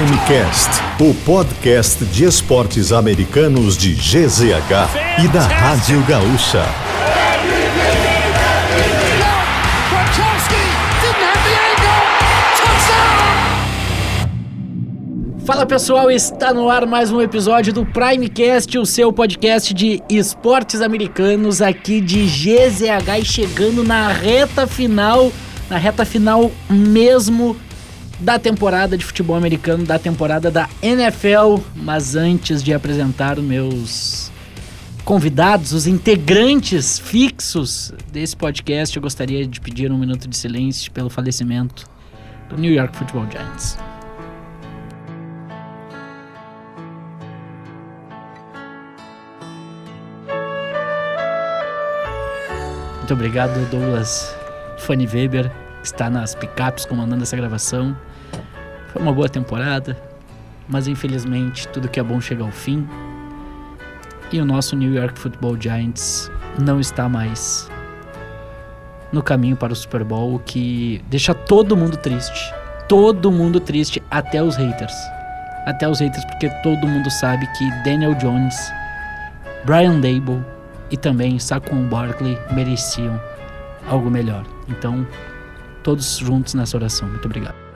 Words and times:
Primecast, 0.00 0.70
o 0.98 1.12
podcast 1.26 2.02
de 2.06 2.24
esportes 2.24 2.90
americanos 2.90 3.76
de 3.76 3.92
GZH 3.92 5.22
e 5.22 5.28
da 5.28 5.42
Rádio 5.42 6.02
Gaúcha. 6.06 6.64
Fala 15.44 15.66
pessoal, 15.66 16.10
está 16.10 16.54
no 16.54 16.70
ar 16.70 16.86
mais 16.86 17.12
um 17.12 17.20
episódio 17.20 17.70
do 17.70 17.84
Primecast, 17.84 18.78
o 18.78 18.86
seu 18.86 19.12
podcast 19.12 19.74
de 19.74 20.02
esportes 20.08 20.80
americanos 20.80 21.60
aqui 21.60 22.00
de 22.00 22.24
GZH 22.24 23.18
e 23.20 23.24
chegando 23.26 23.84
na 23.84 24.08
reta 24.08 24.66
final, 24.66 25.30
na 25.68 25.76
reta 25.76 26.06
final 26.06 26.50
mesmo 26.70 27.54
da 28.20 28.38
temporada 28.38 28.96
de 28.96 29.04
futebol 29.04 29.36
americano, 29.36 29.84
da 29.84 29.98
temporada 29.98 30.50
da 30.50 30.68
NFL. 30.82 31.58
Mas 31.74 32.14
antes 32.14 32.62
de 32.62 32.72
apresentar 32.72 33.38
os 33.38 33.44
meus 33.44 34.30
convidados, 35.04 35.72
os 35.72 35.86
integrantes 35.86 36.98
fixos 36.98 37.92
desse 38.12 38.36
podcast, 38.36 38.94
eu 38.96 39.02
gostaria 39.02 39.46
de 39.46 39.60
pedir 39.60 39.90
um 39.90 39.98
minuto 39.98 40.28
de 40.28 40.36
silêncio 40.36 40.92
pelo 40.92 41.08
falecimento 41.08 41.88
do 42.48 42.56
New 42.56 42.72
York 42.72 42.96
Football 42.96 43.26
Giants. 43.30 43.78
Muito 52.98 53.14
obrigado, 53.14 53.68
Douglas 53.70 54.36
Fanny 54.78 55.04
Weber, 55.04 55.50
que 55.80 55.86
está 55.86 56.08
nas 56.08 56.34
picapes 56.36 56.84
comandando 56.84 57.24
essa 57.24 57.36
gravação. 57.36 57.96
Foi 58.92 59.00
uma 59.00 59.12
boa 59.12 59.28
temporada, 59.28 59.96
mas 60.68 60.88
infelizmente 60.88 61.68
tudo 61.68 61.88
que 61.88 62.00
é 62.00 62.02
bom 62.02 62.20
chega 62.20 62.42
ao 62.42 62.50
fim. 62.50 62.88
E 64.32 64.40
o 64.40 64.44
nosso 64.44 64.74
New 64.74 64.92
York 64.92 65.18
Football 65.18 65.60
Giants 65.60 66.30
não 66.58 66.80
está 66.80 67.08
mais 67.08 67.70
no 69.12 69.22
caminho 69.22 69.56
para 69.56 69.72
o 69.72 69.76
Super 69.76 70.04
Bowl, 70.04 70.34
o 70.34 70.38
que 70.40 71.02
deixa 71.08 71.34
todo 71.34 71.76
mundo 71.76 71.96
triste. 71.96 72.52
Todo 72.88 73.30
mundo 73.30 73.60
triste, 73.60 74.02
até 74.10 74.42
os 74.42 74.56
haters. 74.56 74.94
Até 75.66 75.88
os 75.88 76.00
haters, 76.00 76.24
porque 76.24 76.48
todo 76.62 76.86
mundo 76.86 77.08
sabe 77.10 77.46
que 77.56 77.70
Daniel 77.84 78.14
Jones, 78.14 78.56
Brian 79.64 80.00
Dable 80.00 80.44
e 80.90 80.96
também 80.96 81.38
Saquon 81.38 81.88
Barkley 81.88 82.36
mereciam 82.52 83.20
algo 83.88 84.10
melhor. 84.10 84.44
Então, 84.68 85.06
todos 85.84 86.18
juntos 86.18 86.54
nessa 86.54 86.76
oração. 86.76 87.08
Muito 87.08 87.26
obrigado. 87.26 87.69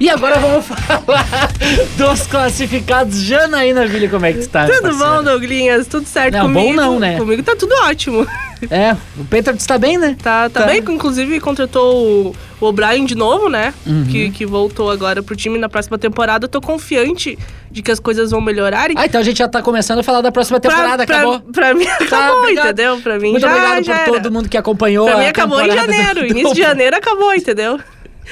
E 0.00 0.08
agora 0.08 0.38
vamos 0.38 0.64
falar 0.66 1.50
dos 1.98 2.26
classificados. 2.26 3.20
Janaína 3.22 3.86
Vili, 3.86 4.08
como 4.08 4.24
é 4.24 4.32
que 4.32 4.38
tu 4.40 4.48
tá? 4.48 4.64
Tudo 4.66 4.80
parceiro? 4.82 4.98
bom, 5.16 5.22
Douglinhas? 5.22 5.86
Tudo 5.86 6.06
certo 6.06 6.32
Não, 6.34 6.42
comigo? 6.44 6.68
bom 6.68 6.72
não, 6.74 6.98
né? 6.98 7.18
Comigo 7.18 7.42
tá 7.42 7.54
tudo 7.54 7.74
ótimo. 7.84 8.26
É, 8.70 8.94
o 9.18 9.24
Patriots 9.24 9.64
tá 9.66 9.76
bem, 9.78 9.98
né? 9.98 10.16
Tá, 10.22 10.48
tá, 10.50 10.60
Tá. 10.60 10.66
bem, 10.66 10.78
inclusive 10.78 11.38
contratou 11.40 12.34
o, 12.60 12.66
O'Brien 12.66 13.04
de 13.06 13.14
novo, 13.14 13.48
né? 13.48 13.72
Uhum. 13.86 14.04
Que, 14.10 14.30
que 14.30 14.44
voltou 14.46 14.90
agora 14.90 15.22
pro 15.22 15.34
time 15.36 15.58
na 15.58 15.68
próxima 15.68 15.98
temporada. 15.98 16.44
Eu 16.44 16.48
tô 16.48 16.60
confiante 16.62 17.38
de 17.70 17.82
que 17.82 17.90
as 17.90 18.00
coisas 18.00 18.30
vão 18.30 18.40
melhorarem. 18.40 18.96
Ah, 18.98 19.04
então 19.06 19.20
a 19.20 19.24
gente 19.24 19.38
já 19.38 19.48
tá 19.48 19.60
começando 19.62 19.98
a 20.00 20.02
falar 20.02 20.20
da 20.22 20.32
próxima 20.32 20.58
temporada, 20.60 21.06
pra, 21.06 21.16
acabou. 21.16 21.40
Pra, 21.40 21.52
pra 21.52 21.74
mim 21.74 21.86
acabou, 21.86 22.38
obrigado. 22.40 22.66
entendeu? 22.66 22.98
Pra 23.02 23.18
mim 23.18 23.30
Muito 23.32 23.40
já, 23.42 23.48
obrigado 23.50 23.84
já 23.84 23.94
por 23.98 24.00
era. 24.14 24.22
todo 24.22 24.30
mundo 24.32 24.48
que 24.48 24.56
acompanhou 24.58 25.06
Pra 25.06 25.18
mim 25.18 25.26
acabou 25.26 25.60
em 25.62 25.70
janeiro. 25.70 26.20
do- 26.20 26.26
Início 26.26 26.54
de 26.54 26.60
janeiro 26.62 26.96
acabou, 26.96 27.34
entendeu? 27.34 27.78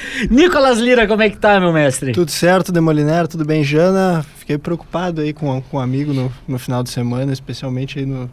Nicolas 0.29 0.77
Lira, 0.79 1.07
como 1.07 1.21
é 1.21 1.29
que 1.29 1.37
tá, 1.37 1.59
meu 1.59 1.71
mestre? 1.73 2.11
Tudo 2.11 2.31
certo, 2.31 2.71
Demoliner? 2.71 3.27
Tudo 3.27 3.45
bem, 3.45 3.63
Jana? 3.63 4.25
Fiquei 4.37 4.57
preocupado 4.57 5.21
aí 5.21 5.33
com, 5.33 5.61
com 5.61 5.77
um 5.77 5.79
amigo 5.79 6.13
no, 6.13 6.31
no 6.47 6.57
final 6.59 6.83
de 6.83 6.89
semana, 6.89 7.31
especialmente 7.31 7.99
aí 7.99 8.05
no, 8.05 8.29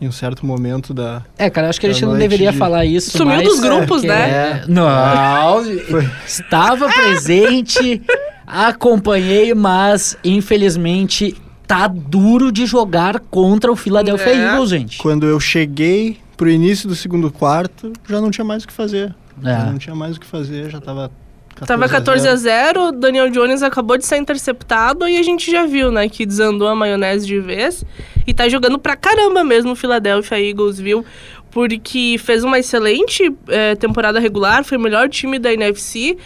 em 0.00 0.08
um 0.08 0.12
certo 0.12 0.46
momento 0.46 0.94
da... 0.94 1.22
É, 1.36 1.50
cara, 1.50 1.66
eu 1.66 1.70
acho 1.70 1.80
que 1.80 1.86
a 1.86 1.92
gente 1.92 2.04
não 2.04 2.16
deveria 2.16 2.52
de- 2.52 2.58
falar 2.58 2.84
isso 2.84 3.10
Sumiu 3.10 3.36
mais, 3.36 3.48
dos 3.48 3.60
grupos, 3.60 3.86
porque 4.02 4.06
né? 4.06 4.62
é- 4.62 4.64
Não, 4.68 5.62
estava 6.26 6.88
presente, 6.88 8.00
acompanhei, 8.46 9.54
mas 9.54 10.16
infelizmente 10.24 11.36
tá 11.66 11.86
duro 11.86 12.50
de 12.50 12.66
jogar 12.66 13.20
contra 13.20 13.70
o 13.70 13.76
Philadelphia 13.76 14.30
É. 14.30 14.36
Eagles, 14.46 14.70
gente. 14.70 14.98
Quando 14.98 15.26
eu 15.26 15.38
cheguei 15.38 16.18
pro 16.36 16.50
início 16.50 16.88
do 16.88 16.94
segundo 16.96 17.30
quarto, 17.30 17.92
já 18.08 18.20
não 18.20 18.30
tinha 18.30 18.44
mais 18.44 18.64
o 18.64 18.66
que 18.66 18.72
fazer. 18.72 19.14
É. 19.44 19.70
não 19.70 19.78
tinha 19.78 19.94
mais 19.94 20.16
o 20.16 20.20
que 20.20 20.26
fazer, 20.26 20.70
já 20.70 20.80
tava... 20.80 21.10
14 21.54 21.66
Tava 21.66 21.84
a 21.84 21.88
14 21.88 22.28
a 22.28 22.36
0. 22.36 22.80
0 22.84 22.92
Daniel 22.92 23.28
Jones 23.28 23.62
acabou 23.62 23.98
de 23.98 24.06
ser 24.06 24.16
interceptado 24.16 25.06
e 25.06 25.18
a 25.18 25.22
gente 25.22 25.50
já 25.50 25.66
viu, 25.66 25.90
né, 25.90 26.08
que 26.08 26.24
desandou 26.24 26.68
a 26.68 26.74
maionese 26.74 27.26
de 27.26 27.38
vez. 27.38 27.84
E 28.26 28.32
tá 28.32 28.48
jogando 28.48 28.78
pra 28.78 28.96
caramba 28.96 29.44
mesmo 29.44 29.72
o 29.72 29.76
Philadelphia 29.76 30.40
Eagles, 30.40 30.78
viu? 30.78 31.04
Porque 31.50 32.16
fez 32.18 32.44
uma 32.44 32.58
excelente 32.58 33.30
eh, 33.48 33.74
temporada 33.74 34.20
regular, 34.20 34.64
foi 34.64 34.78
o 34.78 34.80
melhor 34.80 35.08
time 35.08 35.38
da 35.38 35.52
NFC. 35.52 36.16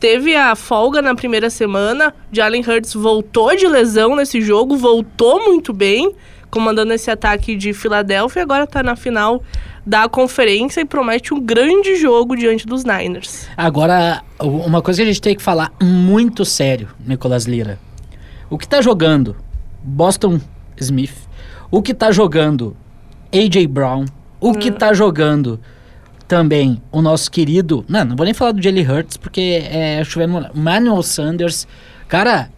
Teve 0.00 0.34
a 0.34 0.56
folga 0.56 1.00
na 1.00 1.14
primeira 1.14 1.48
semana. 1.48 2.12
Jalen 2.32 2.64
Hurts 2.66 2.92
voltou 2.92 3.54
de 3.54 3.68
lesão 3.68 4.16
nesse 4.16 4.40
jogo, 4.40 4.76
voltou 4.76 5.44
muito 5.44 5.72
bem, 5.72 6.12
comandando 6.52 6.92
esse 6.92 7.10
ataque 7.10 7.56
de 7.56 7.72
Filadélfia. 7.72 8.42
Agora 8.42 8.66
tá 8.66 8.82
na 8.82 8.94
final 8.94 9.42
da 9.84 10.06
conferência 10.06 10.82
e 10.82 10.84
promete 10.84 11.32
um 11.32 11.40
grande 11.40 11.96
jogo 11.96 12.36
diante 12.36 12.66
dos 12.66 12.84
Niners. 12.84 13.48
Agora, 13.56 14.22
uma 14.38 14.82
coisa 14.82 14.98
que 14.98 15.08
a 15.08 15.12
gente 15.12 15.22
tem 15.22 15.34
que 15.34 15.42
falar 15.42 15.72
muito 15.82 16.44
sério, 16.44 16.90
Nicolas 17.04 17.46
Lira. 17.46 17.80
O 18.50 18.58
que 18.58 18.68
tá 18.68 18.82
jogando 18.82 19.34
Boston 19.82 20.38
Smith, 20.76 21.14
o 21.70 21.80
que 21.80 21.94
tá 21.94 22.12
jogando 22.12 22.76
AJ 23.32 23.66
Brown, 23.66 24.04
o 24.38 24.52
que 24.52 24.70
tá 24.70 24.92
jogando 24.92 25.58
também 26.28 26.82
o 26.92 27.00
nosso 27.00 27.30
querido. 27.30 27.82
Não, 27.88 28.04
não 28.04 28.14
vou 28.14 28.26
nem 28.26 28.34
falar 28.34 28.52
do 28.52 28.62
Jalen 28.62 28.88
Hurts, 28.88 29.16
porque 29.16 29.62
é 29.64 30.04
chovendo. 30.04 30.50
Manuel 30.54 31.02
Sanders. 31.02 31.66
Cara, 32.06 32.50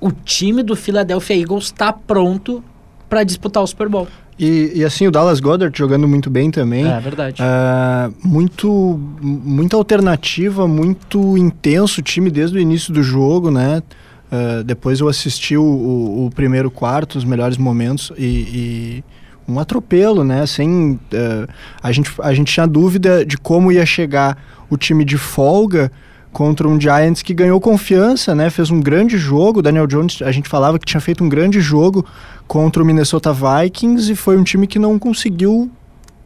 o 0.00 0.12
time 0.12 0.62
do 0.62 0.76
Philadelphia 0.76 1.36
Eagles 1.36 1.72
tá 1.72 1.92
pronto 1.92 2.62
pra 3.12 3.24
disputar 3.24 3.62
o 3.62 3.66
Super 3.66 3.90
Bowl. 3.90 4.08
E, 4.38 4.72
e 4.76 4.84
assim, 4.86 5.06
o 5.06 5.10
Dallas 5.10 5.38
Goddard 5.38 5.76
jogando 5.78 6.08
muito 6.08 6.30
bem 6.30 6.50
também. 6.50 6.90
É 6.90 6.98
verdade. 6.98 7.36
Ah, 7.42 8.10
muito, 8.24 8.98
muita 9.20 9.76
alternativa, 9.76 10.66
muito 10.66 11.36
intenso 11.36 12.00
o 12.00 12.02
time 12.02 12.30
desde 12.30 12.56
o 12.56 12.60
início 12.60 12.90
do 12.90 13.02
jogo, 13.02 13.50
né? 13.50 13.82
Ah, 14.30 14.62
depois 14.64 14.98
eu 15.00 15.08
assisti 15.08 15.58
o, 15.58 15.62
o- 15.62 16.26
o 16.26 16.30
primeiro 16.30 16.70
quarto, 16.70 17.18
os 17.18 17.24
melhores 17.24 17.58
momentos 17.58 18.10
e, 18.16 18.24
e 18.26 19.04
um 19.46 19.60
atropelo, 19.60 20.24
né? 20.24 20.46
Sem, 20.46 20.98
ah, 21.12 21.46
a, 21.82 21.92
gente, 21.92 22.10
a 22.18 22.32
gente 22.32 22.50
tinha 22.50 22.66
dúvida 22.66 23.26
de 23.26 23.36
como 23.36 23.70
ia 23.70 23.84
chegar 23.84 24.38
o 24.70 24.78
time 24.78 25.04
de 25.04 25.18
folga 25.18 25.92
contra 26.32 26.66
um 26.66 26.80
Giants 26.80 27.22
que 27.22 27.34
ganhou 27.34 27.60
confiança, 27.60 28.34
né? 28.34 28.48
Fez 28.50 28.70
um 28.70 28.80
grande 28.80 29.18
jogo. 29.18 29.60
Daniel 29.62 29.86
Jones, 29.86 30.22
a 30.22 30.32
gente 30.32 30.48
falava 30.48 30.78
que 30.78 30.86
tinha 30.86 31.00
feito 31.00 31.22
um 31.22 31.28
grande 31.28 31.60
jogo 31.60 32.04
contra 32.48 32.82
o 32.82 32.86
Minnesota 32.86 33.32
Vikings 33.32 34.10
e 34.10 34.16
foi 34.16 34.36
um 34.36 34.42
time 34.42 34.66
que 34.66 34.78
não 34.78 34.98
conseguiu 34.98 35.70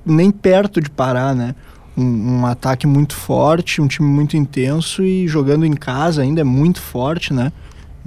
nem 0.05 0.31
perto 0.31 0.81
de 0.81 0.89
parar, 0.89 1.35
né? 1.35 1.55
Um, 1.97 2.39
um 2.41 2.47
ataque 2.47 2.87
muito 2.87 3.15
forte, 3.15 3.81
um 3.81 3.89
time 3.89 4.09
muito 4.09 4.37
intenso 4.37 5.03
e 5.03 5.27
jogando 5.27 5.65
em 5.65 5.73
casa 5.73 6.23
ainda 6.23 6.41
é 6.41 6.45
muito 6.45 6.81
forte, 6.81 7.33
né? 7.33 7.53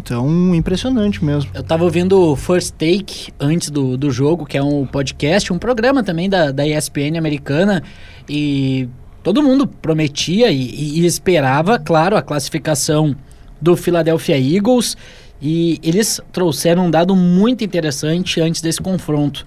Então, 0.02 0.56
impressionante 0.56 1.24
mesmo. 1.24 1.52
Eu 1.54 1.62
tava 1.62 1.84
ouvindo 1.84 2.18
o 2.18 2.36
First 2.36 2.74
Take 2.76 3.34
antes 3.38 3.70
do, 3.70 3.98
do 3.98 4.10
jogo, 4.10 4.46
que 4.46 4.58
é 4.58 4.64
um 4.64 4.86
podcast, 4.86 5.52
um 5.52 5.60
programa 5.60 6.02
também 6.02 6.30
da, 6.30 6.52
da 6.52 6.66
ESPN 6.66 7.18
americana, 7.18 7.84
e 8.28 8.88
todo 9.24 9.44
mundo 9.44 9.68
prometia 9.68 10.52
e, 10.52 11.00
e 11.00 11.06
esperava, 11.06 11.78
claro, 11.78 12.16
a 12.16 12.22
classificação 12.22 13.16
do 13.62 13.76
Philadelphia 13.76 14.38
Eagles, 14.38 14.96
e 15.42 15.80
eles 15.84 16.20
trouxeram 16.32 16.88
um 16.88 16.92
dado 16.92 17.16
muito 17.16 17.64
interessante 17.64 18.42
antes 18.42 18.62
desse 18.62 18.82
confronto. 18.82 19.46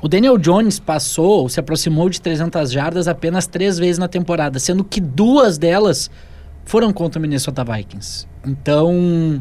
O 0.00 0.08
Daniel 0.08 0.38
Jones 0.38 0.78
passou, 0.78 1.48
se 1.48 1.58
aproximou 1.58 2.08
de 2.08 2.20
300 2.20 2.70
jardas 2.70 3.08
apenas 3.08 3.46
três 3.46 3.78
vezes 3.78 3.98
na 3.98 4.06
temporada, 4.06 4.58
sendo 4.58 4.84
que 4.84 5.00
duas 5.00 5.58
delas 5.58 6.10
foram 6.64 6.92
contra 6.92 7.18
o 7.18 7.22
Minnesota 7.22 7.64
Vikings. 7.64 8.26
Então, 8.46 9.40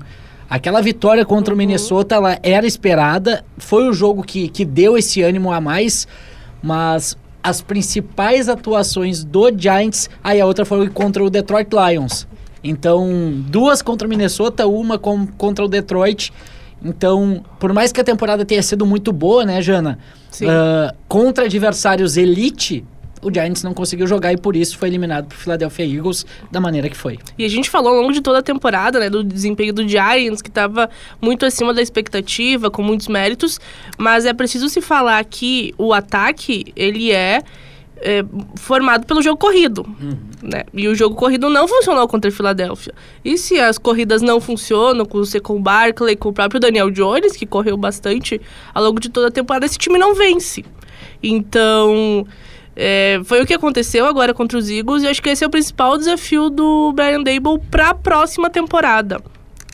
aquela 0.49 0.81
vitória 0.81 1.23
contra 1.25 1.53
o 1.53 1.57
Minnesota 1.57 2.15
ela 2.15 2.39
era 2.41 2.65
esperada, 2.65 3.45
foi 3.57 3.87
o 3.87 3.93
jogo 3.93 4.23
que, 4.23 4.49
que 4.49 4.65
deu 4.65 4.97
esse 4.97 5.21
ânimo 5.21 5.51
a 5.51 5.61
mais, 5.61 6.07
mas 6.61 7.15
as 7.47 7.61
principais 7.61 8.49
atuações 8.49 9.23
do 9.23 9.49
Giants, 9.57 10.09
aí 10.21 10.41
a 10.41 10.45
outra 10.45 10.65
foi 10.65 10.89
contra 10.89 11.23
o 11.23 11.29
Detroit 11.29 11.69
Lions. 11.71 12.27
Então, 12.61 13.09
duas 13.47 13.81
contra 13.81 14.05
o 14.05 14.09
Minnesota, 14.09 14.67
uma 14.67 14.99
com, 14.99 15.25
contra 15.25 15.63
o 15.63 15.67
Detroit. 15.69 16.33
Então, 16.83 17.41
por 17.57 17.71
mais 17.71 17.93
que 17.93 18.01
a 18.01 18.03
temporada 18.03 18.43
tenha 18.43 18.61
sido 18.61 18.85
muito 18.85 19.13
boa, 19.13 19.45
né, 19.45 19.61
Jana? 19.61 19.97
Sim. 20.29 20.47
Ah, 20.49 20.93
contra 21.07 21.45
adversários 21.45 22.17
elite, 22.17 22.83
o 23.21 23.33
Giants 23.33 23.63
não 23.63 23.73
conseguiu 23.73 24.07
jogar 24.07 24.33
e 24.33 24.37
por 24.37 24.55
isso 24.55 24.77
foi 24.77 24.89
eliminado 24.89 25.27
pro 25.27 25.37
Philadelphia 25.37 25.85
Eagles 25.85 26.25
da 26.51 26.59
maneira 26.59 26.89
que 26.89 26.97
foi. 26.97 27.17
E 27.37 27.45
a 27.45 27.49
gente 27.49 27.69
falou 27.69 27.93
ao 27.93 28.01
longo 28.01 28.13
de 28.13 28.21
toda 28.21 28.39
a 28.39 28.43
temporada, 28.43 28.99
né, 28.99 29.09
do 29.09 29.23
desempenho 29.23 29.73
do 29.73 29.87
Giants, 29.87 30.41
que 30.41 30.49
estava 30.49 30.89
muito 31.21 31.45
acima 31.45 31.73
da 31.73 31.81
expectativa, 31.81 32.69
com 32.69 32.81
muitos 32.81 33.07
méritos, 33.07 33.59
mas 33.97 34.25
é 34.25 34.33
preciso 34.33 34.69
se 34.69 34.81
falar 34.81 35.23
que 35.25 35.73
o 35.77 35.93
ataque, 35.93 36.71
ele 36.75 37.11
é, 37.11 37.41
é 37.97 38.23
formado 38.55 39.05
pelo 39.05 39.21
jogo 39.21 39.37
corrido, 39.37 39.85
né? 40.41 40.63
E 40.73 40.87
o 40.87 40.95
jogo 40.95 41.15
corrido 41.15 41.49
não 41.49 41.67
funcionou 41.67 42.07
contra 42.07 42.29
a 42.29 42.33
Filadélfia. 42.33 42.93
E 43.25 43.37
se 43.37 43.59
as 43.59 43.77
corridas 43.77 44.21
não 44.21 44.39
funcionam 44.39 45.05
com 45.05 45.17
o 45.17 45.25
Secon 45.25 45.61
Barkley, 45.61 46.15
com 46.15 46.29
o 46.29 46.33
próprio 46.33 46.59
Daniel 46.59 46.91
Jones, 46.91 47.35
que 47.35 47.45
correu 47.45 47.75
bastante 47.75 48.39
ao 48.73 48.83
longo 48.83 48.99
de 48.99 49.09
toda 49.09 49.27
a 49.27 49.31
temporada, 49.31 49.65
esse 49.65 49.77
time 49.77 49.97
não 49.97 50.13
vence. 50.13 50.63
Então, 51.21 52.25
é, 52.79 53.19
foi 53.23 53.41
o 53.41 53.45
que 53.45 53.55
aconteceu 53.55 54.05
agora 54.05 54.35
contra 54.35 54.55
os 54.55 54.69
Eagles 54.69 55.01
e 55.01 55.07
acho 55.07 55.19
que 55.19 55.29
esse 55.29 55.43
é 55.43 55.47
o 55.47 55.49
principal 55.49 55.97
desafio 55.97 56.47
do 56.47 56.93
Brian 56.93 57.23
Dable 57.23 57.59
para 57.71 57.89
a 57.89 57.93
próxima 57.95 58.51
temporada. 58.51 59.19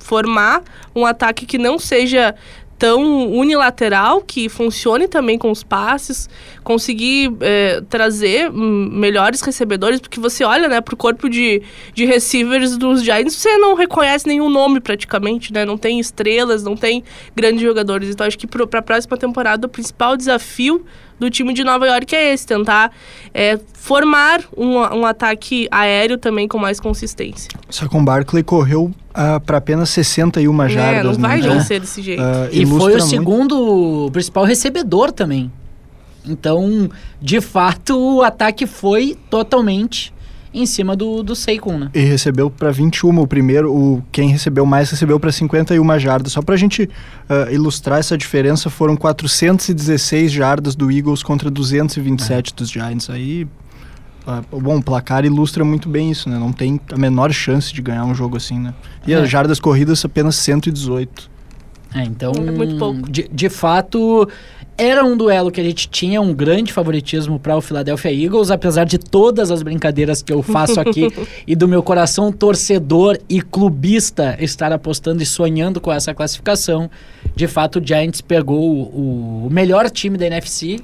Formar 0.01 0.63
um 0.95 1.05
ataque 1.05 1.45
que 1.45 1.57
não 1.57 1.77
seja 1.77 2.33
tão 2.79 3.29
unilateral, 3.31 4.21
que 4.21 4.49
funcione 4.49 5.07
também 5.07 5.37
com 5.37 5.51
os 5.51 5.63
passes, 5.63 6.29
conseguir 6.63 7.31
é, 7.39 7.81
trazer 7.89 8.51
melhores 8.51 9.41
recebedores, 9.41 10.01
porque 10.01 10.19
você 10.19 10.43
olha 10.43 10.67
né, 10.67 10.81
para 10.81 10.93
o 10.93 10.97
corpo 10.97 11.29
de, 11.29 11.61
de 11.93 12.05
receivers 12.05 12.77
dos 12.77 13.03
Giants, 13.03 13.35
você 13.35 13.57
não 13.57 13.75
reconhece 13.75 14.27
nenhum 14.27 14.49
nome 14.49 14.79
praticamente, 14.79 15.53
né? 15.53 15.63
Não 15.63 15.77
tem 15.77 15.99
estrelas, 15.99 16.63
não 16.63 16.75
tem 16.75 17.03
grandes 17.35 17.61
jogadores. 17.61 18.09
Então 18.09 18.27
acho 18.27 18.37
que 18.37 18.47
para 18.47 18.79
a 18.79 18.81
próxima 18.81 19.17
temporada 19.17 19.65
o 19.65 19.69
principal 19.69 20.17
desafio 20.17 20.85
do 21.23 21.29
time 21.29 21.53
de 21.53 21.63
Nova 21.63 21.87
York 21.87 22.13
é 22.15 22.33
esse, 22.33 22.45
tentar 22.45 22.91
é, 23.33 23.57
formar 23.73 24.41
um, 24.55 24.77
um 24.77 25.05
ataque 25.05 25.67
aéreo 25.71 26.17
também 26.17 26.47
com 26.47 26.57
mais 26.57 26.79
consistência. 26.79 27.49
Só 27.69 27.87
com 27.87 28.03
Barkley 28.03 28.43
correu 28.43 28.85
uh, 29.11 29.39
para 29.45 29.57
apenas 29.57 29.89
61 29.89 30.69
jardas. 30.69 30.99
É, 30.99 31.03
não 31.03 31.13
vai 31.13 31.41
né? 31.41 31.49
vencer 31.49 31.79
desse 31.79 32.01
jeito. 32.01 32.21
Uh, 32.21 32.49
E 32.51 32.65
foi 32.65 32.77
o 32.77 32.97
muito- 32.97 33.05
segundo 33.05 34.09
principal 34.11 34.43
recebedor 34.43 35.11
também. 35.11 35.51
Então, 36.25 36.89
de 37.21 37.41
fato, 37.41 37.97
o 37.97 38.21
ataque 38.21 38.65
foi 38.65 39.17
totalmente 39.29 40.13
em 40.53 40.65
cima 40.65 40.95
do, 40.95 41.23
do 41.23 41.35
Saquon, 41.35 41.77
né? 41.77 41.89
E 41.93 41.99
recebeu 42.01 42.49
para 42.49 42.71
21 42.71 43.19
o 43.19 43.27
primeiro, 43.27 43.73
o 43.73 44.03
quem 44.11 44.29
recebeu 44.29 44.65
mais 44.65 44.89
recebeu 44.91 45.19
para 45.19 45.31
51 45.31 45.99
jardas. 45.99 46.33
Só 46.33 46.41
para 46.41 46.53
a 46.55 46.57
gente 46.57 46.89
ah, 47.27 47.51
ilustrar 47.51 47.99
essa 47.99 48.17
diferença, 48.17 48.69
foram 48.69 48.95
416 48.95 50.31
jardas 50.31 50.75
do 50.75 50.91
Eagles 50.91 51.23
contra 51.23 51.49
227 51.49 52.53
dos 52.53 52.69
Giants. 52.69 53.09
Aí, 53.09 53.47
ah, 54.27 54.41
bom, 54.51 54.77
o 54.77 54.83
placar 54.83 55.25
ilustra 55.25 55.65
muito 55.65 55.89
bem 55.89 56.11
isso, 56.11 56.29
né? 56.29 56.37
Não 56.37 56.51
tem 56.53 56.79
a 56.91 56.97
menor 56.97 57.31
chance 57.33 57.73
de 57.73 57.81
ganhar 57.81 58.05
um 58.05 58.13
jogo 58.13 58.37
assim, 58.37 58.59
né? 58.59 58.73
E 59.07 59.13
É. 59.13 59.17
as 59.17 59.29
jardas 59.29 59.59
corridas 59.59 60.05
apenas 60.05 60.35
118. 60.35 61.31
É, 61.95 62.03
então, 62.03 62.31
É 62.35 62.51
muito 62.51 62.77
pouco. 62.77 63.09
De, 63.09 63.29
de 63.31 63.49
fato, 63.49 64.27
era 64.77 65.05
um 65.05 65.15
duelo 65.15 65.51
que 65.51 65.61
a 65.61 65.63
gente 65.63 65.87
tinha 65.87 66.21
um 66.21 66.33
grande 66.33 66.73
favoritismo 66.73 67.39
para 67.39 67.55
o 67.55 67.61
Philadelphia 67.61 68.11
Eagles, 68.11 68.49
apesar 68.49 68.85
de 68.85 68.97
todas 68.97 69.51
as 69.51 69.61
brincadeiras 69.61 70.21
que 70.21 70.33
eu 70.33 70.41
faço 70.41 70.79
aqui 70.79 71.07
e 71.45 71.55
do 71.55 71.67
meu 71.67 71.83
coração 71.83 72.31
torcedor 72.31 73.17
e 73.29 73.41
clubista 73.41 74.35
estar 74.39 74.71
apostando 74.71 75.21
e 75.21 75.25
sonhando 75.25 75.79
com 75.79 75.91
essa 75.91 76.13
classificação. 76.13 76.89
De 77.35 77.47
fato, 77.47 77.79
o 77.79 77.85
Giants 77.85 78.21
pegou 78.21 78.59
o, 78.59 79.47
o 79.47 79.49
melhor 79.51 79.89
time 79.89 80.17
da 80.17 80.25
NFC 80.25 80.79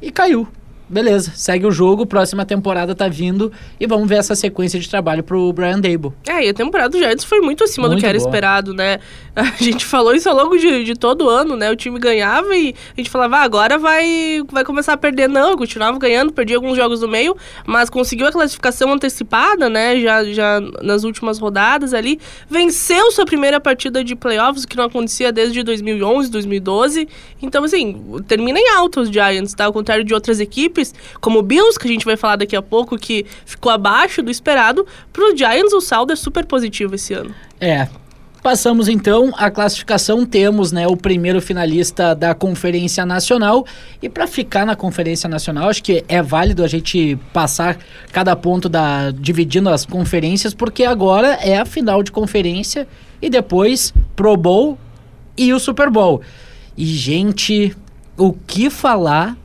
e 0.00 0.10
caiu. 0.10 0.46
Beleza, 0.90 1.30
segue 1.36 1.64
o 1.64 1.70
jogo, 1.70 2.04
próxima 2.04 2.44
temporada 2.44 2.96
tá 2.96 3.06
vindo 3.06 3.52
e 3.78 3.86
vamos 3.86 4.08
ver 4.08 4.16
essa 4.16 4.34
sequência 4.34 4.80
de 4.80 4.88
trabalho 4.88 5.22
pro 5.22 5.52
Brian 5.52 5.78
Dable. 5.78 6.12
É, 6.28 6.44
e 6.44 6.48
a 6.48 6.54
temporada 6.54 6.88
do 6.88 6.98
Giants 6.98 7.22
foi 7.22 7.40
muito 7.40 7.62
acima 7.62 7.86
do 7.86 7.92
Muito 7.92 8.00
que 8.00 8.06
era 8.08 8.18
boa. 8.18 8.28
esperado, 8.28 8.74
né? 8.74 8.98
A 9.34 9.62
gente 9.62 9.84
falou 9.84 10.14
isso 10.14 10.28
ao 10.28 10.36
longo 10.36 10.56
de, 10.58 10.84
de 10.84 10.94
todo 10.94 11.28
ano, 11.28 11.56
né? 11.56 11.70
O 11.70 11.76
time 11.76 11.98
ganhava 11.98 12.56
e 12.56 12.74
a 12.96 13.00
gente 13.00 13.10
falava, 13.10 13.38
ah, 13.38 13.42
agora 13.42 13.78
vai, 13.78 14.42
vai 14.50 14.64
começar 14.64 14.94
a 14.94 14.96
perder. 14.96 15.28
Não, 15.28 15.56
continuava 15.56 15.98
ganhando, 15.98 16.32
perdia 16.32 16.56
alguns 16.56 16.76
jogos 16.76 17.00
no 17.00 17.08
meio, 17.08 17.36
mas 17.66 17.88
conseguiu 17.88 18.26
a 18.26 18.32
classificação 18.32 18.92
antecipada, 18.92 19.68
né? 19.68 20.00
Já, 20.00 20.24
já 20.24 20.60
nas 20.82 21.04
últimas 21.04 21.38
rodadas 21.38 21.94
ali. 21.94 22.18
Venceu 22.48 23.10
sua 23.12 23.24
primeira 23.24 23.60
partida 23.60 24.02
de 24.02 24.16
playoffs, 24.16 24.64
que 24.64 24.76
não 24.76 24.84
acontecia 24.84 25.32
desde 25.32 25.62
2011, 25.62 26.30
2012. 26.30 27.08
Então, 27.40 27.64
assim, 27.64 28.22
termina 28.26 28.58
em 28.58 28.68
alta 28.70 29.00
os 29.00 29.10
Giants, 29.10 29.54
tá? 29.54 29.66
Ao 29.66 29.72
contrário 29.72 30.04
de 30.04 30.12
outras 30.12 30.40
equipes, 30.40 30.94
como 31.20 31.38
o 31.38 31.42
Bills, 31.42 31.78
que 31.78 31.86
a 31.86 31.90
gente 31.90 32.04
vai 32.04 32.16
falar 32.16 32.36
daqui 32.36 32.56
a 32.56 32.62
pouco, 32.62 32.98
que 32.98 33.24
ficou 33.46 33.70
abaixo 33.70 34.22
do 34.22 34.30
esperado. 34.30 34.86
Pro 35.12 35.36
Giants, 35.36 35.72
o 35.72 35.80
saldo 35.80 36.12
é 36.12 36.16
super 36.16 36.44
positivo 36.44 36.94
esse 36.94 37.14
ano. 37.14 37.34
É. 37.60 37.88
Passamos 38.42 38.88
então 38.88 39.32
a 39.36 39.50
classificação, 39.50 40.24
temos 40.24 40.72
né, 40.72 40.86
o 40.86 40.96
primeiro 40.96 41.42
finalista 41.42 42.14
da 42.14 42.34
Conferência 42.34 43.04
Nacional. 43.04 43.66
E 44.00 44.08
para 44.08 44.26
ficar 44.26 44.64
na 44.64 44.74
Conferência 44.74 45.28
Nacional, 45.28 45.68
acho 45.68 45.82
que 45.82 46.02
é 46.08 46.22
válido 46.22 46.64
a 46.64 46.68
gente 46.68 47.16
passar 47.34 47.76
cada 48.12 48.34
ponto 48.34 48.66
da 48.68 49.10
dividindo 49.10 49.68
as 49.68 49.84
conferências, 49.84 50.54
porque 50.54 50.84
agora 50.84 51.34
é 51.42 51.58
a 51.58 51.66
final 51.66 52.02
de 52.02 52.10
conferência 52.10 52.88
e 53.20 53.28
depois 53.28 53.92
Pro 54.16 54.36
Bowl 54.36 54.78
e 55.36 55.52
o 55.52 55.58
Super 55.60 55.90
Bowl. 55.90 56.22
E 56.76 56.86
gente, 56.86 57.76
o 58.16 58.32
que 58.32 58.70
falar? 58.70 59.36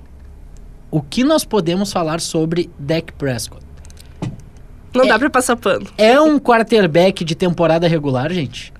O 0.89 1.01
que 1.01 1.23
nós 1.25 1.43
podemos 1.43 1.91
falar 1.91 2.21
sobre 2.21 2.69
Dak 2.79 3.11
Prescott? 3.13 3.61
Não 4.93 5.03
É. 5.03 5.07
dá 5.09 5.19
pra 5.19 5.29
passar 5.29 5.57
pano. 5.57 5.85
É 5.97 6.17
um 6.21 6.39
quarterback 6.39 7.25
de 7.25 7.35
temporada 7.35 7.85
regular, 7.85 8.31
gente? 8.31 8.71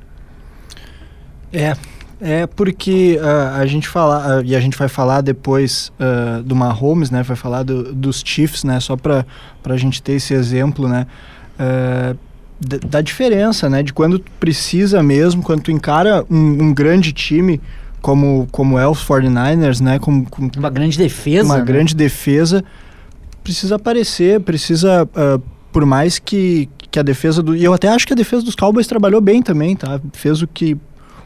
É, 1.56 1.76
é 2.22 2.48
porque 2.48 3.20
ah, 3.22 3.58
a 3.58 3.66
gente 3.66 3.88
fala, 3.88 4.40
ah, 4.40 4.42
e 4.44 4.56
a 4.56 4.60
gente 4.60 4.78
vai 4.78 4.88
falar 4.88 5.22
depois 5.22 5.92
ah, 6.00 6.42
do 6.44 6.56
Mahomes, 6.56 7.10
né? 7.10 7.24
Vai 7.24 7.36
falar 7.36 7.64
do- 7.64 7.94
dos 7.94 8.22
Chiefs, 8.26 8.64
né? 8.64 8.80
Só 8.80 8.96
para 8.98 9.26
a 9.66 9.78
gente 9.78 10.02
ter 10.02 10.14
esse 10.14 10.34
exemplo, 10.34 10.88
né? 10.88 11.08
da, 12.60 12.78
da 12.88 13.02
diferença, 13.02 13.70
né? 13.70 13.84
De 13.84 13.94
quando 13.94 14.20
tu 14.20 14.32
precisa 14.40 15.02
mesmo, 15.04 15.42
quando 15.44 15.62
tu 15.62 15.72
encara 15.72 16.26
um, 16.30 16.64
um 16.66 16.74
grande 16.74 17.12
time 17.14 17.62
como, 18.02 18.48
como 18.52 18.78
é 18.78 18.88
os 18.88 19.04
49ers, 19.06 19.82
né? 19.82 20.00
Com, 20.00 20.24
com 20.26 20.50
Uma 20.58 20.70
grande 20.70 20.98
defesa. 20.98 21.44
uma 21.46 21.58
né? 21.58 21.64
grande 21.66 21.96
defesa, 21.96 22.64
precisa 23.44 23.76
aparecer, 23.76 24.40
precisa, 24.42 25.08
por 25.72 25.86
mais 25.86 26.20
que, 26.20 26.70
que 26.92 27.00
a 27.00 27.04
defesa 27.04 27.42
do. 27.44 27.56
E 27.56 27.64
eu 27.64 27.74
até 27.74 27.90
acho 27.90 28.06
que 28.08 28.14
a 28.14 28.16
defesa 28.16 28.44
dos 28.44 28.56
Cowboys 28.56 28.88
trabalhou 28.88 29.20
bem 29.22 29.42
também, 29.42 29.76
tá? 29.76 30.00
Fez 30.14 30.42
o 30.42 30.48
que, 30.48 30.78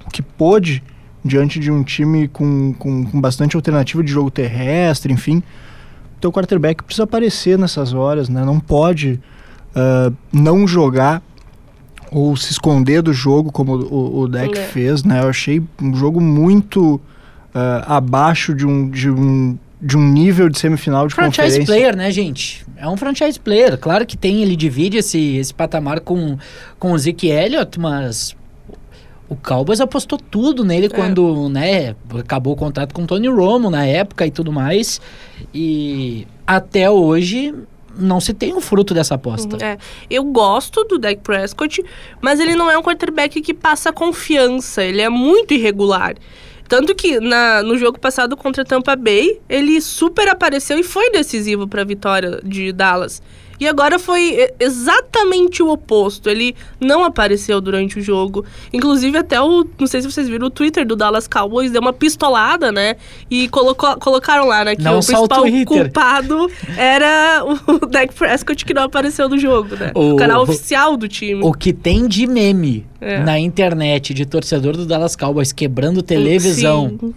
o 0.09 0.11
que 0.11 0.21
pôde 0.21 0.83
diante 1.23 1.59
de 1.59 1.71
um 1.71 1.83
time 1.83 2.27
com, 2.27 2.73
com, 2.73 3.05
com 3.05 3.21
bastante 3.21 3.55
alternativa 3.55 4.03
de 4.03 4.11
jogo 4.11 4.31
terrestre, 4.31 5.13
enfim. 5.13 5.43
Teu 6.19 6.31
quarterback 6.31 6.83
precisa 6.83 7.03
aparecer 7.03 7.57
nessas 7.57 7.93
horas, 7.93 8.27
né? 8.27 8.43
Não 8.43 8.59
pode 8.59 9.19
ah, 9.75 10.11
não 10.33 10.67
jogar 10.67 11.21
ou 12.11 12.35
se 12.35 12.51
esconder 12.51 13.01
do 13.03 13.13
jogo 13.13 13.51
como 13.51 13.75
o, 13.75 14.21
o 14.21 14.27
deck 14.27 14.57
É. 14.57 14.63
fez, 14.63 15.03
né? 15.03 15.21
Eu 15.21 15.29
achei 15.29 15.61
um 15.81 15.95
jogo 15.95 16.19
muito 16.19 16.99
ah, 17.53 17.97
abaixo 17.97 18.53
de 18.53 18.65
um, 18.65 18.89
de, 18.89 19.09
um, 19.09 19.57
de 19.81 19.95
um 19.95 20.11
nível 20.11 20.49
de 20.49 20.57
semifinal 20.57 21.07
de 21.07 21.13
Franchise 21.13 21.59
conferência. 21.59 21.65
player, 21.65 21.95
né, 21.95 22.09
gente? 22.11 22.65
É 22.75 22.87
um 22.87 22.97
franchise 22.97 23.39
player. 23.39 23.77
Claro 23.77 24.05
que 24.05 24.17
tem, 24.17 24.41
ele 24.41 24.55
divide 24.55 24.97
esse, 24.97 25.35
esse 25.37 25.53
patamar 25.53 25.99
com, 25.99 26.37
com 26.79 26.93
o 26.93 26.97
Zeke 26.97 27.27
Elliott, 27.27 27.79
mas 27.79 28.35
o 29.29 29.35
Cowboys 29.35 29.79
apostou 29.79 30.17
tudo 30.17 30.65
nele 30.65 30.89
quando, 30.89 31.47
né, 31.49 31.95
acabou 32.19 32.53
o 32.53 32.55
contrato 32.55 32.93
com 32.93 33.03
o 33.03 33.07
Tony 33.07 33.27
Romo 33.27 33.69
na 33.69 33.85
época 33.85 34.25
e 34.25 34.31
tudo 34.31 34.51
mais. 34.51 34.99
E 35.53 36.27
até 36.47 36.89
hoje 36.89 37.53
não 37.95 38.19
se 38.19 38.33
tem 38.33 38.53
o 38.53 38.59
fruto 38.59 38.93
dessa 38.93 39.15
aposta. 39.15 39.63
É, 39.63 39.77
eu 40.09 40.23
gosto 40.23 40.83
do 40.83 40.97
Dak 40.97 41.21
Prescott, 41.21 41.83
mas 42.19 42.39
ele 42.39 42.55
não 42.55 42.71
é 42.71 42.77
um 42.77 42.81
quarterback 42.81 43.39
que 43.39 43.53
passa 43.53 43.93
confiança, 43.93 44.83
ele 44.83 45.01
é 45.01 45.09
muito 45.09 45.53
irregular. 45.53 46.15
Tanto 46.67 46.93
que 46.95 47.19
na, 47.19 47.63
no 47.63 47.77
jogo 47.77 47.99
passado 47.99 48.35
contra 48.37 48.63
Tampa 48.63 48.95
Bay, 48.95 49.39
ele 49.49 49.81
super 49.81 50.27
apareceu 50.27 50.77
e 50.79 50.83
foi 50.83 51.11
decisivo 51.11 51.67
para 51.67 51.81
a 51.81 51.85
vitória 51.85 52.39
de 52.43 52.71
Dallas. 52.71 53.21
E 53.59 53.67
agora 53.67 53.99
foi 53.99 54.49
exatamente 54.59 55.61
o 55.61 55.69
oposto. 55.69 56.29
Ele 56.29 56.55
não 56.79 57.03
apareceu 57.03 57.59
durante 57.59 57.99
o 57.99 58.01
jogo. 58.01 58.45
Inclusive, 58.71 59.17
até 59.17 59.39
o. 59.41 59.65
Não 59.77 59.87
sei 59.87 60.01
se 60.01 60.09
vocês 60.11 60.27
viram, 60.29 60.47
o 60.47 60.49
Twitter 60.49 60.85
do 60.85 60.95
Dallas 60.95 61.27
Cowboys 61.27 61.71
deu 61.71 61.81
uma 61.81 61.91
pistolada, 61.93 62.71
né? 62.71 62.95
E 63.29 63.47
colocou, 63.49 63.97
colocaram 63.97 64.45
lá, 64.47 64.63
né? 64.63 64.75
Que 64.75 64.81
Não 64.81 64.95
o 64.95 64.99
o 64.99 65.05
principal 65.05 65.41
Twitter. 65.41 65.65
culpado 65.65 66.49
era 66.77 67.43
o 67.43 67.79
Dak 67.87 68.13
Prescott 68.13 68.63
que 68.65 68.73
não 68.73 68.83
apareceu 68.83 69.27
no 69.27 69.37
jogo, 69.37 69.75
né? 69.75 69.91
O, 69.93 70.13
O- 70.13 70.15
canal 70.15 70.41
oficial 70.43 70.95
do 70.95 71.07
time. 71.07 71.41
O 71.43 71.51
que 71.53 71.73
tem 71.73 72.07
de 72.07 72.25
meme 72.27 72.85
É. 73.01 73.19
na 73.19 73.37
internet 73.39 74.13
de 74.13 74.25
torcedor 74.25 74.75
do 74.77 74.85
Dallas 74.85 75.15
Cowboys 75.15 75.51
quebrando 75.51 76.01
televisão. 76.01 76.95
Sim. 76.99 77.13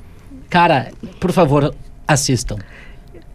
Cara, 0.50 0.90
por 1.20 1.32
favor, 1.32 1.75
assistam. 2.06 2.56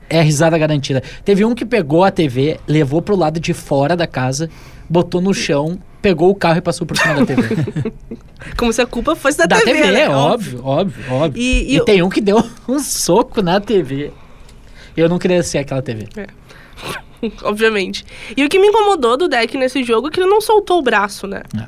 É 0.09 0.21
risada 0.21 0.57
garantida. 0.57 1.01
Teve 1.25 1.43
um 1.45 1.53
que 1.55 1.65
pegou 1.65 2.03
a 2.03 2.11
TV, 2.11 2.59
levou 2.67 3.01
pro 3.01 3.15
lado 3.15 3.39
de 3.39 3.53
fora 3.53 3.95
da 3.95 4.07
casa, 4.07 4.49
botou 4.89 5.19
no 5.21 5.33
chão, 5.33 5.77
pegou 6.01 6.29
o 6.29 6.35
carro 6.35 6.57
e 6.59 6.61
passou 6.61 6.85
por 6.87 6.97
cima 6.97 7.15
da 7.15 7.25
TV. 7.25 7.93
Como 8.57 8.71
se 8.71 8.81
a 8.81 8.85
culpa 8.85 9.15
fosse 9.15 9.37
da, 9.37 9.45
da 9.45 9.57
TV, 9.59 9.73
TV, 9.81 9.91
né? 9.91 10.09
óbvio, 10.09 10.61
óbvio, 10.63 11.03
óbvio. 11.13 11.41
E- 11.41 11.73
E, 11.73 11.77
e 11.77 11.85
tem 11.85 12.01
um 12.01 12.09
que 12.09 12.21
deu 12.21 12.41
um 12.69 12.79
soco 12.79 13.41
na 13.41 13.59
TV. 13.59 14.11
Eu 14.95 15.09
não 15.09 15.19
queria 15.19 15.43
ser 15.43 15.57
aquela 15.59 15.81
TV. 15.81 16.07
Obviamente. 17.43 18.05
E 18.35 18.45
o 18.45 18.49
que 18.49 18.59
me 18.59 18.67
incomodou 18.67 19.17
do 19.17 19.27
deck 19.27 19.57
nesse 19.57 19.83
jogo 19.83 20.07
é 20.07 20.11
que 20.11 20.19
ele 20.19 20.29
não 20.29 20.39
soltou 20.39 20.79
o 20.79 20.81
braço, 20.83 21.25
né? 21.27 21.41
É. 21.57 21.65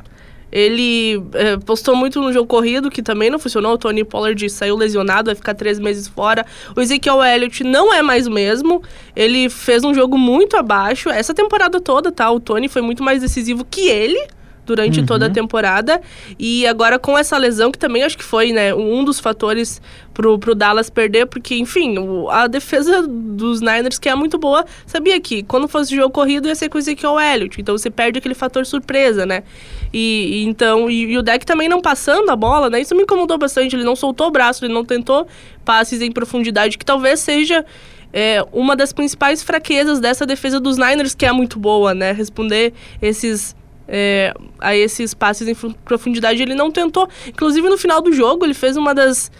Ele 0.52 1.22
é, 1.34 1.58
postou 1.58 1.96
muito 1.96 2.20
no 2.22 2.32
jogo 2.34 2.48
corrido, 2.48 2.90
que 2.90 3.02
também 3.02 3.30
não 3.30 3.40
funcionou. 3.40 3.74
O 3.74 3.78
Tony 3.78 4.04
Pollard 4.04 4.50
saiu 4.50 4.76
lesionado, 4.76 5.28
vai 5.28 5.36
ficar 5.36 5.54
três 5.54 5.80
meses 5.80 6.08
fora. 6.08 6.46
O 6.76 6.82
Ezekiel 6.82 7.24
Elliott 7.24 7.64
não 7.64 7.94
é 7.94 8.02
mais 8.02 8.28
o 8.28 8.32
mesmo. 8.32 8.82
Ele 9.16 9.50
fez 9.50 9.84
um 9.84 9.94
jogo 9.94 10.18
muito 10.18 10.58
abaixo. 10.58 11.10
Essa 11.10 11.34
temporada 11.34 11.80
toda, 11.80 12.12
tá? 12.12 12.30
O 12.32 12.40
Tony 12.40 12.68
foi 12.68 12.82
muito 12.82 13.04
mais 13.04 13.22
decisivo 13.22 13.64
que 13.64 13.88
ele 13.88 14.20
durante 14.66 15.00
toda 15.08 15.26
a 15.26 15.30
temporada. 15.34 16.00
E 16.38 16.68
agora 16.68 17.00
com 17.00 17.18
essa 17.18 17.36
lesão, 17.40 17.72
que 17.72 17.78
também 17.80 18.04
acho 18.04 18.16
que 18.16 18.24
foi, 18.24 18.52
né, 18.52 18.72
um 18.72 19.04
dos 19.04 19.20
fatores 19.20 19.82
pro, 20.14 20.38
pro 20.38 20.54
Dallas 20.54 20.92
perder, 20.92 21.26
porque, 21.26 21.56
enfim, 21.56 21.98
o- 21.98 22.30
a 22.30 22.46
defesa 22.46 23.04
dos 23.08 23.62
Niners, 23.62 23.98
que 23.98 24.08
é 24.08 24.14
muito 24.14 24.38
boa, 24.38 24.64
sabia 24.86 25.20
que 25.20 25.42
quando 25.42 25.68
fosse 25.68 25.96
jogo 25.96 26.12
corrido 26.12 26.48
ia 26.48 26.54
ser 26.54 26.70
com 26.70 26.78
o 26.78 26.80
Ezekiel 26.80 27.20
Elliott. 27.20 27.60
Então 27.60 27.76
você 27.76 27.90
perde 27.90 28.20
aquele 28.20 28.36
fator 28.36 28.64
surpresa, 28.64 29.26
né? 29.26 29.42
E, 29.92 30.42
e 30.42 30.44
então, 30.46 30.90
e, 30.90 31.12
e 31.12 31.18
o 31.18 31.22
deck 31.24 31.46
também 31.46 31.68
não 31.68 31.82
passando 31.82 32.30
a 32.30 32.36
bola, 32.36 32.70
né? 32.70 32.80
Isso 32.82 32.96
me 32.96 33.04
incomodou 33.04 33.38
bastante. 33.38 33.76
Ele 33.76 33.84
não 33.84 33.96
soltou 33.96 34.28
o 34.28 34.32
braço, 34.32 34.64
ele 34.66 34.74
não 34.74 34.86
tentou 34.86 35.28
passes 35.66 36.02
em 36.02 36.12
profundidade, 36.12 36.78
que 36.78 36.86
talvez 36.86 37.20
seja 37.20 37.66
é, 38.14 38.44
uma 38.52 38.76
das 38.76 38.94
principais 38.94 39.42
fraquezas 39.44 40.00
dessa 40.00 40.26
defesa 40.26 40.60
dos 40.60 40.78
Niners, 40.78 41.16
que 41.16 41.26
é 41.26 41.32
muito 41.32 41.58
boa, 41.60 41.94
né? 41.94 42.12
Responder 42.12 42.74
esses. 43.02 43.56
é, 43.88 44.34
a 44.60 44.76
esses 44.76 45.16
passes 45.16 45.48
em 45.48 45.56
fu- 45.56 45.74
profundidade 45.84 46.42
ele 46.44 46.54
não 46.54 46.70
tentou. 46.70 47.10
Inclusive 47.28 47.68
no 47.70 47.78
final 47.78 48.02
do 48.02 48.12
jogo 48.14 48.46
ele 48.46 48.54
fez 48.54 48.78
uma 48.78 48.94
das 48.94 49.32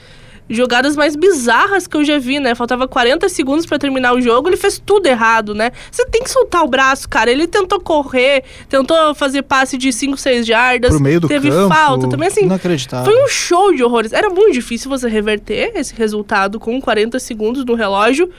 jogadas 0.50 0.96
mais 0.96 1.16
bizarras 1.16 1.86
que 1.88 1.96
eu 1.96 2.04
já 2.04 2.18
vi, 2.18 2.40
né? 2.40 2.56
Faltava 2.56 2.88
40 2.88 3.30
segundos 3.30 3.66
pra 3.66 3.78
terminar 3.78 4.14
o 4.14 4.22
jogo, 4.22 4.50
ele 4.50 4.58
fez 4.58 4.82
tudo 4.84 5.06
errado, 5.08 5.54
né? 5.54 5.72
Você 5.92 6.06
tem 6.06 6.24
que 6.24 6.30
soltar 6.30 6.64
o 6.64 6.68
braço, 6.68 7.08
cara. 7.08 7.32
Ele 7.32 7.48
tentou 7.48 7.80
correr, 7.80 8.44
tentou 8.68 9.14
fazer 9.14 9.44
passe 9.44 9.78
de 9.78 9.94
5, 9.94 10.18
6 10.18 10.46
jardas, 10.46 10.90
Pro 10.92 11.00
meio 11.00 11.20
do 11.20 11.28
teve 11.28 11.50
campo. 11.50 11.74
falta, 11.74 12.10
também 12.10 12.28
assim. 12.28 12.46
Inacreditável. 12.46 13.12
Foi 13.12 13.24
um 13.24 13.28
show 13.28 13.74
de 13.74 13.84
horrores. 13.84 14.12
Era 14.12 14.30
muito 14.30 14.54
difícil 14.54 14.90
você 14.90 15.08
reverter 15.08 15.72
esse 15.76 15.94
resultado 15.96 16.60
com 16.60 16.80
40 16.82 17.20
segundos 17.20 17.64
no 17.66 17.76
relógio. 17.76 18.30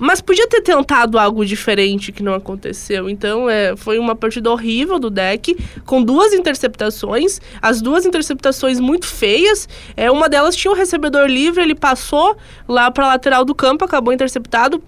Mas 0.00 0.22
podia 0.22 0.48
ter 0.48 0.62
tentado 0.62 1.18
algo 1.18 1.44
diferente 1.44 2.10
que 2.10 2.22
não 2.22 2.32
aconteceu. 2.32 3.10
Então, 3.10 3.50
é, 3.50 3.76
foi 3.76 3.98
uma 3.98 4.16
partida 4.16 4.50
horrível 4.50 4.98
do 4.98 5.10
deck, 5.10 5.54
com 5.84 6.02
duas 6.02 6.32
interceptações. 6.32 7.38
As 7.60 7.82
duas 7.82 8.06
interceptações 8.06 8.80
muito 8.80 9.06
feias. 9.06 9.68
É, 9.94 10.10
uma 10.10 10.26
delas 10.26 10.56
tinha 10.56 10.72
um 10.72 10.74
recebedor 10.74 11.26
livre, 11.26 11.62
ele 11.62 11.74
passou 11.74 12.34
lá 12.66 12.90
para 12.90 13.08
lateral 13.08 13.44
do 13.44 13.54
campo, 13.54 13.84
acabou 13.84 14.10
interceptado. 14.10 14.82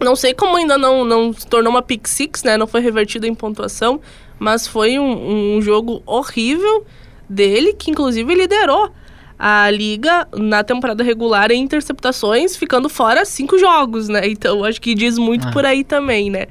Não 0.00 0.16
sei 0.16 0.34
como 0.34 0.56
ainda 0.56 0.76
não, 0.76 1.04
não 1.04 1.32
se 1.32 1.46
tornou 1.46 1.70
uma 1.70 1.82
pick 1.82 2.08
six, 2.08 2.42
né? 2.42 2.56
Não 2.56 2.66
foi 2.66 2.80
revertido 2.80 3.28
em 3.28 3.34
pontuação. 3.36 4.00
Mas 4.40 4.66
foi 4.66 4.98
um, 4.98 5.56
um 5.56 5.62
jogo 5.62 6.02
horrível 6.04 6.84
dele, 7.30 7.74
que 7.74 7.92
inclusive 7.92 8.34
liderou 8.34 8.90
a 9.38 9.70
liga 9.70 10.26
na 10.36 10.64
temporada 10.64 11.04
regular 11.04 11.50
em 11.52 11.62
interceptações, 11.62 12.56
ficando 12.56 12.88
fora 12.88 13.24
cinco 13.24 13.56
jogos, 13.58 14.08
né? 14.08 14.26
Então 14.28 14.64
acho 14.64 14.80
que 14.80 14.94
diz 14.94 15.16
muito 15.16 15.46
Ah. 15.48 15.50
por 15.52 15.64
aí 15.64 15.84
também, 15.84 16.28
né? 16.30 16.46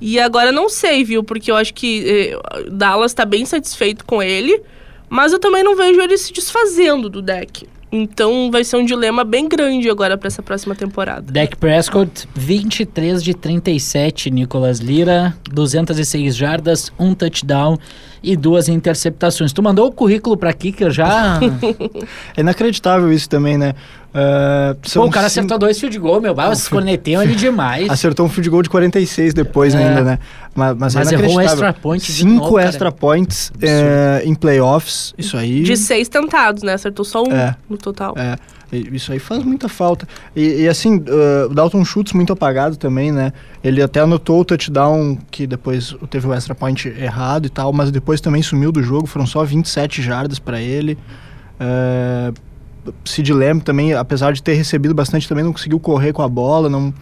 E 0.00 0.18
agora 0.20 0.52
não 0.52 0.68
sei, 0.68 1.02
viu? 1.02 1.24
Porque 1.24 1.50
eu 1.50 1.56
acho 1.56 1.72
que 1.74 2.04
eh, 2.06 2.38
Dallas 2.70 3.14
tá 3.14 3.24
bem 3.24 3.44
satisfeito 3.44 4.04
com 4.04 4.22
ele, 4.22 4.60
mas 5.08 5.32
eu 5.32 5.38
também 5.38 5.62
não 5.64 5.74
vejo 5.76 6.00
ele 6.00 6.16
se 6.18 6.32
desfazendo 6.32 7.08
do 7.08 7.20
deck. 7.22 7.66
Então 7.96 8.50
vai 8.50 8.64
ser 8.64 8.76
um 8.76 8.84
dilema 8.84 9.22
bem 9.22 9.48
grande 9.48 9.88
agora 9.88 10.18
para 10.18 10.26
essa 10.26 10.42
próxima 10.42 10.74
temporada. 10.74 11.30
Dak 11.30 11.56
Prescott, 11.56 12.28
23 12.34 13.22
de 13.22 13.32
37, 13.34 14.32
Nicolas 14.32 14.80
Lira, 14.80 15.32
206 15.48 16.34
jardas, 16.34 16.92
um 16.98 17.14
touchdown 17.14 17.78
e 18.20 18.36
duas 18.36 18.68
interceptações. 18.68 19.52
Tu 19.52 19.62
mandou 19.62 19.86
o 19.86 19.92
currículo 19.92 20.36
pra 20.36 20.52
Kicker 20.52 20.90
já? 20.90 21.38
É 22.36 22.40
inacreditável 22.40 23.12
isso 23.12 23.28
também, 23.28 23.56
né? 23.56 23.74
Ah, 24.16 24.76
Pô, 24.94 25.06
o 25.06 25.10
cara 25.10 25.28
cinco- 25.28 25.40
acertou 25.40 25.58
dois 25.58 25.78
field 25.80 25.98
goal, 25.98 26.20
meu. 26.20 26.34
Esses 26.52 26.68
corneteiam 26.68 27.20
ele 27.22 27.34
demais. 27.34 27.90
Acertou 27.90 28.24
um 28.24 28.28
field 28.28 28.48
goal 28.48 28.62
de 28.62 28.70
46 28.70 29.34
depois 29.34 29.74
É. 29.74 29.78
ainda, 29.78 30.02
né? 30.02 30.18
Mas, 30.54 30.76
mas, 30.78 30.94
Mas 30.94 31.10
é 31.12 31.14
errou 31.16 31.36
um 31.36 31.40
extra 31.40 31.72
point 31.72 32.12
Cinco 32.12 32.32
novo, 32.44 32.54
cara. 32.54 32.68
extra 32.68 32.92
points 32.92 33.52
é, 33.60 34.22
em 34.24 34.32
playoffs. 34.36 35.12
Isso 35.18 35.36
aí. 35.36 35.64
De 35.64 35.76
seis 35.76 36.08
tentados, 36.08 36.62
né? 36.62 36.74
Acertou 36.74 37.04
só 37.04 37.24
um 37.24 37.32
É. 37.32 37.56
no 37.68 37.76
total. 37.76 38.14
É, 38.16 38.36
isso 38.72 39.10
aí 39.10 39.18
faz 39.18 39.42
muita 39.42 39.68
falta. 39.68 40.06
E, 40.36 40.62
e 40.62 40.68
assim, 40.68 40.98
uh, 40.98 41.50
o 41.50 41.54
Dalton 41.54 41.84
Schultz 41.84 42.12
muito 42.12 42.32
apagado 42.32 42.76
também, 42.76 43.10
né? 43.10 43.32
Ele 43.64 43.82
até 43.82 43.98
anotou 43.98 44.40
o 44.42 44.44
touchdown, 44.44 45.18
que 45.28 45.44
depois 45.44 45.92
teve 46.08 46.28
o 46.28 46.32
extra 46.32 46.54
point 46.54 46.86
errado 46.88 47.46
e 47.46 47.50
tal, 47.50 47.72
mas 47.72 47.90
depois 47.90 48.20
também 48.20 48.42
sumiu 48.42 48.70
do 48.70 48.80
jogo, 48.80 49.08
foram 49.08 49.26
só 49.26 49.42
27 49.44 50.00
jardas 50.02 50.38
para 50.38 50.60
ele. 50.60 50.96
É, 51.58 52.32
Sid 53.04 53.32
Lamb 53.32 53.62
também, 53.62 53.94
apesar 53.94 54.32
de 54.32 54.42
ter 54.42 54.54
recebido 54.54 54.94
bastante, 54.94 55.28
também 55.28 55.44
não 55.44 55.52
conseguiu 55.52 55.78
correr 55.80 56.12
com 56.12 56.22
a 56.22 56.28
bola, 56.28 56.68
não... 56.68 56.92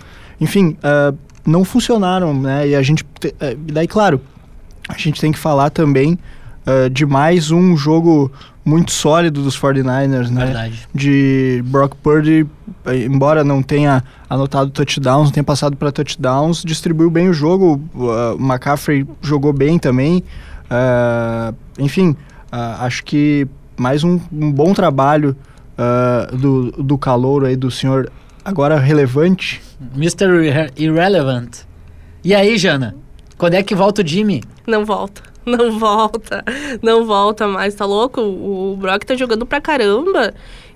Enfim, 0.40 0.76
uh, 0.82 1.16
não 1.46 1.64
funcionaram, 1.64 2.34
né? 2.34 2.68
E 2.68 2.74
a 2.74 2.82
gente... 2.82 3.04
te- 3.20 3.34
e 3.40 3.72
daí, 3.72 3.86
claro, 3.86 4.20
a 4.88 4.96
gente 4.98 5.20
tem 5.20 5.30
que 5.32 5.38
falar 5.38 5.70
também 5.70 6.18
uh, 6.66 6.90
de 6.90 7.06
mais 7.06 7.50
um 7.50 7.76
jogo 7.76 8.30
muito 8.64 8.92
sólido 8.92 9.42
dos 9.42 9.58
49ers, 9.58 10.28
né? 10.30 10.44
Verdade. 10.44 10.88
de 10.94 11.62
Brock 11.66 11.96
Purdy, 11.96 12.46
embora 13.04 13.42
não 13.42 13.60
tenha 13.60 14.04
anotado 14.30 14.70
touchdowns, 14.70 15.24
não 15.26 15.32
tenha 15.32 15.42
passado 15.44 15.76
para 15.76 15.90
touchdowns, 15.90 16.62
distribuiu 16.64 17.10
bem 17.10 17.28
o 17.28 17.32
jogo. 17.34 17.80
Uh, 17.94 18.36
O 18.36 18.40
McCaffrey 18.40 19.04
jogou 19.20 19.52
bem 19.52 19.78
também. 19.80 20.22
Uh, 20.70 21.54
enfim, 21.78 22.10
uh, 22.52 22.80
acho 22.80 23.02
que 23.04 23.46
mais 23.76 24.04
um, 24.04 24.20
um 24.32 24.50
bom 24.52 24.72
trabalho 24.72 25.36
uh, 25.78 26.36
do, 26.36 26.70
do 26.72 26.98
calouro 26.98 27.46
aí, 27.46 27.56
do 27.56 27.70
senhor 27.70 28.10
agora 28.44 28.78
relevante. 28.78 29.60
Mr. 29.96 30.26
Irre- 30.46 30.70
Irrelevant. 30.76 31.58
E 32.24 32.34
aí, 32.34 32.56
Jana? 32.58 32.94
Quando 33.36 33.54
é 33.54 33.62
que 33.62 33.74
volta 33.74 34.02
o 34.02 34.06
Jimmy? 34.06 34.42
Não 34.66 34.84
volta. 34.84 35.22
Não 35.44 35.76
volta. 35.78 36.44
Não 36.80 37.04
volta 37.04 37.48
mais, 37.48 37.74
tá 37.74 37.84
louco? 37.84 38.20
O 38.20 38.72
o 38.72 38.76
Brock 38.76 39.02
tá 39.04 39.16
jogando 39.16 39.44
pra 39.44 39.60
caramba. 39.60 40.32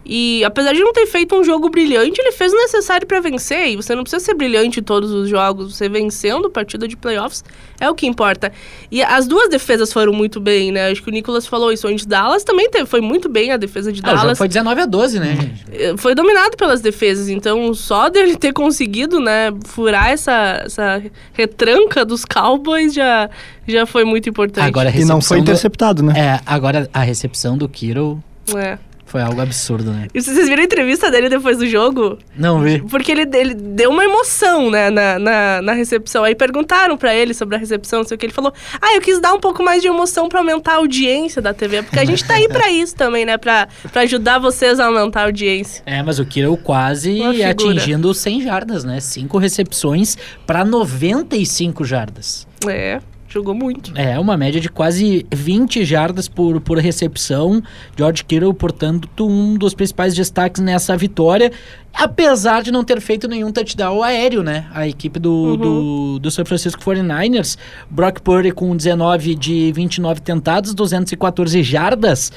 E 0.09 0.45
apesar 0.45 0.73
de 0.73 0.81
não 0.81 0.93
ter 0.93 1.07
feito 1.07 1.35
um 1.35 1.43
jogo 1.43 1.69
brilhante, 1.69 2.21
ele 2.21 2.31
fez 2.33 2.53
o 2.53 2.57
necessário 2.57 3.07
pra 3.07 3.19
vencer. 3.21 3.69
E 3.71 3.77
você 3.77 3.95
não 3.95 4.03
precisa 4.05 4.25
ser 4.25 4.35
brilhante 4.35 4.81
em 4.81 4.83
todos 4.83 5.11
os 5.11 5.29
jogos. 5.29 5.75
Você 5.77 5.89
vencendo 5.89 6.49
partida 6.49 6.87
de 6.87 6.97
playoffs 6.97 7.43
é 7.81 7.91
o 7.91 7.95
que 7.95 8.07
importa. 8.07 8.53
E 8.91 9.03
as 9.03 9.27
duas 9.27 9.49
defesas 9.49 9.93
foram 9.93 10.13
muito 10.13 10.39
bem, 10.41 10.71
né? 10.71 10.91
Acho 10.91 11.03
que 11.03 11.09
o 11.09 11.13
Nicolas 11.13 11.47
falou 11.47 11.73
isso 11.73 11.89
antes. 11.89 12.07
Dallas 12.07 12.45
também 12.45 12.71
teve, 12.71 12.87
foi 12.87 13.01
muito 13.01 13.29
bem 13.29 13.51
a 13.51 13.57
defesa 13.57 13.93
de 13.93 14.01
Ah, 14.05 14.07
o 14.07 14.11
jogo 14.11 14.21
Dallas. 14.23 14.39
foi 14.39 14.49
19 14.49 14.81
a 14.81 14.87
12, 14.87 15.19
né, 15.21 15.37
gente? 15.41 15.65
Eh, 15.73 15.95
foi 15.97 16.15
dominado 16.15 16.57
pelas 16.57 16.81
defesas, 16.81 17.29
então 17.29 17.75
só 17.75 18.09
dele 18.11 18.37
ter 18.37 18.53
conseguido, 18.53 19.19
né, 19.21 19.53
furar 19.65 20.11
essa, 20.11 20.63
essa 20.65 21.03
retranca 21.33 22.05
dos 22.05 22.25
Cowboys 22.25 22.95
já, 22.95 23.29
já 23.67 23.85
foi 23.87 24.05
muito 24.05 24.29
importante. 24.29 24.67
Agora 24.67 24.89
E 24.91 25.05
não 25.05 25.21
foi 25.21 25.37
recepção 25.37 25.37
do- 25.39 25.43
interceptado, 25.43 26.03
né? 26.03 26.13
É, 26.17 26.41
agora 26.47 26.89
a 26.95 27.01
recepção 27.01 27.59
do 27.59 27.69
Kittle 27.69 28.23
É. 28.55 28.79
foi 29.07 29.23
algo 29.23 29.41
absurdo, 29.41 29.93
né? 29.93 30.09
E 30.13 30.21
vocês 30.21 30.49
viram 30.49 30.61
a 30.63 30.65
entrevista 30.65 31.11
dele 31.11 31.29
depois 31.29 31.57
do 31.57 31.67
jogo? 31.67 32.19
Não 32.37 32.61
vi. 32.61 32.83
Porque 32.83 33.13
ele, 33.13 33.23
ele 33.35 33.55
deu 33.55 33.91
uma 33.91 34.05
emoção, 34.05 34.71
né, 34.71 34.91
na, 34.91 35.19
na, 35.19 35.63
na 35.63 35.73
recepção. 35.73 36.25
Aí 36.25 36.35
perguntaram 36.35 36.99
pra 36.99 37.15
ele 37.15 37.33
sobre 37.33 37.55
a 37.55 37.59
recepção, 37.59 38.01
não 38.01 38.07
sei 38.07 38.17
o 38.17 38.19
que. 38.19 38.27
Ele 38.27 38.33
falou, 38.33 38.53
ah, 38.83 38.95
eu 38.95 39.01
quis 39.01 39.21
dar 39.21 39.33
um 39.33 39.41
pouco 39.41 39.63
mais 39.63 39.81
de 39.81 39.89
emoção 39.89 40.29
pra 40.29 40.41
aumentar 40.41 40.73
a 40.73 40.77
audiência 40.77 41.41
da 41.41 41.55
TV. 41.55 41.85
Porque 41.85 42.01
a 42.01 42.05
gente 42.05 42.25
tá 42.25 42.35
aí 42.35 42.49
pra 42.49 42.71
isso 42.71 42.95
também, 42.97 43.25
né, 43.25 43.39
pra, 43.39 43.69
pra 43.93 44.03
ajudar 44.03 44.39
vocês 44.41 44.81
a 44.81 44.87
aumentar 44.87 45.21
a 45.21 45.25
audiência. 45.27 45.83
É, 45.87 46.03
mas 46.03 46.19
o 46.19 46.27
Kittle 46.27 46.57
quase 46.57 47.21
Uma 47.21 47.33
figura. 47.33 47.51
atingindo 47.51 48.13
100 48.13 48.43
jardas, 48.43 48.85
né? 48.85 48.99
Cinco 49.01 49.39
recepções 49.39 50.19
para 50.45 50.65
95 50.65 51.85
jardas. 51.85 52.47
É, 52.69 53.01
jogou 53.37 53.55
muito. 53.55 53.93
É, 53.95 54.19
uma 54.19 54.37
média 54.37 54.61
de 54.61 54.69
quase 54.69 55.27
20 55.33 55.85
jardas 55.85 56.27
por, 56.29 56.61
por 56.61 56.79
recepção. 56.79 57.63
George 57.97 58.25
Kittle, 58.25 58.55
portanto, 58.55 59.09
um 59.27 59.57
dos 59.57 59.75
principais 59.75 60.15
destaques 60.15 60.63
nessa 60.63 60.97
vitória. 60.97 61.53
Apesar 61.93 62.63
de 62.63 62.71
não 62.71 62.83
ter 62.85 63.01
feito 63.01 63.29
nenhum 63.29 63.53
touchdown 63.53 64.03
aéreo, 64.03 64.43
né? 64.43 64.67
A 64.73 64.87
equipe 64.87 65.19
do, 65.19 65.57
do, 65.57 66.19
do 66.19 66.31
San 66.31 66.45
Francisco 66.45 66.83
49ers. 66.83 67.57
Brock 67.91 68.21
Purdy 68.21 68.53
com 68.53 68.75
19 68.77 69.35
de 69.35 69.73
29 69.73 70.21
tentados, 70.21 70.75
214 70.75 71.63
jardas. 71.63 72.33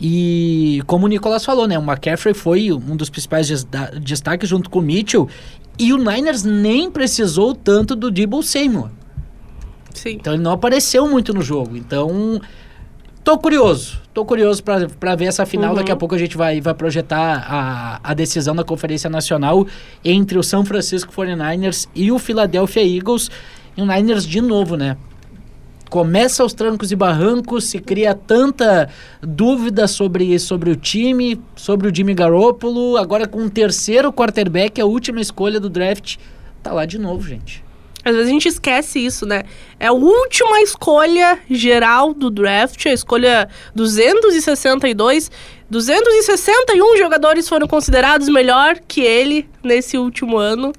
E 0.00 0.82
como 0.86 1.06
o 1.06 1.08
Nicolas 1.08 1.44
falou, 1.44 1.66
né? 1.66 1.78
O 1.78 1.82
McCaffrey 1.82 2.34
foi 2.34 2.72
um 2.72 2.96
dos 2.96 3.08
principais 3.08 3.48
destaques 4.00 4.48
junto 4.48 4.68
com 4.68 4.80
o 4.80 4.82
Mitchell. 4.82 5.28
E 5.78 5.92
o 5.92 5.98
Niners 5.98 6.42
nem 6.42 6.90
precisou 6.90 7.54
tanto 7.54 7.96
do 7.96 8.10
Debo 8.10 8.42
Samuel. 8.42 8.90
Sim. 10.02 10.14
Então 10.14 10.34
ele 10.34 10.42
não 10.42 10.50
apareceu 10.50 11.08
muito 11.08 11.32
no 11.32 11.42
jogo. 11.42 11.76
Então, 11.76 12.40
tô 13.22 13.38
curioso. 13.38 14.00
Tô 14.12 14.24
curioso 14.24 14.60
para 14.64 15.14
ver 15.14 15.26
essa 15.26 15.46
final. 15.46 15.70
Uhum. 15.70 15.76
Daqui 15.76 15.92
a 15.92 15.96
pouco 15.96 16.16
a 16.16 16.18
gente 16.18 16.36
vai, 16.36 16.60
vai 16.60 16.74
projetar 16.74 17.46
a, 17.48 18.00
a 18.02 18.12
decisão 18.12 18.54
da 18.54 18.64
Conferência 18.64 19.08
Nacional 19.08 19.64
entre 20.04 20.36
o 20.36 20.42
São 20.42 20.64
Francisco 20.64 21.12
49ers 21.12 21.88
e 21.94 22.10
o 22.10 22.18
Philadelphia 22.18 22.82
Eagles. 22.82 23.30
E 23.76 23.80
o 23.80 23.86
Niners 23.86 24.26
de 24.26 24.40
novo, 24.40 24.76
né? 24.76 24.96
Começa 25.88 26.44
os 26.44 26.52
trancos 26.52 26.90
e 26.90 26.96
barrancos, 26.96 27.64
se 27.64 27.78
cria 27.78 28.12
tanta 28.12 28.88
dúvida 29.20 29.86
sobre, 29.86 30.36
sobre 30.38 30.70
o 30.70 30.76
time, 30.76 31.40
sobre 31.54 31.86
o 31.86 31.94
Jimmy 31.94 32.12
Garoppolo. 32.12 32.96
Agora 32.96 33.28
com 33.28 33.44
o 33.44 33.50
terceiro 33.50 34.12
quarterback, 34.12 34.80
a 34.80 34.84
última 34.84 35.20
escolha 35.20 35.60
do 35.60 35.70
draft, 35.70 36.16
tá 36.60 36.72
lá 36.72 36.84
de 36.86 36.98
novo, 36.98 37.28
gente. 37.28 37.62
Às 38.04 38.14
vezes 38.14 38.28
a 38.28 38.32
gente 38.32 38.48
esquece 38.48 38.98
isso, 38.98 39.24
né? 39.24 39.44
É 39.78 39.86
a 39.86 39.92
última 39.92 40.60
escolha 40.60 41.38
geral 41.48 42.12
do 42.12 42.30
draft, 42.30 42.86
a 42.86 42.92
escolha 42.92 43.48
262. 43.74 45.30
261 45.70 46.96
jogadores 46.98 47.48
foram 47.48 47.66
considerados 47.66 48.28
melhor 48.28 48.78
que 48.86 49.00
ele 49.00 49.48
nesse 49.62 49.96
último 49.96 50.36
ano. 50.36 50.72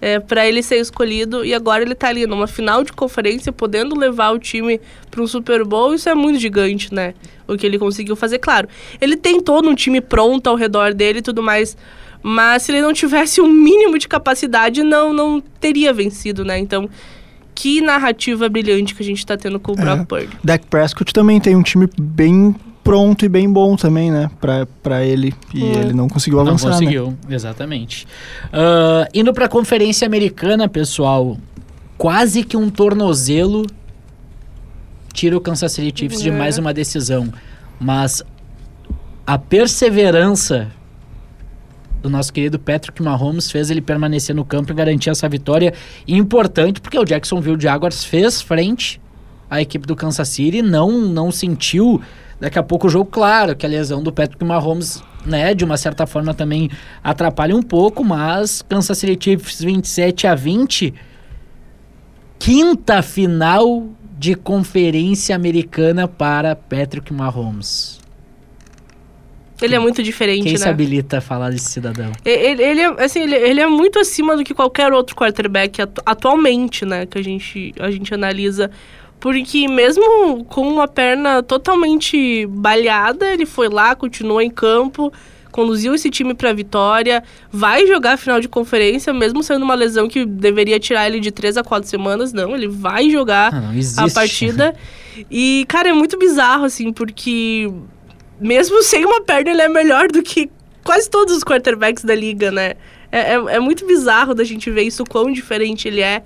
É, 0.00 0.18
para 0.18 0.48
ele 0.48 0.64
ser 0.64 0.80
escolhido 0.80 1.44
e 1.44 1.54
agora 1.54 1.84
ele 1.84 1.94
tá 1.94 2.08
ali 2.08 2.26
numa 2.26 2.48
final 2.48 2.82
de 2.82 2.92
conferência, 2.92 3.52
podendo 3.52 3.96
levar 3.96 4.32
o 4.32 4.38
time 4.38 4.80
para 5.08 5.22
um 5.22 5.28
Super 5.28 5.62
Bowl, 5.64 5.94
isso 5.94 6.08
é 6.08 6.14
muito 6.14 6.40
gigante, 6.40 6.92
né? 6.92 7.14
O 7.46 7.56
que 7.56 7.64
ele 7.64 7.78
conseguiu 7.78 8.16
fazer, 8.16 8.40
claro. 8.40 8.68
Ele 9.00 9.16
tem 9.16 9.40
todo 9.40 9.68
um 9.68 9.76
time 9.76 10.00
pronto 10.00 10.48
ao 10.48 10.56
redor 10.56 10.92
dele 10.92 11.20
e 11.20 11.22
tudo 11.22 11.40
mais, 11.40 11.76
mas 12.22 12.62
se 12.62 12.72
ele 12.72 12.80
não 12.80 12.92
tivesse 12.92 13.40
um 13.40 13.48
mínimo 13.48 13.98
de 13.98 14.06
capacidade, 14.06 14.82
não, 14.82 15.12
não 15.12 15.42
teria 15.60 15.92
vencido, 15.92 16.44
né? 16.44 16.58
Então, 16.58 16.88
que 17.54 17.80
narrativa 17.80 18.48
brilhante 18.48 18.94
que 18.94 19.02
a 19.02 19.06
gente 19.06 19.18
está 19.18 19.36
tendo 19.36 19.58
com 19.58 19.72
o 19.72 19.74
Brock 19.74 20.00
é. 20.00 20.04
Purdy. 20.04 20.38
Dak 20.42 20.66
Prescott 20.66 21.12
também 21.12 21.40
tem 21.40 21.56
um 21.56 21.62
time 21.62 21.88
bem 22.00 22.54
pronto 22.82 23.24
e 23.24 23.28
bem 23.28 23.50
bom 23.50 23.76
também, 23.76 24.10
né? 24.10 24.30
Pra, 24.40 24.66
pra 24.82 25.04
ele. 25.04 25.34
E 25.54 25.62
hum. 25.62 25.72
ele 25.72 25.92
não 25.92 26.08
conseguiu 26.08 26.40
avançar. 26.40 26.70
Não 26.70 26.78
conseguiu, 26.78 27.06
né? 27.08 27.16
exatamente. 27.34 28.06
Uh, 28.46 29.08
indo 29.14 29.32
pra 29.32 29.48
Conferência 29.48 30.06
Americana, 30.06 30.68
pessoal, 30.68 31.36
quase 31.96 32.42
que 32.42 32.56
um 32.56 32.70
tornozelo 32.70 33.66
tira 35.12 35.36
o 35.36 35.40
Kansas 35.40 35.72
City 35.72 36.00
Chiefs 36.00 36.20
é. 36.20 36.24
de 36.24 36.30
mais 36.30 36.58
uma 36.58 36.72
decisão. 36.72 37.32
Mas 37.78 38.22
a 39.26 39.38
perseverança 39.38 40.70
do 42.02 42.10
nosso 42.10 42.32
querido 42.32 42.58
Patrick 42.58 43.00
Mahomes 43.00 43.50
fez 43.50 43.70
ele 43.70 43.80
permanecer 43.80 44.34
no 44.34 44.44
campo 44.44 44.72
e 44.72 44.74
garantir 44.74 45.08
essa 45.08 45.28
vitória 45.28 45.72
importante, 46.06 46.80
porque 46.80 46.98
o 46.98 47.04
Jacksonville 47.04 47.60
Jaguars 47.60 48.04
fez 48.04 48.42
frente 48.42 49.00
à 49.48 49.62
equipe 49.62 49.86
do 49.86 49.94
Kansas 49.94 50.28
City, 50.28 50.60
não 50.60 50.90
não 50.90 51.30
sentiu 51.30 52.02
daqui 52.40 52.58
a 52.58 52.62
pouco 52.62 52.88
o 52.88 52.90
jogo, 52.90 53.08
claro, 53.08 53.54
que 53.54 53.64
a 53.64 53.68
lesão 53.68 54.02
do 54.02 54.12
Patrick 54.12 54.44
Mahomes, 54.44 55.00
né, 55.24 55.54
de 55.54 55.64
uma 55.64 55.76
certa 55.76 56.06
forma 56.08 56.34
também 56.34 56.68
atrapalha 57.04 57.54
um 57.54 57.62
pouco, 57.62 58.02
mas 58.02 58.62
Kansas 58.62 58.98
City 58.98 59.16
Chiefs 59.22 59.60
27 59.62 60.26
a 60.26 60.34
20, 60.34 60.92
quinta 62.40 63.00
final 63.00 63.86
de 64.18 64.34
conferência 64.34 65.36
americana 65.36 66.08
para 66.08 66.56
Patrick 66.56 67.12
Mahomes. 67.12 68.01
Ele 69.62 69.74
é 69.74 69.78
muito 69.78 70.02
diferente, 70.02 70.44
Quem 70.44 70.52
né? 70.52 70.58
se 70.58 70.68
habilita 70.68 71.18
a 71.18 71.20
falar 71.20 71.50
desse 71.50 71.70
cidadão? 71.70 72.12
Ele, 72.24 72.62
ele, 72.62 72.80
é, 72.80 73.04
assim, 73.04 73.20
ele, 73.20 73.36
ele, 73.36 73.60
é 73.60 73.66
muito 73.66 73.98
acima 73.98 74.36
do 74.36 74.44
que 74.44 74.54
qualquer 74.54 74.92
outro 74.92 75.14
quarterback 75.14 75.82
atu 75.82 76.02
atualmente, 76.04 76.84
né? 76.84 77.06
Que 77.06 77.18
a 77.18 77.22
gente, 77.22 77.74
a 77.78 77.90
gente 77.90 78.12
analisa. 78.12 78.70
Porque 79.20 79.68
mesmo 79.68 80.44
com 80.46 80.68
uma 80.68 80.88
perna 80.88 81.42
totalmente 81.42 82.44
baleada, 82.46 83.32
ele 83.32 83.46
foi 83.46 83.68
lá, 83.68 83.94
continuou 83.94 84.40
em 84.40 84.50
campo, 84.50 85.12
conduziu 85.52 85.94
esse 85.94 86.10
time 86.10 86.34
para 86.34 86.52
vitória, 86.52 87.22
vai 87.52 87.86
jogar 87.86 88.14
a 88.14 88.16
final 88.16 88.40
de 88.40 88.48
conferência, 88.48 89.12
mesmo 89.12 89.42
sendo 89.42 89.62
uma 89.62 89.74
lesão 89.74 90.08
que 90.08 90.24
deveria 90.24 90.80
tirar 90.80 91.06
ele 91.06 91.20
de 91.20 91.30
três 91.30 91.56
a 91.56 91.62
quatro 91.62 91.88
semanas. 91.88 92.32
Não, 92.32 92.56
ele 92.56 92.66
vai 92.66 93.10
jogar 93.10 93.54
ah, 93.54 94.04
a 94.04 94.10
partida. 94.10 94.74
E, 95.30 95.66
cara, 95.68 95.90
é 95.90 95.92
muito 95.92 96.18
bizarro, 96.18 96.64
assim, 96.64 96.90
porque 96.90 97.70
mesmo 98.42 98.82
sem 98.82 99.04
uma 99.04 99.22
perna, 99.22 99.50
ele 99.50 99.62
é 99.62 99.68
melhor 99.68 100.08
do 100.08 100.22
que 100.22 100.50
quase 100.82 101.08
todos 101.08 101.36
os 101.36 101.44
quarterbacks 101.44 102.04
da 102.04 102.14
liga, 102.14 102.50
né? 102.50 102.74
É, 103.10 103.34
é, 103.34 103.34
é 103.34 103.60
muito 103.60 103.86
bizarro 103.86 104.34
da 104.34 104.42
gente 104.42 104.70
ver 104.70 104.82
isso, 104.82 105.04
quão 105.04 105.30
diferente 105.30 105.86
ele 105.86 106.00
é. 106.00 106.22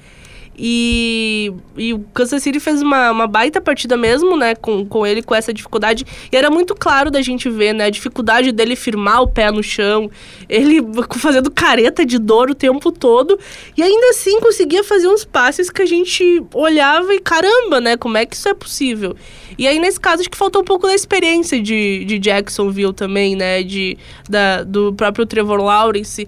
E, 0.58 1.52
e 1.76 1.92
o 1.92 2.00
Kansas 2.14 2.42
City 2.42 2.58
fez 2.58 2.80
uma, 2.80 3.10
uma 3.10 3.26
baita 3.26 3.60
partida 3.60 3.96
mesmo, 3.96 4.36
né? 4.36 4.54
Com, 4.54 4.86
com 4.86 5.06
ele, 5.06 5.22
com 5.22 5.34
essa 5.34 5.52
dificuldade. 5.52 6.06
E 6.32 6.36
era 6.36 6.50
muito 6.50 6.74
claro 6.74 7.10
da 7.10 7.20
gente 7.20 7.50
ver, 7.50 7.74
né? 7.74 7.84
A 7.84 7.90
dificuldade 7.90 8.52
dele 8.52 8.74
firmar 8.74 9.22
o 9.22 9.28
pé 9.28 9.50
no 9.50 9.62
chão. 9.62 10.10
Ele 10.48 10.80
fazendo 11.18 11.50
careta 11.50 12.06
de 12.06 12.18
dor 12.18 12.50
o 12.50 12.54
tempo 12.54 12.90
todo. 12.90 13.38
E 13.76 13.82
ainda 13.82 14.08
assim 14.08 14.40
conseguia 14.40 14.82
fazer 14.82 15.08
uns 15.08 15.24
passes 15.24 15.68
que 15.68 15.82
a 15.82 15.86
gente 15.86 16.42
olhava 16.54 17.14
e 17.14 17.20
caramba, 17.20 17.80
né? 17.80 17.96
Como 17.96 18.16
é 18.16 18.24
que 18.24 18.34
isso 18.34 18.48
é 18.48 18.54
possível? 18.54 19.14
E 19.58 19.66
aí, 19.66 19.78
nesse 19.78 20.00
caso, 20.00 20.20
acho 20.20 20.30
que 20.30 20.36
faltou 20.36 20.62
um 20.62 20.64
pouco 20.64 20.86
da 20.86 20.94
experiência 20.94 21.60
de, 21.60 22.04
de 22.04 22.18
Jacksonville 22.18 22.92
também, 22.92 23.36
né? 23.36 23.62
De, 23.62 23.98
da, 24.28 24.62
do 24.62 24.92
próprio 24.94 25.26
Trevor 25.26 25.60
Lawrence 25.62 26.26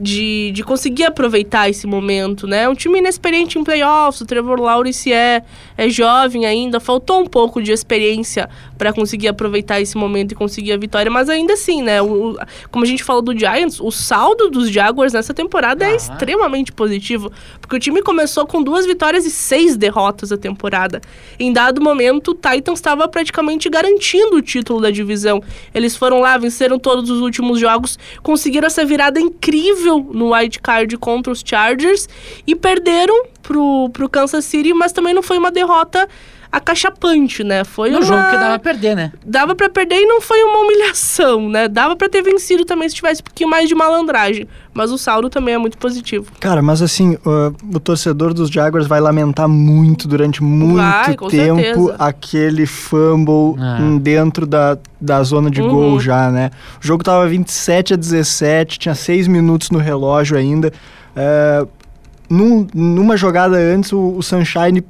de, 0.00 0.50
de 0.52 0.62
conseguir 0.62 1.04
aproveitar 1.04 1.68
esse 1.68 1.86
momento, 1.86 2.46
né? 2.46 2.68
Um 2.68 2.74
time 2.74 2.98
inexperiente 2.98 3.58
em 3.58 3.64
playoffs, 3.64 4.20
o 4.20 4.26
Trevor 4.26 4.60
Lawrence 4.60 5.12
é, 5.12 5.42
é 5.76 5.88
jovem 5.88 6.46
ainda, 6.46 6.80
faltou 6.80 7.20
um 7.20 7.26
pouco 7.26 7.62
de 7.62 7.72
experiência 7.72 8.48
para 8.76 8.92
conseguir 8.92 9.28
aproveitar 9.28 9.80
esse 9.80 9.96
momento 9.96 10.32
e 10.32 10.34
conseguir 10.34 10.72
a 10.72 10.76
vitória, 10.76 11.10
mas 11.10 11.28
ainda 11.28 11.54
assim, 11.54 11.82
né? 11.82 12.02
O, 12.02 12.36
como 12.70 12.84
a 12.84 12.88
gente 12.88 13.04
falou 13.04 13.22
do 13.22 13.38
Giants, 13.38 13.80
o 13.80 13.90
saldo 13.90 14.50
dos 14.50 14.70
Jaguars 14.70 15.12
nessa 15.12 15.32
temporada 15.32 15.84
é 15.84 15.88
ah. 15.88 15.92
é 15.92 15.96
extremamente 15.96 16.72
positivo, 16.72 17.30
porque 17.60 17.76
o 17.76 17.78
time 17.78 18.02
começou 18.02 18.46
com 18.46 18.62
duas 18.62 18.86
vitórias 18.86 19.24
e 19.24 19.30
seis 19.30 19.76
derrotas 19.76 20.32
a 20.32 20.36
temporada. 20.36 21.00
Em 21.38 21.52
dado 21.52 21.80
momento, 21.80 22.32
o 22.32 22.34
Titans 22.34 22.78
estava 22.78 23.06
praticamente 23.08 23.68
garantindo 23.68 24.36
o 24.36 24.42
título 24.42 24.80
da 24.80 24.90
divisão. 24.90 25.42
Eles 25.74 25.96
foram 25.96 26.20
lá, 26.20 26.36
venceram 26.36 26.78
todos 26.78 27.10
os 27.10 27.20
últimos 27.20 27.58
jogos, 27.60 27.98
conseguiram 28.22 28.66
essa 28.66 28.84
virada 28.84 29.20
incrível 29.20 29.83
no 29.84 30.34
wild 30.34 30.60
card 30.60 30.96
contra 30.98 31.32
os 31.32 31.42
Chargers 31.44 32.08
e 32.46 32.54
perderam 32.54 33.26
pro, 33.42 33.90
pro 33.92 34.08
Kansas 34.08 34.44
City, 34.44 34.72
mas 34.72 34.92
também 34.92 35.14
não 35.14 35.22
foi 35.22 35.38
uma 35.38 35.50
derrota 35.50 36.08
acachapante, 36.54 37.42
né? 37.42 37.64
Foi 37.64 37.90
no 37.90 37.96
uma... 37.96 38.04
jogo 38.04 38.22
que 38.30 38.36
dava 38.36 38.58
pra 38.58 38.72
perder, 38.72 38.94
né? 38.94 39.12
Dava 39.26 39.54
para 39.56 39.68
perder 39.68 39.96
e 39.96 40.06
não 40.06 40.20
foi 40.20 40.42
uma 40.44 40.60
humilhação, 40.60 41.48
né? 41.48 41.66
Dava 41.66 41.96
para 41.96 42.08
ter 42.08 42.22
vencido 42.22 42.64
também 42.64 42.88
se 42.88 42.94
tivesse 42.94 43.20
um 43.20 43.24
pouquinho 43.24 43.50
mais 43.50 43.68
de 43.68 43.74
malandragem. 43.74 44.46
Mas 44.72 44.92
o 44.92 44.98
saldo 44.98 45.28
também 45.28 45.54
é 45.54 45.58
muito 45.58 45.76
positivo. 45.76 46.26
Cara, 46.38 46.62
mas 46.62 46.80
assim, 46.80 47.14
uh, 47.14 47.54
o 47.74 47.80
torcedor 47.80 48.32
dos 48.32 48.50
Jaguars 48.50 48.86
vai 48.86 49.00
lamentar 49.00 49.48
muito 49.48 50.06
durante 50.06 50.42
muito 50.42 50.76
vai, 50.76 51.16
tempo 51.16 51.30
certeza. 51.30 51.96
aquele 51.98 52.66
fumble 52.66 53.56
é. 53.60 53.98
dentro 53.98 54.46
da, 54.46 54.78
da 55.00 55.22
zona 55.22 55.50
de 55.50 55.60
uhum. 55.60 55.70
gol 55.70 56.00
já, 56.00 56.30
né? 56.30 56.50
O 56.82 56.86
jogo 56.86 57.02
tava 57.02 57.26
27 57.28 57.94
a 57.94 57.96
17, 57.96 58.78
tinha 58.78 58.94
6 58.94 59.26
minutos 59.26 59.70
no 59.70 59.78
relógio 59.78 60.36
ainda. 60.36 60.72
Uh, 61.16 61.68
num, 62.28 62.66
numa 62.74 63.16
jogada 63.16 63.56
antes, 63.56 63.92
o, 63.92 64.16
o 64.16 64.22
Sunshine 64.22 64.84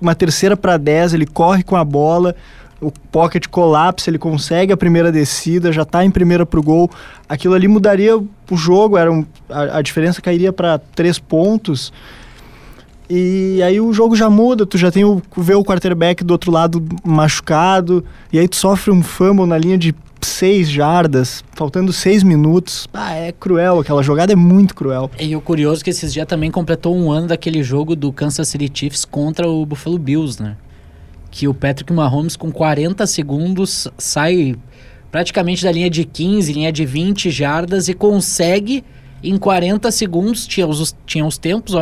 uma 0.00 0.14
terceira 0.14 0.56
para 0.56 0.76
10, 0.76 1.14
ele 1.14 1.26
corre 1.26 1.62
com 1.62 1.76
a 1.76 1.84
bola, 1.84 2.34
o 2.80 2.90
pocket 2.90 3.46
colapsa, 3.48 4.10
ele 4.10 4.18
consegue 4.18 4.72
a 4.72 4.76
primeira 4.76 5.10
descida, 5.10 5.72
já 5.72 5.82
está 5.82 6.04
em 6.04 6.10
primeira 6.10 6.44
para 6.44 6.60
o 6.60 6.62
gol. 6.62 6.90
Aquilo 7.28 7.54
ali 7.54 7.66
mudaria 7.66 8.16
o 8.16 8.56
jogo, 8.56 8.96
era 8.96 9.10
um, 9.10 9.24
a, 9.48 9.78
a 9.78 9.82
diferença 9.82 10.20
cairia 10.20 10.52
para 10.52 10.78
três 10.78 11.18
pontos. 11.18 11.92
E 13.08 13.62
aí 13.62 13.80
o 13.80 13.92
jogo 13.92 14.16
já 14.16 14.28
muda, 14.28 14.66
tu 14.66 14.76
já 14.76 14.90
tem 14.90 15.04
o, 15.04 15.22
vê 15.36 15.54
o 15.54 15.64
quarterback 15.64 16.24
do 16.24 16.32
outro 16.32 16.50
lado 16.50 16.84
machucado, 17.04 18.04
e 18.32 18.38
aí 18.38 18.48
tu 18.48 18.56
sofre 18.56 18.90
um 18.90 19.02
fumble 19.02 19.46
na 19.46 19.56
linha 19.56 19.78
de 19.78 19.94
seis 20.26 20.68
jardas, 20.68 21.44
faltando 21.52 21.92
seis 21.92 22.22
minutos. 22.22 22.86
Ah, 22.92 23.14
é 23.14 23.32
cruel, 23.32 23.80
aquela 23.80 24.02
jogada 24.02 24.32
é 24.32 24.36
muito 24.36 24.74
cruel. 24.74 25.10
E 25.18 25.34
o 25.34 25.40
curioso 25.40 25.80
é 25.80 25.84
que 25.84 25.90
esses 25.90 26.12
dias 26.12 26.26
também 26.26 26.50
completou 26.50 26.96
um 26.96 27.10
ano 27.10 27.28
daquele 27.28 27.62
jogo 27.62 27.96
do 27.96 28.12
Kansas 28.12 28.48
City 28.48 28.70
Chiefs 28.72 29.04
contra 29.04 29.48
o 29.48 29.64
Buffalo 29.64 29.98
Bills, 29.98 30.42
né? 30.42 30.56
Que 31.30 31.48
o 31.48 31.54
Patrick 31.54 31.92
Mahomes 31.92 32.36
com 32.36 32.50
40 32.50 33.06
segundos 33.06 33.88
sai 33.98 34.56
praticamente 35.10 35.64
da 35.64 35.72
linha 35.72 35.88
de 35.88 36.04
15, 36.04 36.52
linha 36.52 36.72
de 36.72 36.84
20 36.84 37.30
jardas 37.30 37.88
e 37.88 37.94
consegue 37.94 38.84
em 39.22 39.36
40 39.36 39.90
segundos, 39.90 40.46
tinha 40.46 40.66
os, 40.66 40.94
tinha 41.06 41.24
os 41.24 41.38
tempos, 41.38 41.74
uhum. 41.74 41.80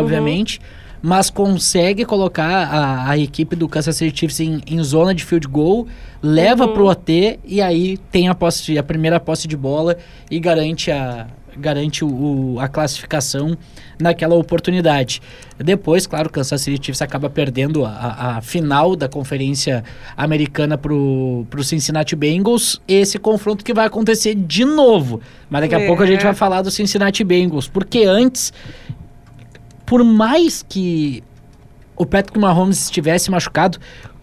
Mas 1.06 1.28
consegue 1.28 2.02
colocar 2.06 2.48
a, 2.66 3.10
a 3.10 3.18
equipe 3.18 3.54
do 3.54 3.68
Kansas 3.68 3.94
City 3.94 4.18
Chiefs 4.20 4.40
em, 4.40 4.62
em 4.66 4.82
zona 4.82 5.14
de 5.14 5.22
field 5.22 5.46
goal, 5.46 5.86
leva 6.22 6.64
Uhum. 6.66 6.72
pro 6.72 6.86
OT 6.86 7.38
e 7.44 7.60
aí 7.60 7.98
tem 8.10 8.26
a, 8.28 8.34
posse, 8.34 8.78
a 8.78 8.82
primeira 8.82 9.20
posse 9.20 9.46
de 9.46 9.54
bola 9.54 9.98
e 10.30 10.40
garante 10.40 10.90
a, 10.90 11.26
garante 11.58 12.02
o, 12.06 12.54
o- 12.54 12.58
a 12.58 12.68
classificação 12.68 13.54
naquela 14.00 14.34
oportunidade. 14.34 15.20
Depois, 15.58 16.06
claro, 16.06 16.28
o 16.28 16.32
Kansas 16.32 16.58
City 16.62 16.86
Chiefs 16.86 17.02
acaba 17.02 17.28
perdendo 17.28 17.84
a, 17.84 17.90
a- 17.90 18.36
a 18.38 18.40
final 18.40 18.96
da 18.96 19.06
conferência 19.06 19.84
americana 20.16 20.78
pro, 20.78 21.46
pro 21.50 21.62
Cincinnati 21.62 22.16
Bengals. 22.16 22.80
Esse 22.88 23.18
confronto 23.18 23.62
que 23.62 23.74
vai 23.74 23.86
acontecer 23.86 24.34
de 24.34 24.64
novo. 24.64 25.20
Mas 25.50 25.60
daqui 25.60 25.74
a 25.74 25.80
É. 25.80 25.86
pouco 25.86 26.02
a 26.02 26.06
gente 26.06 26.24
vai 26.24 26.34
falar 26.34 26.62
do 26.62 26.70
Cincinnati 26.70 27.22
Bengals. 27.22 27.68
Porque 27.68 28.04
antes, 28.04 28.52
por 29.86 30.02
mais 30.04 30.64
que 30.66 31.22
o 31.96 32.04
Patrick 32.04 32.38
Mahomes 32.38 32.84
estivesse 32.84 33.30
machucado, 33.30 33.78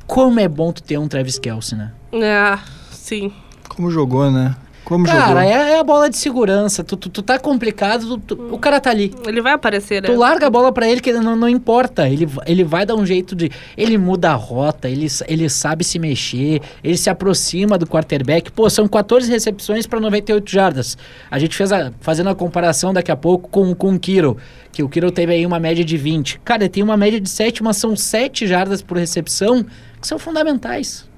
como 0.05 0.39
é 0.39 0.47
bom 0.47 0.71
tu 0.71 0.83
ter 0.83 0.97
um 0.97 1.07
Travis 1.07 1.39
Kelce, 1.39 1.75
né? 1.75 1.91
É, 2.11 2.59
sim. 2.91 3.31
Como 3.69 3.89
jogou, 3.89 4.29
né? 4.29 4.55
Como 4.83 5.05
jogou. 5.05 5.21
Cara, 5.21 5.45
é, 5.45 5.73
é 5.73 5.79
a 5.79 5.83
bola 5.83 6.09
de 6.09 6.17
segurança. 6.17 6.83
Tu, 6.83 6.97
tu, 6.97 7.09
tu 7.09 7.21
tá 7.21 7.37
complicado, 7.39 8.17
tu- 8.17 8.35
tu- 8.35 8.53
o 8.53 8.57
cara 8.57 8.79
tá 8.79 8.89
ali. 8.89 9.13
Ele 9.25 9.39
vai 9.41 9.53
aparecer, 9.53 10.01
né? 10.01 10.09
Tu 10.09 10.15
larga 10.17 10.47
a 10.47 10.49
bola 10.49 10.71
pra 10.71 10.89
ele 10.89 10.99
que 10.99 11.13
não, 11.13 11.35
não 11.35 11.47
importa. 11.47 12.09
Ele, 12.09 12.27
ele 12.45 12.63
vai 12.63 12.85
dar 12.85 12.95
um 12.95 13.05
jeito 13.05 13.35
de. 13.35 13.49
Ele 13.77 13.97
muda 13.97 14.31
a 14.31 14.33
rota, 14.33 14.89
ele, 14.89 15.07
ele 15.27 15.47
sabe 15.49 15.83
se 15.83 15.97
mexer, 15.99 16.61
ele 16.83 16.97
se 16.97 17.09
aproxima 17.09 17.77
do 17.77 17.85
quarterback. 17.87 18.51
Pô, 18.51 18.69
são 18.69 18.87
14 18.87 19.29
recepções 19.29 19.85
pra 19.87 19.99
98 19.99 20.49
jardas. 20.51 20.97
A 21.29 21.37
gente 21.39 21.55
fez 21.55 21.71
a, 21.71 21.91
fazendo 22.01 22.29
a 22.29 22.35
comparação 22.35 22.91
daqui 22.93 23.11
a 23.11 23.15
pouco 23.15 23.49
com, 23.49 23.73
com 23.75 23.93
o 23.93 23.99
Kiro, 23.99 24.35
que 24.71 24.81
o 24.83 24.89
Kiro 24.89 25.11
teve 25.11 25.33
aí 25.33 25.45
uma 25.45 25.59
média 25.59 25.85
de 25.85 25.95
20. 25.95 26.39
Cara, 26.43 26.63
ele 26.63 26.69
tem 26.69 26.81
uma 26.83 26.97
média 26.97 27.21
de 27.21 27.29
7, 27.29 27.61
mas 27.63 27.77
são 27.77 27.95
7 27.95 28.47
jardas 28.47 28.81
por 28.81 28.97
recepção 28.97 29.63
que 30.01 30.07
são 30.07 30.17
fundamentais. 30.17 31.09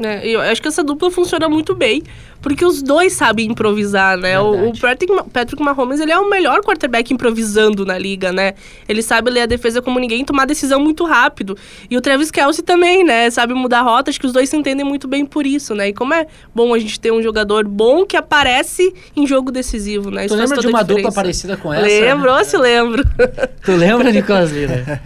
É, 0.00 0.24
eu 0.28 0.40
acho 0.40 0.62
que 0.62 0.68
essa 0.68 0.84
dupla 0.84 1.10
funciona 1.10 1.48
muito 1.48 1.74
bem, 1.74 2.04
porque 2.40 2.64
os 2.64 2.82
dois 2.82 3.12
sabem 3.14 3.46
improvisar, 3.50 4.16
né? 4.16 4.38
O, 4.40 4.68
o. 4.70 4.78
Patrick, 4.78 5.12
Patrick 5.32 5.62
Mahomes, 5.62 6.00
ele 6.00 6.12
é 6.12 6.18
o 6.18 6.28
melhor 6.30 6.60
quarterback 6.60 7.12
improvisando 7.12 7.84
na 7.84 7.98
liga, 7.98 8.32
né? 8.32 8.54
Ele 8.88 9.02
sabe 9.02 9.30
ler 9.30 9.42
a 9.42 9.46
defesa 9.46 9.82
como 9.82 9.98
ninguém 9.98 10.20
e 10.22 10.24
tomar 10.24 10.44
decisão 10.46 10.80
muito 10.80 11.04
rápido. 11.04 11.56
E 11.90 11.96
o 11.96 12.00
Travis 12.00 12.30
Kelce 12.30 12.62
também, 12.62 13.04
né? 13.04 13.28
Sabe 13.30 13.54
mudar 13.54 13.80
a 13.80 13.82
rota, 13.82 14.10
acho 14.10 14.20
que 14.20 14.26
os 14.26 14.32
dois 14.32 14.48
se 14.48 14.56
entendem 14.56 14.84
muito 14.84 15.08
bem 15.08 15.26
por 15.26 15.46
isso, 15.46 15.74
né? 15.74 15.88
E 15.88 15.92
como 15.92 16.14
é 16.14 16.26
bom 16.54 16.72
a 16.74 16.78
gente 16.78 16.98
ter 17.00 17.12
um 17.12 17.22
jogador 17.22 17.66
bom 17.66 18.06
que 18.06 18.16
aparece 18.16 18.94
em 19.16 19.26
jogo 19.26 19.50
decisivo, 19.50 20.10
né? 20.10 20.26
tu 20.26 20.36
faz 20.36 20.40
lembra 20.42 20.58
de 20.58 20.66
uma 20.68 20.84
dupla 20.84 21.12
parecida 21.12 21.56
com 21.56 21.72
essa? 21.72 21.84
Lembro, 21.86 22.32
ou 22.32 22.44
se 22.44 22.56
lembro. 22.56 23.04
Tu 23.64 23.72
lembra, 23.72 24.10
Nicolas 24.10 24.50
Lira? 24.52 25.02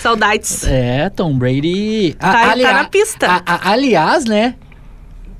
Saudades. 0.00 0.64
É, 0.66 1.10
Tom 1.10 1.36
Brady. 1.36 2.16
A- 2.18 2.32
Tá- 2.32 2.42
tá 2.42 2.50
alia- 2.52 2.72
na 2.72 2.84
pista. 2.84 3.26
a- 3.26 3.42
a- 3.46 3.70
aliás, 3.72 4.24
né? 4.24 4.54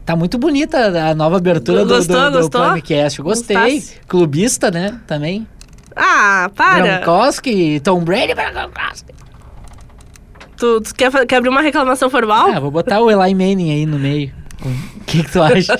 Tá 0.07 0.15
muito 0.15 0.39
bonita 0.39 1.11
a 1.11 1.17
nova 1.17 1.37
abertura 1.37 1.85
do, 1.85 1.93
Gostou, 1.97 2.17
do, 2.17 2.31
do 2.31 2.39
gostou? 2.43 2.63
podcast. 2.63 3.21
Gostei. 3.21 3.57
Gostasse? 3.57 4.01
Clubista, 4.07 4.71
né? 4.71 5.01
Também. 5.05 5.49
Ah, 5.97 6.49
para. 6.55 7.01
Gronkowski, 7.01 7.81
Tom 7.81 8.05
Brady. 8.05 8.33
Gronkowski. 8.33 9.13
Tu, 10.57 10.81
tu 10.81 10.95
quer, 10.95 11.11
quer 11.27 11.37
abrir 11.37 11.49
uma 11.49 11.61
reclamação 11.61 12.09
formal? 12.09 12.53
Ah, 12.53 12.61
vou 12.61 12.71
botar 12.71 13.01
o 13.01 13.11
Eli 13.11 13.35
Manning 13.35 13.73
aí 13.73 13.85
no 13.85 13.99
meio. 13.99 14.33
O 14.65 15.01
que, 15.05 15.25
que 15.25 15.33
tu 15.33 15.43
acha? 15.43 15.77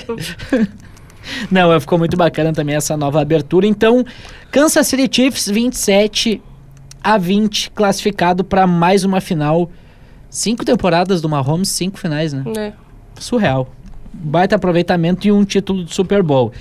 Não, 1.49 1.79
ficou 1.79 1.97
muito 1.97 2.17
bacana 2.17 2.51
também 2.51 2.75
essa 2.75 2.97
nova 2.97 3.21
abertura. 3.21 3.65
Então, 3.65 4.05
Kansas 4.51 4.85
City 4.87 5.09
Chiefs 5.09 5.47
27 5.49 6.41
a 7.01 7.17
20, 7.17 7.71
classificado 7.71 8.43
para 8.43 8.67
mais 8.67 9.05
uma 9.05 9.21
final. 9.21 9.71
Cinco 10.29 10.65
temporadas 10.65 11.21
do 11.21 11.29
Mahomes, 11.29 11.69
cinco 11.69 11.97
finais, 11.97 12.33
né? 12.33 12.43
É. 12.57 12.73
surreal. 13.19 13.69
Baita 14.13 14.55
aproveitamento 14.55 15.27
e 15.27 15.31
um 15.31 15.43
título 15.45 15.83
de 15.83 15.93
Super 15.93 16.21
Bowl. 16.23 16.51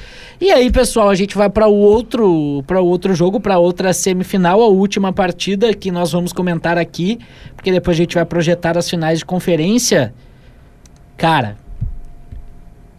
E 0.40 0.50
aí, 0.50 0.70
pessoal, 0.70 1.09
a 1.09 1.14
gente 1.14 1.37
vai 1.37 1.48
para 1.48 1.66
o 1.66 1.74
outro, 1.74 2.62
para 2.66 2.80
o 2.80 2.87
outro 2.87 3.14
jogo, 3.14 3.40
para 3.40 3.59
outra 3.59 3.92
semifinal, 3.92 4.61
a 4.61 4.68
última 4.68 5.12
partida 5.12 5.72
que 5.74 5.90
nós 5.90 6.12
vamos 6.12 6.32
comentar 6.32 6.76
aqui, 6.76 7.18
porque 7.54 7.72
depois 7.72 7.96
a 7.96 7.98
gente 7.98 8.14
vai 8.14 8.24
projetar 8.24 8.76
as 8.76 8.88
finais 8.88 9.20
de 9.20 9.24
conferência. 9.24 10.12
Cara, 11.16 11.56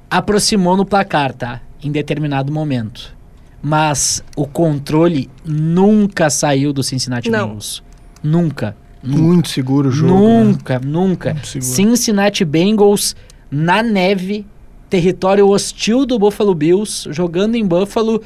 aproximou 0.10 0.76
no 0.76 0.86
placar, 0.86 1.34
tá? 1.34 1.62
Em 1.84 1.92
determinado 1.92 2.52
momento. 2.52 3.16
Mas 3.62 4.24
o 4.36 4.46
controle 4.48 5.30
nunca 5.46 6.30
saiu 6.30 6.72
do 6.72 6.84
Cincinnati 6.84 7.30
Não. 7.30 7.48
Bengals. 7.48 7.84
Nunca. 8.24 8.76
Nunca. 9.04 9.22
Muito 9.22 9.50
seguro 9.50 9.90
o 9.90 9.92
jogo. 9.92 10.14
né? 10.14 10.44
Nunca, 10.44 10.80
nunca. 10.80 11.34
Muito 11.34 11.48
seguro. 11.48 11.72
Cincinnati 11.72 12.44
Bengals 12.44 13.16
na 13.50 13.82
neve, 13.82 14.46
território 14.90 15.48
hostil 15.48 16.06
do 16.06 16.20
Buffalo 16.20 16.54
Bills, 16.54 17.12
jogando 17.12 17.56
em 17.56 17.66
Buffalo. 17.66 18.22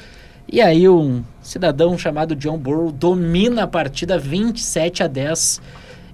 E 0.48 0.60
aí 0.62 0.88
um 0.90 1.24
cidadão 1.42 1.98
chamado 1.98 2.36
John 2.36 2.58
Burrow 2.58 2.92
domina 2.92 3.64
a 3.64 3.68
partida 3.68 4.18
27 4.18 5.04
a 5.04 5.08
10 5.08 5.62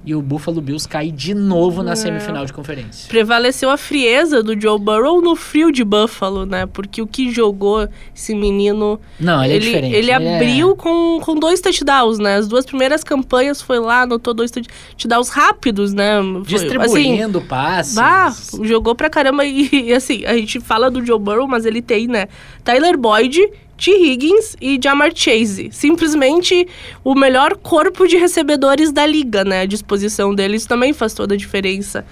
e 0.07 0.15
o 0.15 0.21
Buffalo 0.21 0.61
Bills 0.61 0.87
cai 0.87 1.11
de 1.11 1.33
novo 1.33 1.83
na 1.83 1.91
É. 1.91 1.95
semifinal 1.95 2.45
de 2.45 2.53
conferência. 2.53 3.09
Prevaleceu 3.09 3.69
a 3.69 3.75
frieza 3.75 4.41
do 4.41 4.59
Joe 4.59 4.79
Burrow 4.79 5.21
no 5.21 5.35
frio 5.35 5.69
de 5.69 5.83
Buffalo, 5.83 6.45
né? 6.45 6.65
Porque 6.65 7.01
o 7.01 7.05
que 7.07 7.29
jogou 7.29 7.89
esse 8.15 8.33
menino. 8.33 8.99
Não, 9.19 9.43
ele, 9.43 9.51
é 9.53 9.55
ele 9.57 9.65
diferente. 9.65 9.95
ele 9.95 10.11
é- 10.11 10.35
abriu 10.37 10.75
com, 10.77 11.19
com 11.21 11.35
dois 11.35 11.59
touchdowns, 11.59 12.19
né? 12.19 12.37
As 12.37 12.47
duas 12.47 12.65
primeiras 12.65 13.03
campanhas 13.03 13.61
foi 13.61 13.79
lá, 13.79 14.03
anotou 14.03 14.33
dois 14.33 14.49
touchdowns 14.49 15.27
rápidos, 15.27 15.91
né? 15.93 16.21
Foi, 16.21 16.39
assim, 16.39 16.45
distribuindo 16.45 17.41
passes. 17.41 17.95
Bah, 17.95 18.33
jogou 18.63 18.95
pra 18.95 19.09
caramba 19.09 19.43
e, 19.43 19.67
e, 19.89 19.93
assim, 19.93 20.23
a 20.25 20.33
gente 20.37 20.61
fala 20.61 20.89
do 20.89 21.05
Joe 21.05 21.19
Burrow, 21.19 21.47
mas 21.49 21.65
ele 21.65 21.81
tem, 21.81 22.07
né, 22.07 22.27
Tyler 22.63 22.97
Boyd, 22.97 23.39
T. 23.77 23.91
Higgins 23.91 24.55
e 24.59 24.79
Jamar 24.81 25.11
Chase. 25.13 25.69
Simplesmente 25.71 26.67
o 27.03 27.13
melhor 27.15 27.55
corpo 27.57 28.07
de 28.07 28.17
recebedores 28.17 28.91
da 28.91 29.05
liga, 29.05 29.45
né? 29.45 29.61
A 29.61 29.65
disposição 29.65 30.33
deles 30.33 30.65
também 30.65 30.93
faz 30.93 31.13
toda 31.13 31.35
a 31.35 31.37
diferença. 31.37 32.05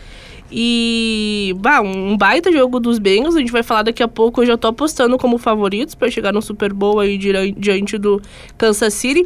E, 0.51 1.55
bah, 1.57 1.81
um 1.81 2.15
baita 2.15 2.51
jogo 2.51 2.79
dos 2.79 2.99
Bengals, 2.99 3.35
a 3.35 3.39
gente 3.39 3.51
vai 3.51 3.63
falar 3.63 3.81
daqui 3.81 4.03
a 4.03 4.07
pouco, 4.07 4.41
eu 4.41 4.45
já 4.45 4.57
tô 4.57 4.67
apostando 4.67 5.17
como 5.17 5.37
favoritos 5.39 5.95
para 5.95 6.09
chegar 6.11 6.31
no 6.31 6.41
Super 6.41 6.71
Bowl 6.71 6.99
aí 6.99 7.17
diante 7.17 7.97
do 7.97 8.21
Kansas 8.57 8.93
City. 8.93 9.25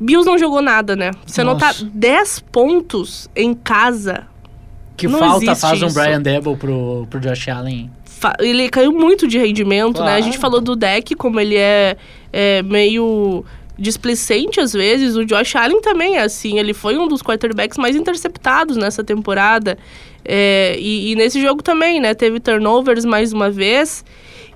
Bills 0.00 0.26
não 0.26 0.36
jogou 0.36 0.60
nada, 0.60 0.96
né? 0.96 1.12
Você 1.24 1.42
anotar 1.42 1.68
Nossa. 1.68 1.88
10 1.94 2.40
pontos 2.50 3.30
em 3.36 3.54
casa 3.54 4.26
que 4.96 5.08
falta 5.08 5.54
faz 5.54 5.82
um 5.82 5.86
isso. 5.86 5.94
Brian 5.94 6.20
Debo 6.20 6.56
pro, 6.56 7.06
pro 7.08 7.20
Josh 7.20 7.48
Allen. 7.48 7.90
Ele 8.40 8.68
caiu 8.68 8.92
muito 8.92 9.26
de 9.26 9.38
rendimento, 9.38 9.98
né? 9.98 10.02
A 10.02 10.06
Claro. 10.16 10.22
gente 10.24 10.38
falou 10.38 10.60
do 10.60 10.74
deck, 10.76 11.14
como 11.14 11.38
ele 11.40 11.56
é, 11.56 11.96
é 12.32 12.62
meio 12.62 13.44
displicente 13.78 14.60
às 14.60 14.72
vezes. 14.72 15.16
O 15.16 15.24
Josh 15.24 15.56
Allen 15.56 15.80
também 15.80 16.16
é 16.16 16.22
assim. 16.22 16.58
Ele 16.58 16.72
foi 16.74 16.96
um 16.98 17.08
dos 17.08 17.22
quarterbacks 17.22 17.78
mais 17.78 17.96
interceptados 17.96 18.76
nessa 18.76 19.02
temporada. 19.02 19.76
É, 20.24 20.76
e, 20.78 21.12
e 21.12 21.16
nesse 21.16 21.40
jogo 21.40 21.62
também, 21.62 22.00
né? 22.00 22.14
Teve 22.14 22.38
turnovers 22.38 23.04
mais 23.04 23.32
uma 23.32 23.50
vez. 23.50 24.04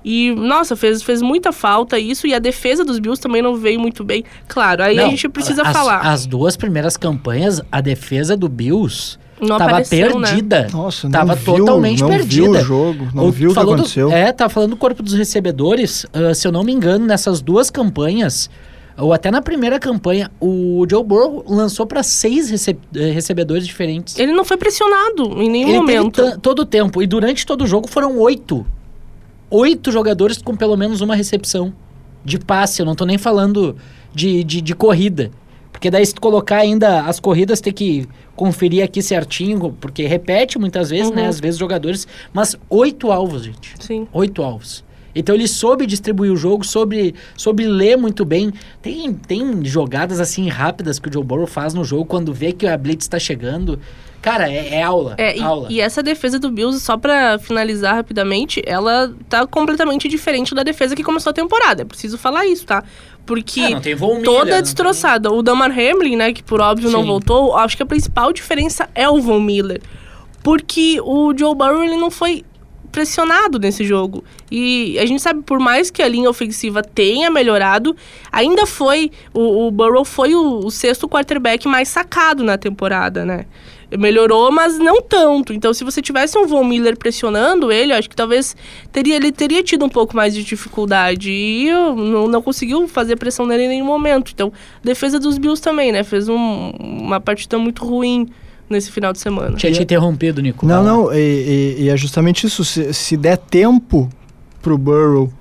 E, 0.05 0.31
nossa, 0.35 0.75
fez, 0.75 1.03
fez 1.03 1.21
muita 1.21 1.51
falta 1.51 1.99
isso. 1.99 2.25
E 2.27 2.33
a 2.33 2.39
defesa 2.39 2.85
dos 2.85 2.99
Bills 2.99 3.21
também 3.21 3.41
não 3.41 3.55
veio 3.55 3.79
muito 3.79 4.03
bem. 4.03 4.23
Claro, 4.47 4.83
aí 4.83 4.97
a 4.97 5.03
Não, 5.03 5.09
gente 5.09 5.27
precisa 5.27 5.63
as, 5.63 5.73
falar. 5.75 5.99
As 5.99 6.25
duas 6.25 6.55
primeiras 6.55 6.95
campanhas, 6.95 7.61
a 7.69 7.81
defesa 7.81 8.37
do 8.37 8.47
Bills 8.47 9.17
não 9.39 9.57
tava 9.57 9.63
apareceu, 9.71 10.19
né? 10.19 10.27
perdida. 10.27 10.67
Nossa, 10.71 11.07
não 11.07 11.11
Tava 11.11 11.35
viu, 11.35 11.55
totalmente 11.57 12.01
não 12.01 12.09
perdida. 12.09 12.41
viu 12.41 12.51
o 12.51 12.59
jogo, 12.63 13.07
não 13.13 13.23
Ou 13.25 13.31
viu 13.31 13.49
o 13.49 13.51
que 13.51 13.55
falou 13.55 13.75
do- 13.75 13.81
aconteceu. 13.81 14.11
é, 14.11 14.31
tá 14.31 14.49
falando 14.49 14.71
do 14.71 14.77
corpo 14.77 15.03
dos 15.03 15.13
recebedores. 15.13 16.05
ah, 16.13 16.33
se 16.33 16.47
eu 16.47 16.51
não 16.51 16.63
me 16.63 16.71
engano, 16.73 17.05
nessas 17.05 17.41
duas 17.41 17.69
campanhas, 17.69 18.49
ou 18.97 19.13
até 19.13 19.29
na 19.29 19.41
primeira 19.41 19.79
campanha, 19.79 20.31
o 20.41 20.83
Joe 20.89 21.03
Burrow 21.03 21.45
lançou 21.47 21.85
para 21.85 22.01
seis 22.01 22.49
rece- 22.49 22.77
eh, 22.95 23.11
recebedores 23.11 23.67
diferentes. 23.67 24.17
Ele 24.17 24.31
não 24.33 24.43
foi 24.43 24.57
pressionado 24.57 25.39
em 25.39 25.49
nenhum 25.51 25.67
Ele 25.69 25.77
momento. 25.77 26.39
todo 26.41 26.59
o 26.63 26.65
tempo. 26.65 27.01
E 27.03 27.05
durante 27.05 27.45
todo 27.45 27.63
o 27.63 27.67
jogo 27.67 27.87
foram 27.87 28.17
oito. 28.17 28.65
Oito 29.51 29.91
jogadores 29.91 30.39
com 30.41 30.55
pelo 30.55 30.75
menos 30.75 30.99
uma 31.01 31.15
recepção 31.15 31.71
de 32.25 32.37
passe. 32.39 32.81
Eu 32.81 32.85
não 32.85 32.95
tô 32.95 33.05
nem 33.05 33.17
falando 33.17 33.75
de, 34.13 34.43
de, 34.43 34.61
de 34.61 34.73
corrida. 34.75 35.29
Porque 35.77 35.91
daí 35.91 36.03
se 36.03 36.15
tu 36.15 36.19
colocar 36.19 36.57
ainda 36.57 37.01
as 37.01 37.19
corridas, 37.19 37.61
tem 37.61 37.71
que 37.71 38.07
conferir 38.35 38.83
aqui 38.83 38.99
certinho, 38.99 39.71
porque 39.79 40.07
repete 40.07 40.57
muitas 40.57 40.89
vezes, 40.89 41.11
né? 41.11 41.21
Uhum. 41.21 41.29
Às 41.29 41.39
vezes 41.39 41.59
jogadores. 41.59 42.07
Mas 42.33 42.55
oito 42.67 43.11
alvos, 43.11 43.43
gente. 43.43 43.75
Sim. 43.79 44.07
Oito 44.11 44.41
alvos. 44.41 44.83
Então 45.17 45.33
ele 45.33 45.47
soube 45.47 45.85
distribuir 45.85 46.31
o 46.31 46.35
jogo, 46.35 46.63
soube, 46.63 47.15
soube 47.35 47.65
ler 47.65 47.97
muito 47.97 48.23
bem. 48.23 48.53
Tem, 48.81 49.11
tem 49.13 49.65
jogadas 49.65 50.19
assim 50.19 50.47
rápidas 50.47 50.99
que 50.99 51.09
o 51.09 51.13
Joe 51.13 51.23
Burrow 51.23 51.47
faz 51.47 51.73
no 51.73 51.83
jogo 51.83 52.05
quando 52.05 52.33
vê 52.33 52.53
que 52.53 52.67
a 52.67 52.77
Blitz 52.77 53.05
está 53.05 53.17
chegando. 53.17 53.79
Cara, 54.21 54.51
é, 54.51 54.75
é 54.75 54.83
aula. 54.83 55.15
É, 55.17 55.37
e, 55.37 55.41
aula. 55.41 55.67
e 55.71 55.79
essa 55.79 56.03
defesa 56.03 56.37
do 56.37 56.51
Bills, 56.51 56.79
só 56.83 56.97
pra 56.97 57.39
finalizar 57.39 57.95
rapidamente, 57.95 58.61
ela 58.65 59.13
tá 59.29 59.45
completamente 59.47 60.07
diferente 60.07 60.53
da 60.53 60.63
defesa 60.63 60.95
que 60.95 61.03
começou 61.03 61.29
a 61.29 61.33
temporada. 61.33 61.83
É 61.83 61.85
preciso 61.85 62.17
falar 62.17 62.45
isso, 62.45 62.65
tá? 62.65 62.83
Porque 63.25 63.69
não 63.69 63.81
tem 63.81 63.95
Von 63.95 64.15
Miller, 64.15 64.25
toda 64.25 64.55
não 64.55 64.61
destroçada. 64.61 65.31
O 65.31 65.41
Damar 65.41 65.71
Hamlin, 65.71 66.15
né, 66.15 66.33
que 66.33 66.43
por 66.43 66.61
óbvio 66.61 66.89
não 66.89 67.01
Sim. 67.01 67.07
voltou, 67.07 67.55
acho 67.55 67.75
que 67.75 67.83
a 67.83 67.85
principal 67.85 68.33
diferença 68.33 68.89
é 68.93 69.07
o 69.07 69.19
Von 69.19 69.39
Miller. 69.39 69.81
Porque 70.43 70.99
o 71.01 71.33
Joe 71.37 71.55
Burrow, 71.55 71.83
ele 71.83 71.97
não 71.97 72.09
foi 72.09 72.43
pressionado 72.97 73.59
nesse 73.59 73.83
jogo. 73.83 74.23
E 74.49 74.97
a 74.97 75.05
gente 75.05 75.21
sabe, 75.21 75.43
por 75.43 75.59
mais 75.59 75.91
que 75.91 76.01
a 76.01 76.07
linha 76.07 76.27
ofensiva 76.27 76.81
tenha 76.81 77.29
melhorado, 77.29 77.95
ainda 78.31 78.65
foi. 78.65 79.11
O, 79.31 79.67
o 79.67 79.71
Burrow 79.71 80.03
foi 80.03 80.33
o, 80.33 80.65
o 80.65 80.71
sexto 80.71 81.07
quarterback 81.07 81.67
mais 81.67 81.89
sacado 81.89 82.43
na 82.43 82.57
temporada, 82.57 83.23
né? 83.23 83.45
Melhorou, 83.95 84.51
mas 84.51 84.79
não 84.79 84.99
tanto. 84.99 85.53
Então, 85.53 85.73
se 85.75 85.83
você 85.83 86.01
tivesse 86.01 86.37
um 86.39 86.47
Von 86.47 86.63
Miller 86.63 86.97
pressionando 86.97 87.71
ele, 87.71 87.93
acho 87.93 88.09
que 88.09 88.15
talvez 88.15 88.55
teria, 88.91 89.15
ele 89.15 89.31
teria 89.31 89.61
tido 89.61 89.85
um 89.85 89.89
pouco 89.89 90.15
mais 90.15 90.33
de 90.33 90.43
dificuldade. 90.43 91.31
E 91.31 91.69
não, 91.71 92.27
não 92.27 92.41
conseguiu 92.41 92.87
fazer 92.87 93.15
pressão 93.15 93.45
nele 93.45 93.63
em 93.65 93.67
nenhum 93.69 93.85
momento. 93.85 94.31
Então, 94.33 94.51
defesa 94.83 95.19
dos 95.19 95.37
Bills 95.37 95.61
também, 95.61 95.91
né? 95.91 96.03
Fez 96.03 96.27
um- 96.27 96.71
uma 96.79 97.19
partida 97.21 97.59
muito 97.59 97.85
ruim 97.85 98.27
nesse 98.69 98.91
final 98.91 99.13
de 99.13 99.19
semana. 99.19 99.55
Tinha 99.55 99.71
te 99.71 99.81
interrompido, 99.81 100.41
Nico. 100.41 100.65
Não, 100.65 100.83
não, 100.83 101.13
e, 101.13 101.17
e- 101.17 101.83
e 101.83 101.89
é 101.89 101.97
justamente 101.97 102.45
isso. 102.47 102.63
Se, 102.65 102.93
se 102.93 103.15
der 103.17 103.37
tempo 103.37 104.09
pro 104.61 104.77
Burrow 104.77 105.31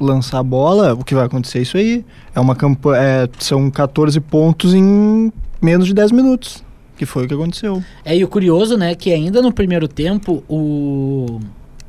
lançar 0.00 0.38
a 0.38 0.42
bola, 0.42 0.94
o 0.94 1.04
que 1.04 1.14
vai 1.14 1.24
acontecer 1.26 1.58
é 1.58 1.62
isso 1.62 1.76
aí. 1.76 2.04
É 2.34 2.40
uma 2.40 2.54
campanha. 2.56 3.00
é, 3.02 3.28
são 3.38 3.70
14 3.70 4.18
pontos 4.20 4.74
em 4.74 5.32
menos 5.62 5.86
de 5.86 5.94
10 5.94 6.12
minutos. 6.12 6.62
Que 6.96 7.06
foi 7.06 7.24
o 7.24 7.28
que 7.28 7.34
aconteceu. 7.34 7.82
É, 8.04 8.16
e 8.16 8.22
o 8.22 8.28
curioso, 8.28 8.76
né, 8.76 8.94
que 8.94 9.12
ainda 9.12 9.42
no 9.42 9.52
primeiro 9.52 9.88
tempo, 9.88 10.44
o, 10.48 11.40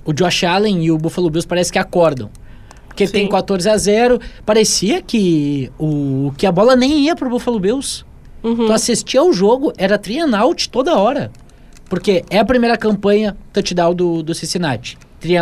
o 0.04 0.14
Josh 0.14 0.44
Allen 0.44 0.84
e 0.84 0.92
o 0.92 0.98
Buffalo 0.98 1.30
Bills 1.30 1.48
parece 1.48 1.72
que 1.72 1.78
acordam. 1.78 2.30
Porque 2.88 3.06
Sim. 3.06 3.14
tem 3.14 3.30
14 3.30 3.70
a 3.70 3.78
0 3.78 4.20
Parecia 4.46 5.02
que, 5.02 5.70
o, 5.78 6.32
que 6.38 6.46
a 6.48 6.52
bola 6.52 6.76
nem 6.76 7.02
ia 7.06 7.16
pro 7.16 7.30
Buffalo 7.30 7.60
Bills. 7.60 8.06
Uhum. 8.46 8.68
Tu 8.68 8.72
assistia 8.72 9.20
ao 9.20 9.34
jogo, 9.34 9.74
era 9.76 10.00
out 10.40 10.70
toda 10.70 10.96
hora. 10.96 11.32
Porque 11.90 12.24
é 12.30 12.40
a 12.40 12.46
primeira 12.46 12.78
campanha 12.78 13.36
touchdown 13.52 13.94
do, 13.94 14.22
do 14.22 14.34
Cincinnati. 14.36 14.98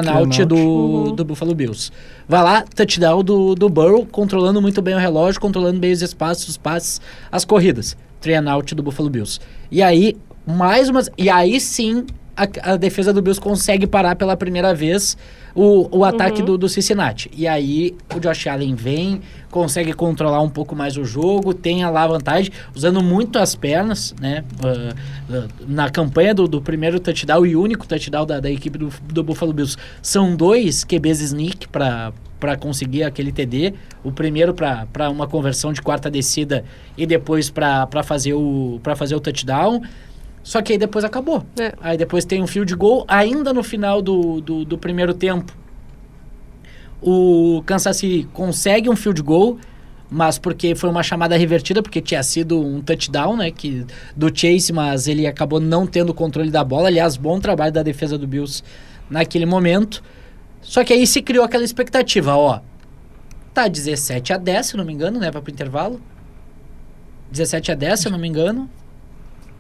Out. 0.10 0.46
do, 0.46 0.56
Uhum. 0.56 1.16
do 1.16 1.26
Buffalo 1.26 1.54
Bills. 1.54 1.92
Vai 2.28 2.42
lá, 2.42 2.62
touchdown 2.62 3.22
do, 3.24 3.54
do 3.56 3.68
Burrow, 3.68 4.06
controlando 4.06 4.62
muito 4.62 4.82
bem 4.82 4.96
o 4.96 4.98
relógio, 4.98 5.42
controlando 5.42 5.80
bem 5.80 5.92
os 5.92 6.02
espaços, 6.02 6.48
os 6.48 6.58
passes, 6.58 7.02
as 7.32 7.44
corridas. 7.44 7.98
Out 8.50 8.74
do 8.74 8.82
Buffalo 8.82 9.10
Bills. 9.10 9.40
E 9.70 9.82
aí, 9.82 10.16
mais 10.48 10.88
umas... 10.88 11.10
E 11.18 11.30
aí 11.30 11.60
sim, 11.60 12.06
a, 12.36 12.72
a 12.74 12.76
defesa 12.78 13.14
do 13.14 13.22
Bills 13.22 13.40
consegue 13.40 13.86
parar 13.88 14.16
pela 14.16 14.36
primeira 14.36 14.74
vez 14.74 15.18
o, 15.56 16.00
o 16.00 16.04
ataque 16.04 16.40
Uhum. 16.40 16.46
do, 16.46 16.58
do 16.58 16.70
Cincinnati. 16.70 17.30
E 17.36 17.48
aí 17.48 17.96
o 18.16 18.20
Josh 18.20 18.48
Allen 18.48 18.74
vem, 18.76 19.22
consegue 19.52 19.94
controlar 19.94 20.42
um 20.42 20.50
pouco 20.50 20.76
mais 20.76 20.98
o 20.98 21.06
jogo, 21.06 21.54
tem 21.54 21.84
a 21.84 21.90
lá 21.90 22.08
vantagem, 22.08 22.52
usando 22.76 23.04
muito 23.04 23.38
as 23.38 23.54
pernas, 23.56 24.16
né? 24.20 24.44
Ah, 24.64 24.96
na 25.68 25.90
campanha 25.90 26.34
do, 26.34 26.48
do 26.48 26.62
primeiro 26.62 27.00
touchdown 27.00 27.46
e 27.46 27.56
único 27.56 27.88
touchdown 27.88 28.26
da, 28.26 28.40
da 28.40 28.50
equipe 28.52 28.78
do, 28.78 28.90
do 29.12 29.24
Buffalo 29.24 29.54
Bills, 29.54 29.78
são 30.02 30.36
dois 30.36 30.84
QBs 30.84 31.22
sneak 31.22 31.68
para 31.68 32.12
para 32.40 32.58
conseguir 32.58 33.04
aquele 33.04 33.32
TD, 33.32 33.74
o 34.04 34.12
primeiro 34.12 34.54
para 34.54 35.10
uma 35.10 35.26
conversão 35.26 35.72
de 35.72 35.82
quarta 35.82 36.12
descida 36.12 36.66
e 36.98 37.06
depois 37.06 37.50
para 37.50 37.88
fazer 38.04 38.34
o 38.34 38.82
para 38.84 38.98
fazer 38.98 39.16
o 39.16 39.20
touchdown. 39.22 39.82
Só 40.44 40.62
que 40.62 40.74
aí 40.74 40.78
depois 40.78 41.06
acabou. 41.06 41.46
É. 41.58 41.74
Aí 41.82 41.98
depois 41.98 42.26
tem 42.26 42.44
um 42.44 42.48
field 42.48 42.76
goal, 42.76 43.06
ainda 43.08 43.54
no 43.54 43.64
final 43.64 44.02
do, 44.02 44.42
do, 44.42 44.66
do 44.66 44.78
primeiro 44.78 45.14
tempo. 45.14 45.56
O 47.02 47.64
Kansas 47.66 47.98
City 47.98 48.28
consegue 48.34 48.90
um 48.90 48.96
field 48.96 49.22
goal, 49.22 49.58
mas 50.12 50.38
porque 50.38 50.76
foi 50.76 50.90
uma 50.90 51.02
chamada 51.02 51.36
revertida, 51.38 51.82
porque 51.82 52.02
tinha 52.02 52.22
sido 52.22 52.60
um 52.60 52.82
touchdown, 52.82 53.38
né, 53.38 53.52
que, 53.52 53.86
do 54.16 54.28
Chase, 54.34 54.72
mas 54.72 55.08
ele 55.08 55.26
acabou 55.26 55.60
não 55.60 55.88
tendo 55.88 56.10
o 56.10 56.14
controle 56.14 56.52
da 56.52 56.64
bola. 56.64 56.88
Aliás, 56.90 57.16
bom 57.16 57.40
trabalho 57.40 57.72
da 57.72 57.82
defesa 57.82 58.18
do 58.18 58.28
Bills 58.28 58.64
naquele 59.10 59.46
momento. 59.46 60.04
Só 60.62 60.84
que 60.84 60.94
aí 60.94 61.08
se 61.08 61.22
criou 61.22 61.44
aquela 61.44 61.64
expectativa, 61.64 62.36
ó. 62.36 62.60
Tá 63.54 63.68
17 63.68 64.34
a 64.34 64.38
10, 64.38 64.66
se 64.66 64.78
não 64.78 64.86
me 64.86 64.94
engano, 64.94 65.20
né, 65.20 65.32
vai 65.32 65.42
pro 65.42 65.52
intervalo. 65.52 66.02
17 67.32 67.72
a 67.72 67.76
10, 67.76 68.00
se 68.00 68.10
não 68.10 68.18
me 68.18 68.28
engano. 68.28 68.70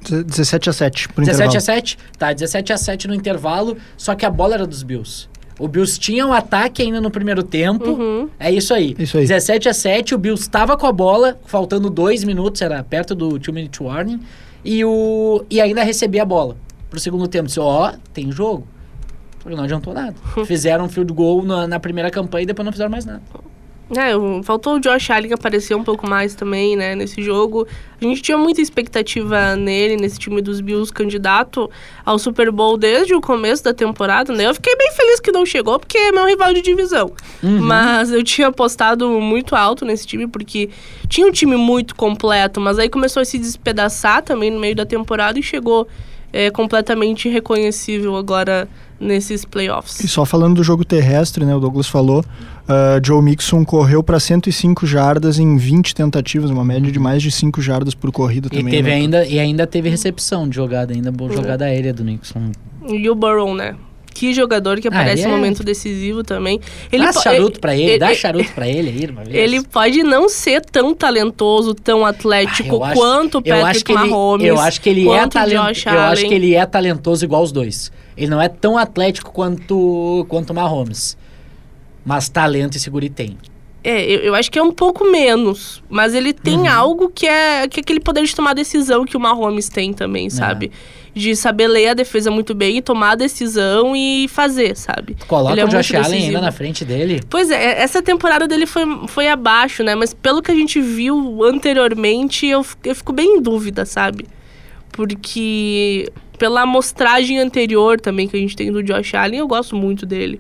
17 0.10 0.70
a 0.70 0.74
7 0.74 1.10
pro 1.10 1.24
17 1.24 1.48
intervalo. 1.48 1.58
a 1.58 1.62
7? 1.62 1.98
Tá, 2.18 2.34
17 2.34 2.74
a 2.74 2.78
7 2.78 3.08
no 3.08 3.16
intervalo, 3.16 3.78
só 3.98 4.16
que 4.16 4.26
a 4.26 4.30
bola 4.30 4.56
era 4.56 4.68
dos 4.68 4.84
Bills. 4.84 5.28
O 5.60 5.68
Bills 5.68 6.00
tinha 6.00 6.26
um 6.26 6.34
ataque 6.34 6.82
ainda 6.82 7.00
no 7.00 7.12
primeiro 7.12 7.44
tempo. 7.44 7.92
Uhum. 7.92 8.30
É 8.40 8.52
isso 8.52 8.74
aí. 8.74 8.96
Isso 8.98 9.18
aí. 9.18 9.28
17 9.28 9.70
a 9.70 9.74
7, 9.74 10.16
o 10.16 10.18
Bills 10.18 10.42
estava 10.42 10.76
com 10.76 10.88
a 10.88 10.92
bola, 10.92 11.40
faltando 11.46 11.90
dois 11.90 12.24
minutos, 12.24 12.62
era 12.62 12.84
perto 12.84 13.14
do 13.14 13.38
2 13.38 13.48
minute 13.50 13.82
warning, 13.82 14.20
e, 14.66 14.84
o, 14.84 15.46
e 15.50 15.62
ainda 15.62 15.84
recebia 15.84 16.24
a 16.24 16.26
bola 16.26 16.58
pro 16.90 17.00
segundo 17.00 17.28
tempo. 17.28 17.48
Disse, 17.48 17.60
ó, 17.60 17.94
tem 18.14 18.32
jogo. 18.32 18.68
Não 19.46 19.64
adiantou 19.64 19.94
nada. 19.94 20.16
Fizeram 20.46 20.86
um 20.86 20.90
field 20.90 21.12
goal 21.14 21.44
na, 21.44 21.68
na 21.68 21.80
primeira 21.80 22.10
campanha 22.10 22.44
e 22.44 22.46
depois 22.46 22.66
não 22.66 22.72
fizeram 22.72 22.90
mais 22.90 23.06
nada. 23.06 23.22
É, 23.92 24.14
faltou 24.44 24.76
o 24.76 24.80
Josh 24.80 25.10
Allen 25.12 25.34
aparecer 25.34 25.76
um 25.76 25.84
pouco 25.84 26.08
mais 26.10 26.34
também, 26.34 26.76
né, 26.76 26.96
nesse 26.96 27.22
jogo. 27.22 27.68
A 28.02 28.04
gente 28.04 28.22
tinha 28.22 28.38
muita 28.38 28.62
expectativa 28.62 29.56
nele, 29.56 29.98
nesse 29.98 30.18
time 30.18 30.42
dos 30.42 30.62
Bills, 30.62 30.92
candidato 30.92 31.70
ao 32.06 32.18
Super 32.18 32.52
Bowl 32.52 32.78
desde 32.78 33.14
o 33.14 33.22
começo 33.22 33.64
da 33.64 33.74
temporada, 33.74 34.34
né? 34.34 34.48
Eu 34.48 34.54
fiquei 34.54 34.76
bem 34.76 34.92
feliz 34.94 35.20
que 35.20 35.32
não 35.32 35.46
chegou, 35.46 35.80
porque 35.80 35.98
é 35.98 36.12
meu 36.12 36.26
rival 36.26 36.54
de 36.54 36.62
divisão. 36.62 37.12
Mas 37.62 38.12
eu 38.12 38.24
tinha 38.24 38.48
apostado 38.48 39.10
muito 39.10 39.56
alto 39.56 39.86
nesse 39.86 40.08
time, 40.08 40.28
porque 40.28 40.70
tinha 41.08 41.28
um 41.28 41.32
time 41.32 41.56
muito 41.56 41.96
completo, 41.96 42.60
mas 42.60 42.80
aí 42.80 42.90
começou 42.90 43.22
a 43.22 43.26
se 43.26 43.38
despedaçar 43.38 44.22
também 44.24 44.50
no 44.50 44.60
meio 44.60 44.76
da 44.76 44.86
temporada 44.86 45.38
e 45.38 45.44
chegou 45.44 45.88
é, 46.34 46.50
completamente 46.50 47.30
reconhecível 47.30 48.16
agora 48.18 48.68
nesses 49.00 49.46
playoffs. 49.46 50.00
E 50.04 50.08
só 50.08 50.26
falando 50.26 50.56
do 50.56 50.64
jogo 50.64 50.84
terrestre, 50.84 51.46
né? 51.46 51.56
O 51.56 51.60
Douglas 51.60 51.88
falou. 51.88 52.24
ah, 52.68 53.00
Joe 53.06 53.22
Mixon 53.22 53.64
correu 53.64 54.02
para 54.02 54.20
105 54.20 54.86
jardas 54.88 55.38
em 55.38 55.56
20 55.58 55.94
tentativas, 55.94 56.50
uma 56.50 56.64
média 56.66 56.92
de 56.92 56.98
mais 57.00 57.22
de 57.22 57.30
5 57.30 57.62
jardas 57.62 57.94
por 57.94 58.12
corrida 58.12 58.48
E, 58.52 58.58
também. 58.58 58.74
teve 58.74 58.90
né? 58.90 58.96
ainda, 58.96 59.26
e 59.26 59.40
ainda 59.40 59.68
teve 59.68 59.90
recepção 59.90 60.48
de 60.50 60.56
jogada, 60.56 60.94
ainda 60.94 61.12
boa 61.12 61.30
Uhum. 61.30 61.38
jogada 61.38 61.66
aérea 61.66 61.94
do 61.94 62.04
Nixon. 62.04 62.52
E 62.88 63.10
o 63.10 63.16
Burrow, 63.16 63.54
né? 63.54 63.76
Que 64.14 64.34
jogador 64.34 64.80
que 64.80 64.88
Ah, 64.88 64.92
aparece 64.92 65.24
ele 65.24 65.30
em 65.30 65.34
é- 65.34 65.36
momento 65.36 65.64
decisivo 65.64 66.24
também. 66.24 66.60
dá 66.92 67.12
po- 67.14 67.22
charuto 67.22 67.60
pra 67.60 67.74
ele, 67.76 67.84
ele- 67.92 68.00
dá 68.00 68.08
ele- 68.12 68.16
charuto 68.16 68.52
pra 68.54 68.68
ele 68.68 68.90
aí, 68.90 69.10
uma 69.10 69.24
vez. 69.24 69.36
Ele 69.36 69.64
pode 69.64 70.04
não 70.04 70.30
ser 70.30 70.62
tão 70.62 70.94
talentoso, 70.94 71.74
tão 71.74 72.06
atlético 72.06 72.84
Ah, 72.84 72.90
eu 72.92 72.96
quanto 72.96 73.36
o 73.36 73.42
eu 73.44 73.56
Patrick 73.56 73.66
acho 73.70 73.86
que 73.86 73.92
ele, 73.92 74.10
Mahomes. 74.10 74.48
eu 74.48 74.60
acho 74.60 74.82
que 74.82 74.90
ele 74.90 75.10
é 75.10 75.28
talentoso. 75.28 75.90
Eu 75.90 76.00
acho 76.02 76.28
que 76.28 76.34
ele 76.34 76.56
é 76.56 76.66
talentoso 76.66 77.26
igual 77.26 77.42
os 77.44 77.52
dois. 77.52 77.92
Ele 78.16 78.28
não 78.28 78.42
é 78.42 78.48
tão 78.48 78.78
atlético 78.78 79.32
quanto 79.32 80.26
quanto 80.30 80.52
o 80.52 80.54
Mahomes. 80.54 81.18
Mas 82.06 82.30
talento 82.30 82.76
e 82.76 82.80
seguro 82.80 83.06
ele 83.06 83.14
tem. 83.14 83.38
É, 83.84 84.02
eu, 84.10 84.20
eu 84.22 84.36
acho 84.36 84.50
que 84.50 84.58
é 84.58 84.64
um 84.64 84.72
pouco 84.72 85.04
menos. 85.12 85.84
Mas 85.90 86.14
ele 86.14 86.32
tem 86.34 86.58
Uhum. 86.60 86.70
algo 86.72 87.10
que 87.10 87.28
é, 87.28 87.68
que 87.68 87.80
é 87.80 87.82
aquele 87.82 88.00
poder 88.00 88.24
de 88.24 88.34
tomar 88.36 88.54
decisão 88.54 89.04
que 89.06 89.18
o 89.18 89.20
Mahomes 89.20 89.68
tem 89.70 89.90
É. 89.92 89.94
também, 89.94 90.30
sabe? 90.30 90.72
De 91.14 91.36
saber 91.36 91.68
ler 91.68 91.90
a 91.90 91.94
defesa 91.94 92.32
muito 92.32 92.56
bem 92.56 92.78
e 92.78 92.82
tomar 92.82 93.12
a 93.12 93.16
decisão 93.16 93.96
e 93.96 94.28
fazer, 94.30 94.76
sabe? 94.78 95.16
Coloca 95.28 95.54
Ele 95.54 95.62
é 95.62 95.66
o 95.66 95.68
Josh 95.68 95.92
Allen 95.94 96.04
decisivo. 96.10 96.28
ainda 96.28 96.42
na 96.42 96.52
frente 96.52 96.84
dele. 96.86 97.22
Pois 97.30 97.52
é, 97.52 97.82
essa 97.84 98.02
temporada 98.02 98.48
dele 98.48 98.66
foi, 98.66 98.84
foi 99.08 99.28
abaixo, 99.28 99.84
né? 99.84 99.94
Mas 99.96 100.14
pelo 100.14 100.42
que 100.42 100.50
a 100.52 100.56
gente 100.56 100.80
viu 100.82 101.44
anteriormente, 101.44 102.48
eu, 102.48 102.66
eu 102.86 102.96
fico 102.96 103.12
bem 103.14 103.38
em 103.38 103.42
dúvida, 103.42 103.86
sabe? 103.86 104.26
Porque 104.94 106.10
pela 106.40 106.62
amostragem 106.62 107.40
anterior 107.40 108.00
também 108.00 108.28
que 108.28 108.36
a 108.38 108.40
gente 108.40 108.56
tem 108.56 108.72
do 108.72 108.82
Josh 108.82 109.14
Allen, 109.14 109.40
eu 109.40 109.48
gosto 109.48 109.76
muito 109.76 110.06
dele. 110.06 110.40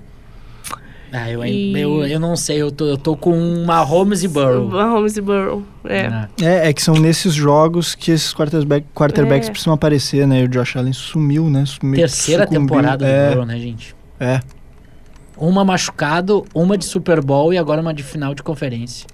Ah, 1.15 1.29
eu, 1.29 1.45
E- 1.45 1.79
eu, 1.79 2.03
eu 2.07 2.19
não 2.19 2.35
sei, 2.35 2.59
eu 2.59 2.71
tô, 2.71 2.85
eu 2.87 2.97
tô 2.97 3.15
com 3.15 3.63
Mahomes 3.67 4.23
e 4.23 4.27
Burrow. 4.27 4.67
Mahomes 4.67 5.15
e 5.15 5.21
Burrow. 5.21 5.61
É. 5.85 6.07
Ah. 6.07 6.27
É, 6.41 6.69
é 6.69 6.73
que 6.73 6.81
são 6.81 6.95
nesses 6.95 7.35
jogos 7.35 7.93
que 7.93 8.09
esses 8.09 8.33
quarterback, 8.33 8.83
quarterbacks 8.95 9.47
É. 9.47 9.51
precisam 9.51 9.73
aparecer, 9.73 10.25
né? 10.25 10.41
E 10.41 10.45
o 10.45 10.47
Josh 10.47 10.75
Allen 10.75 10.91
sumiu, 10.91 11.49
né? 11.51 11.65
Sumi- 11.67 11.97
Terceira 11.97 12.43
sucumbiu. 12.47 12.61
temporada 12.67 13.05
é, 13.05 13.27
do 13.27 13.33
Burrow, 13.35 13.45
né, 13.45 13.59
gente? 13.59 13.95
É. 14.19 14.39
Uma 15.37 15.63
machucado, 15.63 16.45
uma 16.53 16.77
de 16.77 16.85
Super 16.85 17.21
Bowl 17.23 17.53
e 17.53 17.57
agora 17.59 17.79
uma 17.81 17.93
de 17.93 18.01
final 18.01 18.33
de 18.33 18.41
conferência. 18.41 19.05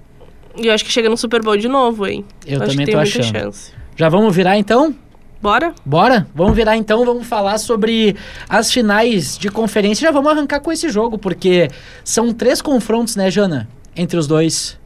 E 0.58 0.68
eu 0.68 0.74
acho 0.74 0.86
que 0.86 0.92
chega 0.92 1.10
no 1.10 1.18
Super 1.18 1.42
Bowl 1.44 1.58
de 1.58 1.68
novo, 1.68 2.08
hein? 2.08 2.24
Eu 2.48 2.62
acho 2.62 2.72
também 2.72 2.86
que 2.86 2.92
tô 2.94 2.98
achando. 3.00 3.24
chance. 3.26 3.72
Já 3.98 4.08
vamos 4.10 4.34
virar 4.36 4.58
então? 4.58 4.96
Bora? 5.42 5.74
Bora? 5.86 6.28
Vamos 6.36 6.56
virar 6.56 6.76
então, 6.76 7.06
vamos 7.06 7.26
falar 7.26 7.58
sobre 7.58 8.16
as 8.50 8.72
finais 8.72 9.38
de 9.38 9.50
conferência. 9.50 10.06
Já 10.08 10.12
vamos 10.12 10.32
arrancar 10.32 10.60
com 10.60 10.72
esse 10.72 10.90
jogo, 10.90 11.18
porque 11.18 11.70
são 12.04 12.34
três 12.34 12.62
confrontos, 12.62 13.16
né, 13.16 13.32
Jana? 13.32 13.68
Entre 13.96 14.18
os 14.20 14.28
dois. 14.28 14.78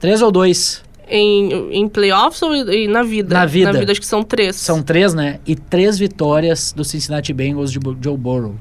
Três 0.00 0.22
ou 0.22 0.30
dois? 0.32 0.82
Em, 1.08 1.72
em 1.72 1.88
playoffs 1.88 2.42
ou 2.42 2.54
em- 2.54 2.86
na 2.88 3.02
vida? 3.02 3.34
Na 3.34 3.46
vida. 3.46 3.72
Na 3.72 3.78
vida, 3.78 3.92
acho 3.92 4.00
que 4.00 4.06
são 4.06 4.22
três. 4.22 4.56
São 4.56 4.82
três, 4.82 5.14
né? 5.14 5.38
E 5.46 5.54
três 5.54 5.98
vitórias 5.98 6.72
do 6.76 6.84
Cincinnati 6.84 7.32
Bengals 7.32 7.72
de 7.72 7.78
Joe 8.02 8.16
Burrow. 8.16 8.54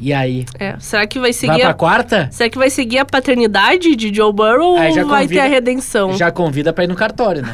E 0.00 0.12
aí? 0.12 0.46
É. 0.58 0.76
Será 0.78 1.06
que 1.06 1.18
vai 1.18 1.28
Vai 1.28 1.32
seguir 1.32 1.60
pra 1.60 1.70
a... 1.70 1.74
quarta? 1.74 2.28
Será 2.32 2.48
que 2.48 2.56
vai 2.56 2.70
seguir 2.70 2.98
a 2.98 3.04
paternidade 3.04 3.94
de 3.96 4.14
Joe 4.14 4.32
Burrow 4.32 4.76
Aí 4.78 4.92
já 4.92 5.02
ou 5.02 5.08
vai 5.08 5.22
convida- 5.24 5.40
ter 5.42 5.46
a 5.46 5.50
redenção? 5.50 6.12
Já 6.16 6.30
convida 6.30 6.72
pra 6.72 6.84
ir 6.84 6.86
no 6.86 6.94
cartório, 6.94 7.42
né? 7.42 7.52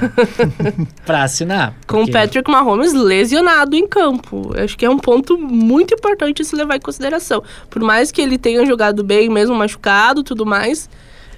pra 1.04 1.22
assinar. 1.22 1.74
Com 1.86 1.96
o 1.96 2.00
porque- 2.00 2.12
Patrick 2.12 2.50
Mahomes 2.50 2.92
lesionado 2.92 3.74
em 3.74 3.86
campo. 3.86 4.52
Acho 4.56 4.76
que 4.76 4.84
é 4.84 4.90
um 4.90 4.98
ponto 4.98 5.36
muito 5.38 5.94
importante 5.94 6.44
se 6.44 6.54
levar 6.54 6.76
em 6.76 6.80
consideração. 6.80 7.42
Por 7.70 7.82
mais 7.82 8.12
que 8.12 8.20
ele 8.20 8.38
tenha 8.38 8.64
jogado 8.66 9.02
bem, 9.02 9.28
mesmo 9.28 9.54
machucado 9.54 10.20
e 10.20 10.24
tudo 10.24 10.44
mais, 10.46 10.88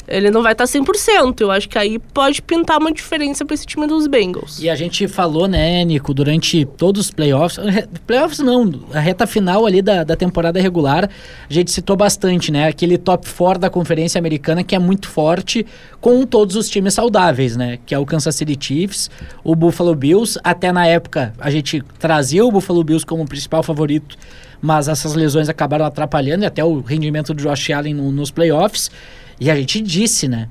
ele 0.09 0.31
não 0.31 0.43
vai 0.43 0.53
estar 0.53 0.65
100%. 0.65 1.41
Eu 1.41 1.51
acho 1.51 1.69
que 1.69 1.79
aí 1.79 1.99
pode 1.99 2.41
pintar 2.43 2.79
uma 2.79 2.93
diferença 2.93 3.45
para 3.45 3.55
esse 3.55 3.67
time 3.67 3.87
dos 3.87 4.07
Bengals. 4.07 4.59
E 4.61 4.69
a 4.71 4.75
gente 4.77 5.07
falou, 5.09 5.47
né, 5.49 5.85
Nico, 5.85 6.13
durante 6.15 6.65
todos 6.65 7.07
os 7.07 7.11
playoffs. 7.11 7.59
Playoffs 8.07 8.39
não, 8.41 8.73
a 8.93 9.01
reta 9.01 9.27
final 9.27 9.67
ali 9.67 9.83
da, 9.83 10.05
da 10.05 10.17
temporada 10.17 10.61
regular, 10.61 11.09
a 11.49 11.53
gente 11.53 11.71
citou 11.71 11.97
bastante, 11.97 12.51
né? 12.53 12.69
Aquele 12.69 12.97
top 12.99 13.29
4 13.29 13.61
da 13.61 13.71
Conferência 13.71 14.19
Americana 14.19 14.63
que 14.63 14.75
é 14.75 14.79
muito 14.79 15.09
forte 15.09 15.67
com 16.01 16.25
todos 16.25 16.57
os 16.57 16.69
times 16.69 16.95
saudáveis, 16.95 17.57
né? 17.57 17.79
Que 17.85 17.95
é 17.95 17.99
o 17.99 18.07
Kansas 18.07 18.35
City 18.37 18.57
Chiefs, 18.59 19.11
o 19.43 19.55
Buffalo 19.57 19.95
Bills. 19.95 20.39
Até 20.45 20.71
na 20.73 20.87
época 20.87 21.33
a 21.39 21.51
gente 21.51 21.83
trazia 21.99 22.45
o 22.45 22.51
Buffalo 22.53 22.83
Bills 22.85 23.05
como 23.05 23.27
principal 23.27 23.63
favorito, 23.63 24.17
mas 24.63 24.89
essas 24.89 25.15
lesões 25.15 25.49
acabaram 25.49 25.85
atrapalhando 25.85 26.45
e 26.45 26.47
até 26.47 26.65
o 26.65 26.81
rendimento 26.81 27.35
do 27.35 27.43
Josh 27.43 27.71
Allen 27.71 27.95
no- 27.95 28.13
nos 28.13 28.31
playoffs. 28.31 28.91
E 29.39 29.51
a 29.51 29.57
gente 29.57 29.81
disse, 29.81 30.27
né? 30.29 30.49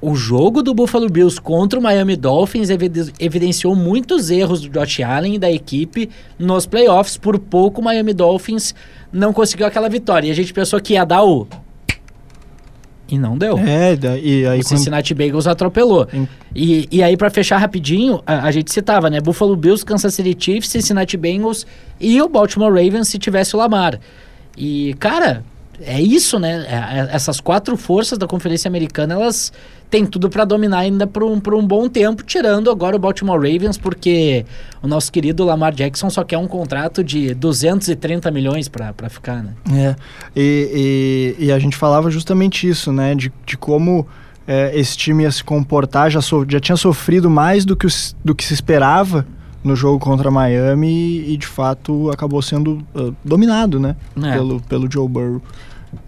O 0.00 0.14
jogo 0.14 0.62
do 0.62 0.74
Buffalo 0.74 1.08
Bills 1.08 1.40
contra 1.40 1.78
o 1.78 1.82
Miami 1.82 2.14
Dolphins 2.14 2.68
evide- 2.68 3.12
evidenciou 3.18 3.74
muitos 3.74 4.30
erros 4.30 4.60
do 4.60 4.68
Josh 4.68 5.00
Allen 5.00 5.36
e 5.36 5.38
da 5.38 5.50
equipe 5.50 6.10
nos 6.38 6.66
playoffs. 6.66 7.16
Por 7.16 7.38
pouco 7.38 7.80
o 7.80 7.84
Miami 7.84 8.12
Dolphins 8.12 8.74
não 9.12 9.32
conseguiu 9.32 9.66
aquela 9.66 9.88
vitória. 9.88 10.28
E 10.28 10.30
a 10.30 10.34
gente 10.34 10.52
pensou 10.52 10.78
que 10.80 10.92
ia 10.92 11.04
dar 11.06 11.22
o. 11.24 11.46
E 13.08 13.18
não 13.18 13.36
deu. 13.36 13.58
É, 13.58 13.94
e 14.22 14.46
aí 14.46 14.60
o 14.60 14.62
quando- 14.62 14.68
Cincinnati 14.68 15.14
Bengals 15.14 15.46
atropelou. 15.46 16.06
Em- 16.12 16.28
E, 16.54 16.88
e 16.90 17.02
aí, 17.02 17.16
pra 17.16 17.28
fechar 17.30 17.58
rapidinho, 17.58 18.22
a, 18.26 18.46
a 18.46 18.50
gente 18.50 18.72
citava, 18.72 19.10
né? 19.10 19.20
Buffalo 19.20 19.56
Bills, 19.56 19.84
Kansas 19.84 20.14
City 20.14 20.36
Chiefs, 20.38 20.70
Cincinnati 20.70 21.16
Bengals 21.16 21.66
e 22.00 22.20
o 22.22 22.28
Baltimore 22.28 22.70
Ravens 22.72 23.08
se 23.08 23.18
tivesse 23.18 23.54
o 23.56 23.58
Lamar. 23.58 23.98
E, 24.56 24.94
cara, 25.00 25.44
é 25.82 26.00
isso, 26.00 26.38
né? 26.38 26.66
É- 26.68 26.74
é- 27.00 27.08
essas 27.12 27.40
quatro 27.40 27.76
forças 27.76 28.18
da 28.18 28.26
Conferência 28.26 28.68
Americana, 28.68 29.14
elas 29.14 29.52
têm 29.90 30.04
tudo 30.06 30.28
pra 30.28 30.44
dominar 30.44 30.78
ainda 30.78 31.06
por 31.06 31.22
um, 31.22 31.38
por 31.38 31.54
um 31.54 31.64
bom 31.66 31.88
tempo, 31.88 32.22
tirando 32.24 32.70
agora 32.70 32.96
o 32.96 32.98
Baltimore 32.98 33.36
Ravens, 33.38 33.78
porque 33.78 34.44
o 34.82 34.88
nosso 34.88 35.12
querido 35.12 35.44
Lamar 35.44 35.72
Jackson 35.72 36.10
só 36.10 36.24
quer 36.24 36.38
um 36.38 36.48
contrato 36.48 37.04
de 37.04 37.32
230 37.34 38.30
milhões 38.30 38.68
pra 38.68 38.92
ficar, 39.08 39.42
né? 39.42 39.52
É, 39.72 39.96
e, 40.34 41.34
e, 41.38 41.44
e 41.46 41.52
a 41.52 41.58
gente 41.58 41.76
falava 41.76 42.10
justamente 42.10 42.68
isso, 42.68 42.92
né? 42.92 43.14
De, 43.14 43.32
de 43.46 43.56
como 43.56 44.06
é, 44.46 44.72
esse 44.78 44.96
time 44.96 45.22
ia 45.22 45.30
se 45.30 45.42
comportar, 45.44 46.10
já, 46.10 46.20
so- 46.20 46.44
já 46.48 46.58
tinha 46.60 46.76
sofrido 46.76 47.30
mais 47.30 47.64
do 47.64 47.76
que, 47.76 47.86
os- 47.86 48.14
do 48.24 48.34
que 48.34 48.44
se 48.44 48.52
esperava 48.54 49.24
no 49.64 49.74
jogo 49.74 49.98
contra 49.98 50.30
Miami 50.30 51.24
e, 51.26 51.36
de 51.36 51.46
fato 51.46 52.10
acabou 52.10 52.42
sendo 52.42 52.84
ah, 52.94 53.10
dominado, 53.24 53.80
né? 53.80 53.96
É. 54.22 54.32
Pelo, 54.32 54.60
pelo 54.60 54.90
Joe 54.90 55.08
Burrow. 55.08 55.42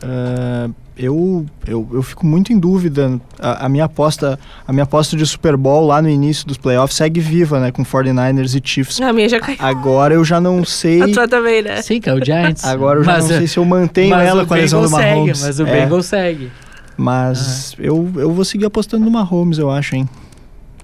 Ah, 0.02 0.68
eu, 0.98 1.44
eu, 1.66 1.86
eu 1.92 2.02
fico 2.02 2.24
muito 2.24 2.52
em 2.52 2.58
dúvida. 2.58 3.20
A, 3.38 3.66
a 3.66 3.68
minha 3.68 3.84
aposta 3.84 4.38
a 4.66 4.72
minha 4.72 4.84
aposta 4.84 5.14
de 5.16 5.26
Super 5.26 5.56
Bowl 5.56 5.86
lá 5.86 6.00
no 6.00 6.08
início 6.08 6.46
dos 6.46 6.56
playoffs 6.56 6.96
segue 6.96 7.20
viva, 7.20 7.60
né? 7.60 7.70
Com 7.70 7.84
49ers 7.84 8.58
e 8.58 8.66
Chiefs. 8.66 9.00
A 9.00 9.12
minha 9.12 9.28
já 9.28 9.38
caiu. 9.38 9.58
Agora 9.60 10.14
eu 10.14 10.24
já 10.24 10.40
não 10.40 10.64
sei. 10.64 11.02
A 11.02 11.08
tua 11.12 11.28
também, 11.28 11.62
né? 11.62 11.82
Sim, 11.82 12.00
que 12.00 12.08
é 12.08 12.14
o 12.14 12.24
Giants. 12.24 12.64
Agora 12.64 13.00
eu 13.00 13.04
já 13.04 13.12
Mas, 13.12 13.28
não 13.28 13.38
sei 13.38 13.46
se 13.46 13.58
eu 13.58 13.64
mantenho 13.64 14.14
ela 14.14 14.46
com 14.46 14.54
a 14.54 14.56
lesão 14.56 14.82
do 14.82 14.88
Bengals 14.88 15.02
segue, 15.02 15.14
Mahomes. 15.14 15.42
Mas 15.42 15.58
o 15.60 15.66
É. 15.66 15.80
Bengals 15.80 16.06
segue. 16.06 16.50
Mas 16.96 17.76
eu, 17.78 18.10
eu 18.16 18.32
vou 18.32 18.44
seguir 18.44 18.64
apostando 18.64 19.04
no 19.04 19.10
Mahomes, 19.10 19.58
eu 19.58 19.70
acho, 19.70 19.96
hein? 19.96 20.08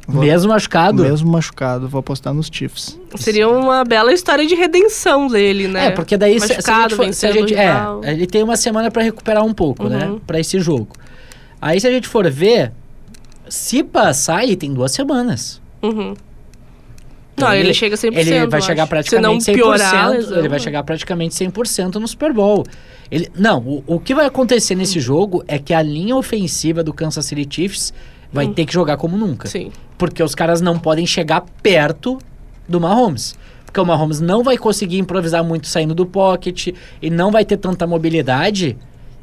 Vou- 0.06 0.22
Mesmo 0.24 0.50
machucado? 0.50 1.02
Mesmo 1.02 1.30
machucado, 1.30 1.88
vou 1.88 2.00
apostar 2.00 2.34
nos 2.34 2.48
Chiefs. 2.52 2.98
Seria 3.16 3.48
uma 3.48 3.84
bela 3.84 4.12
história 4.12 4.44
de 4.46 4.54
redenção 4.54 5.28
dele, 5.28 5.68
né? 5.68 5.86
É, 5.86 5.90
porque 5.90 6.16
daí 6.16 6.40
se, 6.40 6.48
se 6.60 6.70
a 6.70 6.82
gente 6.82 6.94
for, 6.96 7.14
se 7.14 7.26
a 7.26 7.30
gente, 7.32 7.54
é, 7.54 7.72
ele 8.04 8.26
tem 8.26 8.42
uma 8.42 8.56
semana 8.56 8.90
pra 8.90 9.02
recuperar 9.02 9.44
um 9.44 9.54
pouco, 9.54 9.88
né, 9.88 10.06
Uhum. 10.08 10.18
Pra 10.18 10.40
esse 10.40 10.58
jogo. 10.60 10.88
Aí 11.60 11.80
se 11.80 11.86
a 11.86 11.90
gente 11.90 12.08
for 12.08 12.28
ver, 12.28 12.72
se 13.48 13.82
passar, 13.84 14.42
ele 14.42 14.56
tem 14.56 14.74
duas 14.74 14.90
semanas. 14.92 15.60
Uhum. 15.82 16.14
Então, 17.34 17.48
Não, 17.48 17.54
ele, 17.54 17.68
ele- 17.68 17.74
chega 17.74 17.96
100%. 17.96 18.18
Ele 18.18 18.46
vai 18.46 18.60
chegar 18.60 18.82
acho. 18.82 18.90
praticamente 18.90 19.44
Se 19.44 19.50
não 19.52 19.54
100%, 19.54 19.54
piorar 19.54 19.94
a 20.04 20.08
lesão, 20.08 20.38
ele 20.38 20.48
vai 20.48 20.58
né? 20.58 20.64
chegar 20.64 20.82
praticamente 20.82 21.34
100% 21.34 21.94
no 22.00 22.06
Super 22.06 22.32
Bowl. 22.32 22.64
Ele, 23.10 23.28
não, 23.36 23.58
o, 23.60 23.84
o 23.86 24.00
que 24.00 24.14
vai 24.14 24.26
acontecer 24.26 24.74
nesse 24.74 25.00
jogo 25.00 25.42
é 25.48 25.58
que 25.58 25.72
a 25.72 25.80
linha 25.80 26.14
ofensiva 26.16 26.82
do 26.82 26.92
Kansas 26.92 27.24
City 27.24 27.46
Chiefs 27.48 27.92
vai 28.32 28.46
Hum. 28.46 28.52
ter 28.52 28.66
que 28.66 28.72
jogar 28.72 28.96
como 28.96 29.16
nunca. 29.16 29.48
Sim. 29.48 29.70
Porque 30.02 30.20
os 30.20 30.34
caras 30.34 30.60
não 30.60 30.76
podem 30.80 31.06
chegar 31.06 31.44
perto 31.62 32.18
do 32.68 32.80
Mahomes. 32.80 33.36
Porque 33.64 33.78
o 33.78 33.86
Mahomes 33.86 34.20
não 34.20 34.42
vai 34.42 34.58
conseguir 34.58 34.98
improvisar 34.98 35.44
muito 35.44 35.68
saindo 35.68 35.94
do 35.94 36.04
pocket 36.04 36.74
e 37.00 37.08
não 37.08 37.30
vai 37.30 37.44
ter 37.44 37.56
tanta 37.56 37.86
mobilidade. 37.86 38.76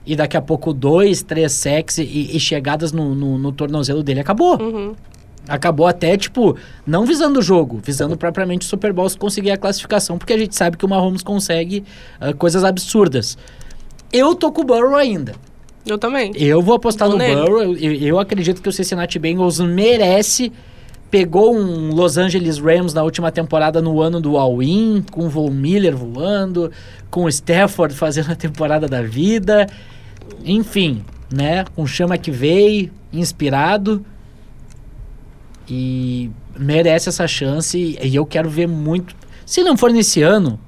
E 0.06 0.16
daqui 0.16 0.38
a 0.38 0.42
pouco, 0.42 0.72
dois, 0.72 1.22
três 1.22 1.52
sacks 1.52 1.98
e, 1.98 2.30
e 2.34 2.40
chegadas 2.40 2.94
no, 2.94 3.14
no, 3.14 3.38
no 3.38 3.52
tornozelo 3.52 4.02
dele 4.02 4.22
acabou. 4.22 4.58
Uhum. 4.58 4.96
Acabou 5.50 5.86
até, 5.86 6.16
tipo, 6.16 6.56
não 6.88 7.06
visando 7.06 7.40
o 7.40 7.42
jogo, 7.42 7.82
visando 7.84 8.16
propriamente 8.16 8.66
o 8.66 8.70
Super 8.70 8.94
Bowl 8.94 9.10
se 9.10 9.18
conseguir 9.18 9.52
a 9.52 9.58
classificação, 9.58 10.18
porque 10.18 10.32
a 10.32 10.38
gente 10.38 10.56
sabe 10.56 10.78
que 10.78 10.86
o 10.86 10.88
Mahomes 10.88 11.24
consegue 11.24 11.84
ah, 12.22 12.32
coisas 12.32 12.64
absurdas. 12.64 13.38
Eu 14.14 14.34
tô 14.34 14.50
com 14.50 14.62
o 14.62 14.64
Burrow 14.64 14.96
ainda. 14.96 15.34
Eu 15.86 15.98
também. 15.98 16.32
Eu 16.36 16.62
vou 16.62 16.76
apostar 16.76 17.08
Vou 17.08 17.18
no 17.18 17.24
nele. 17.24 17.42
Burrow. 17.42 17.62
Eu, 17.64 17.76
eu- 17.78 17.94
eu 17.94 18.20
acredito 18.20 18.62
que 18.62 18.70
o 18.70 18.72
Cincinnati 18.72 19.18
Bengals 19.18 19.60
merece. 19.60 20.52
Pegou 21.12 21.56
um 21.56 21.92
Los 21.94 22.18
Angeles 22.18 22.60
Rams 22.60 22.94
na 22.94 23.02
última 23.04 23.32
temporada 23.32 23.82
no 23.82 24.00
ano 24.00 24.22
do 24.22 24.38
All-In, 24.38 25.04
com 25.12 25.26
o 25.26 25.30
Von 25.30 25.50
Miller 25.50 25.96
voando, 25.98 26.72
com 27.10 27.24
o 27.24 27.30
Stafford 27.30 27.96
fazendo 27.96 28.32
a 28.32 28.36
temporada 28.36 28.88
da 28.88 29.02
vida. 29.02 29.68
Enfim, 30.46 31.04
né? 31.34 31.66
Com 31.76 31.82
o 31.84 31.88
Chama 31.88 32.18
que 32.18 32.30
veio, 32.30 32.92
inspirado. 33.12 34.06
E 35.68 36.30
merece 36.58 37.10
essa 37.10 37.28
chance. 37.28 37.98
E 38.02 38.16
eu 38.16 38.26
quero 38.26 38.50
ver 38.50 38.68
muito. 38.68 39.16
Se 39.46 39.64
não 39.64 39.76
for 39.78 39.92
nesse 39.92 40.22
ano, 40.22 40.60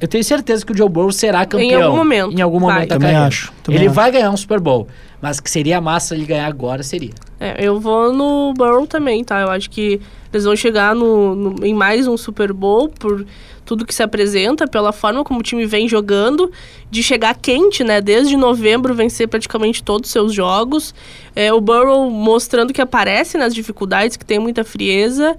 eu 0.00 0.08
tenho 0.08 0.24
certeza 0.24 0.64
que 0.64 0.72
o 0.72 0.76
Joe 0.76 0.88
Burrow 0.88 1.12
será 1.12 1.44
campeão. 1.46 1.82
algum 1.84 1.96
momento, 1.98 2.32
Em 2.32 2.40
algum 2.40 2.58
vai. 2.60 2.74
momento 2.74 2.88
da 2.88 2.94
Também 2.96 3.08
carreira. 3.12 3.26
acho, 3.28 3.52
também 3.62 3.80
Ele 3.80 3.86
acho. 3.88 3.94
vai 3.94 4.10
ganhar 4.12 4.30
um 4.30 4.36
Super 4.36 4.60
Bowl. 4.60 4.86
Mas 5.26 5.40
que 5.40 5.50
seria 5.50 5.80
massa 5.80 6.14
ele 6.14 6.24
ganhar 6.24 6.46
agora, 6.46 6.84
seria. 6.84 7.10
É, 7.40 7.56
eu 7.66 7.80
vou 7.80 8.12
no 8.12 8.54
Burrow 8.56 8.86
também, 8.86 9.24
tá? 9.24 9.40
Eu 9.40 9.50
acho 9.50 9.68
que 9.68 10.00
eles 10.32 10.44
vão 10.44 10.54
chegar 10.54 10.94
no, 10.94 11.34
no- 11.34 11.66
em 11.66 11.74
mais 11.74 12.06
um 12.06 12.16
Super 12.16 12.52
Bowl 12.52 12.88
por 12.88 13.26
tudo 13.64 13.84
que 13.84 13.92
se 13.92 14.04
apresenta, 14.04 14.68
pela 14.68 14.92
forma 14.92 15.24
como 15.24 15.40
o 15.40 15.42
time 15.42 15.66
vem 15.66 15.88
jogando, 15.88 16.52
de 16.88 17.02
chegar 17.02 17.34
quente, 17.34 17.82
né? 17.82 18.00
Desde 18.00 18.36
novembro 18.36 18.94
vencer 18.94 19.26
praticamente 19.26 19.82
todos 19.82 20.08
os 20.08 20.12
seus 20.12 20.32
jogos. 20.32 20.94
É, 21.34 21.52
o 21.52 21.60
Burrow 21.60 22.08
mostrando 22.08 22.72
que 22.72 22.80
aparece 22.80 23.36
nas 23.36 23.52
dificuldades, 23.52 24.16
que 24.16 24.24
tem 24.24 24.38
muita 24.38 24.62
frieza. 24.62 25.36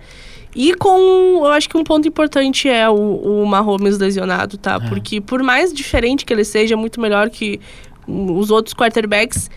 E 0.54 0.73
com, 0.73 0.97
eu 1.45 1.54
acho 1.54 1.69
que 1.69 1.78
um 1.78 1.84
ponto 1.86 2.06
importante 2.06 2.67
é 2.67 2.89
o, 2.89 2.93
o 2.93 3.45
Mahomes 3.45 3.97
lesionado, 3.97 4.58
tá? 4.58 4.82
É. 4.84 4.89
Porque 4.89 5.21
por 5.21 5.41
mais 5.41 5.71
diferente 5.71 6.26
que 6.26 6.34
ele 6.34 6.43
seja, 6.43 6.76
muito 6.76 7.00
melhor 7.00 7.30
que 7.30 7.62
os 8.06 8.52
outros 8.52 8.73
quarterbacks, 8.73 9.50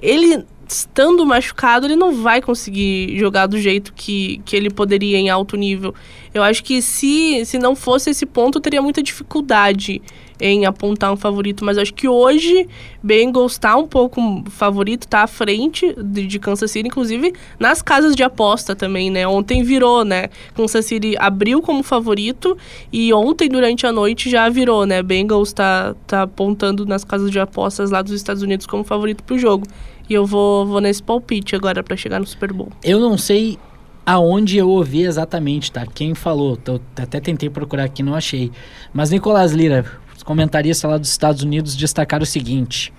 ele 0.00 0.44
estando 0.68 1.24
machucado, 1.24 1.86
ele 1.86 1.96
não 1.96 2.22
vai 2.22 2.42
conseguir 2.42 3.16
jogar 3.18 3.46
do 3.46 3.58
jeito 3.58 3.92
que, 3.94 4.40
que 4.44 4.56
ele 4.56 4.68
poderia 4.68 5.16
em 5.16 5.30
alto 5.30 5.56
nível. 5.56 5.94
Eu 6.34 6.42
acho 6.42 6.62
que 6.62 6.82
se, 6.82 7.44
se 7.44 7.58
não 7.58 7.74
fosse 7.74 8.10
esse 8.10 8.26
ponto, 8.26 8.60
teria 8.60 8.82
muita 8.82 9.02
dificuldade 9.02 10.02
em 10.40 10.66
apontar 10.66 11.12
um 11.12 11.16
favorito. 11.16 11.64
Mas 11.64 11.78
acho 11.78 11.94
que 11.94 12.08
hoje, 12.08 12.68
Bengals 13.02 13.52
está 13.52 13.76
um 13.76 13.86
pouco 13.86 14.20
favorito, 14.50 15.04
está 15.04 15.22
à 15.22 15.26
frente 15.26 15.94
de, 15.96 16.26
de 16.26 16.38
Kansas 16.38 16.70
City, 16.70 16.88
inclusive 16.88 17.32
nas 17.58 17.80
casas 17.80 18.14
de 18.14 18.22
aposta 18.22 18.76
também, 18.76 19.10
né? 19.10 19.26
Ontem 19.26 19.62
virou, 19.62 20.04
né? 20.04 20.28
Kansas 20.54 20.84
City 20.84 21.14
abriu 21.18 21.62
como 21.62 21.82
favorito 21.82 22.56
e 22.92 23.12
ontem, 23.12 23.48
durante 23.48 23.86
a 23.86 23.92
noite, 23.92 24.28
já 24.28 24.48
virou, 24.48 24.84
né? 24.84 25.02
Bengals 25.02 25.52
tá, 25.52 25.94
tá 26.06 26.22
apontando 26.22 26.84
nas 26.84 27.04
casas 27.04 27.30
de 27.30 27.40
apostas 27.40 27.90
lá 27.90 28.02
dos 28.02 28.12
Estados 28.12 28.42
Unidos 28.42 28.66
como 28.66 28.84
favorito 28.84 29.22
pro 29.22 29.38
jogo. 29.38 29.66
E 30.08 30.14
eu 30.14 30.24
vou, 30.24 30.66
vou 30.66 30.80
nesse 30.80 31.02
palpite 31.02 31.56
agora 31.56 31.82
para 31.82 31.96
chegar 31.96 32.20
no 32.20 32.26
Super 32.26 32.52
Bowl. 32.52 32.68
Eu 32.82 33.00
não 33.00 33.18
sei 33.18 33.58
aonde 34.04 34.56
eu 34.56 34.68
ouvi 34.68 35.02
exatamente, 35.02 35.72
tá? 35.72 35.84
Quem 35.86 36.14
falou. 36.14 36.58
Eu 36.66 36.80
até 36.96 37.20
tentei 37.20 37.50
procurar 37.50 37.84
aqui, 37.84 38.02
não 38.02 38.14
achei. 38.14 38.52
Mas 38.92 39.10
Nicolas 39.10 39.52
Lira, 39.52 39.84
comentarista 40.24 40.86
lá 40.86 40.96
dos 40.96 41.10
Estados 41.10 41.42
Unidos, 41.42 41.74
destacaram 41.74 42.22
o 42.22 42.26
seguinte: 42.26 42.92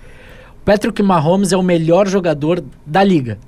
Patrick 0.64 1.02
Mahomes 1.02 1.52
é 1.52 1.56
o 1.56 1.62
melhor 1.62 2.06
jogador 2.06 2.62
da 2.84 3.02
liga. 3.02 3.38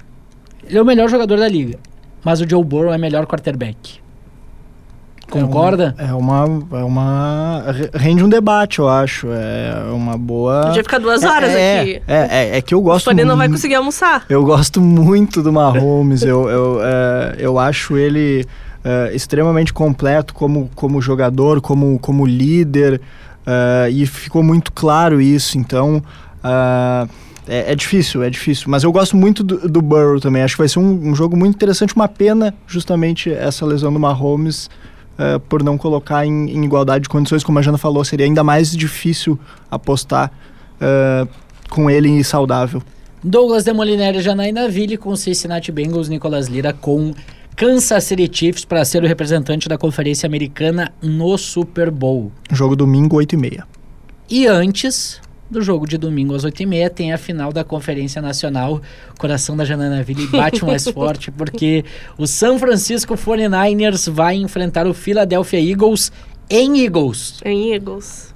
Ele 0.65 0.79
é 0.79 0.83
o 0.83 0.87
melhor 0.87 1.09
jogador 1.09 1.39
da 1.39 1.49
liga. 1.49 1.79
Mas 2.25 2.41
o 2.41 2.49
Joe 2.49 2.65
Burrow 2.65 2.93
é 2.93 2.99
melhor 2.99 3.27
quarterback. 3.27 4.01
Concorda? 5.31 5.95
É, 5.97 6.07
um, 6.07 6.09
é 6.09 6.14
uma, 6.14 6.78
é 6.81 6.85
uma. 6.85 7.64
Rende 7.95 8.24
um 8.24 8.28
debate, 8.28 8.81
eu 8.81 8.89
acho. 8.89 9.28
É 9.31 9.91
uma 9.93 10.18
boa. 10.18 10.66
Podia 10.66 10.83
ficar 10.83 10.99
duas 10.99 11.22
horas 11.22 11.51
é, 11.51 11.81
aqui. 11.81 12.03
É, 12.07 12.16
é, 12.16 12.57
é, 12.59 12.62
que 12.62 12.74
eu 12.74 12.81
gosto. 12.83 13.09
O 13.09 13.14
não 13.14 13.37
vai 13.37 13.49
conseguir 13.49 13.76
almoçar. 13.76 14.24
Eu 14.28 14.45
gosto 14.45 14.81
muito 14.81 15.43
do 15.43 15.53
Mahomes. 15.53 16.22
eu, 16.22 16.49
eu, 16.49 16.81
é, 16.83 17.37
eu 17.39 17.59
acho 17.59 17.97
ele 17.97 18.45
é, 18.85 19.14
extremamente 19.14 19.72
completo 19.72 20.35
como, 20.35 20.70
como 20.74 21.01
jogador, 21.01 21.61
como, 21.61 21.99
como 21.99 22.26
líder. 22.26 23.01
É, 23.47 23.89
e 23.91 24.07
ficou 24.07 24.43
muito 24.43 24.72
claro 24.72 25.20
isso. 25.20 25.57
Então. 25.57 26.03
É, 27.49 27.72
é, 27.72 27.74
difícil, 27.74 28.22
é 28.22 28.31
difícil. 28.31 28.66
Mas 28.68 28.85
eu 28.85 28.93
gosto 28.93 29.16
muito 29.16 29.43
do, 29.43 29.68
do 29.68 29.83
Burrow 29.83 30.20
também. 30.20 30.43
Acho 30.43 30.55
que 30.55 30.59
vai 30.59 30.68
ser 30.68 30.78
um, 30.78 31.11
um 31.11 31.14
jogo 31.16 31.37
muito 31.37 31.57
interessante. 31.57 31.97
Uma 31.97 32.07
pena, 32.07 32.55
justamente, 32.66 33.28
essa 33.33 33.66
lesão 33.66 33.93
do 33.93 33.99
Mahomes 33.99 34.70
uh, 35.21 35.39
por 35.41 35.62
não 35.62 35.77
colocar 35.77 36.25
em, 36.25 36.51
em, 36.51 36.64
igualdade 36.64 37.03
de 37.03 37.09
condições, 37.09 37.45
como 37.45 37.59
a 37.59 37.62
Jana 37.62 37.77
falou, 37.79 38.03
seria 38.05 38.25
ainda 38.25 38.43
mais 38.43 38.75
difícil 38.75 39.39
apostar 39.71 40.33
uh, 40.81 41.29
com 41.68 41.91
ele 41.91 42.25
saudável. 42.25 42.83
Douglas 43.23 43.64
Demoliner 43.64 44.18
Janaína 44.23 44.66
Ville 44.68 44.97
com 44.97 45.14
Cincinnati 45.14 45.71
Bengals, 45.71 46.09
Nicolas 46.09 46.49
Lira 46.49 46.73
com 46.73 47.12
Kansas 47.55 48.05
City 48.05 48.31
Chiefs 48.33 48.64
para 48.64 48.83
ser 48.87 49.05
o 49.05 49.07
representante 49.07 49.68
da 49.68 49.77
Conferência 49.77 50.27
Americana 50.27 50.91
no 51.03 51.37
Super 51.37 51.91
Bowl. 51.91 52.33
Jogo 52.51 52.75
domingo, 52.75 53.16
8 53.16 53.35
e 53.35 53.37
meia. 53.37 53.66
E 54.31 54.47
antes, 54.47 55.21
do 55.51 55.61
jogo 55.61 55.86
de 55.86 55.98
domingo 55.98 56.34
às 56.34 56.44
8h30 56.44 56.90
tem 56.90 57.12
a 57.12 57.18
final 57.18 57.53
da 57.53 57.64
Conferência 57.64 58.22
Nacional. 58.22 58.80
O 59.14 59.18
coração 59.18 59.57
da 59.57 59.64
Janana 59.64 60.03
Ville 60.03 60.26
bate 60.28 60.64
mais 60.64 60.84
forte 60.90 61.30
porque 61.30 61.84
o 62.16 62.26
San 62.26 62.59
Francisco 62.59 63.14
49ers 63.14 64.11
vai 64.11 64.36
enfrentar 64.36 64.86
o 64.86 64.94
Philadelphia 64.94 65.61
Eagles 65.61 66.12
em 66.48 66.84
Eagles. 66.84 67.40
Em 67.44 67.72
Eagles. 67.74 68.30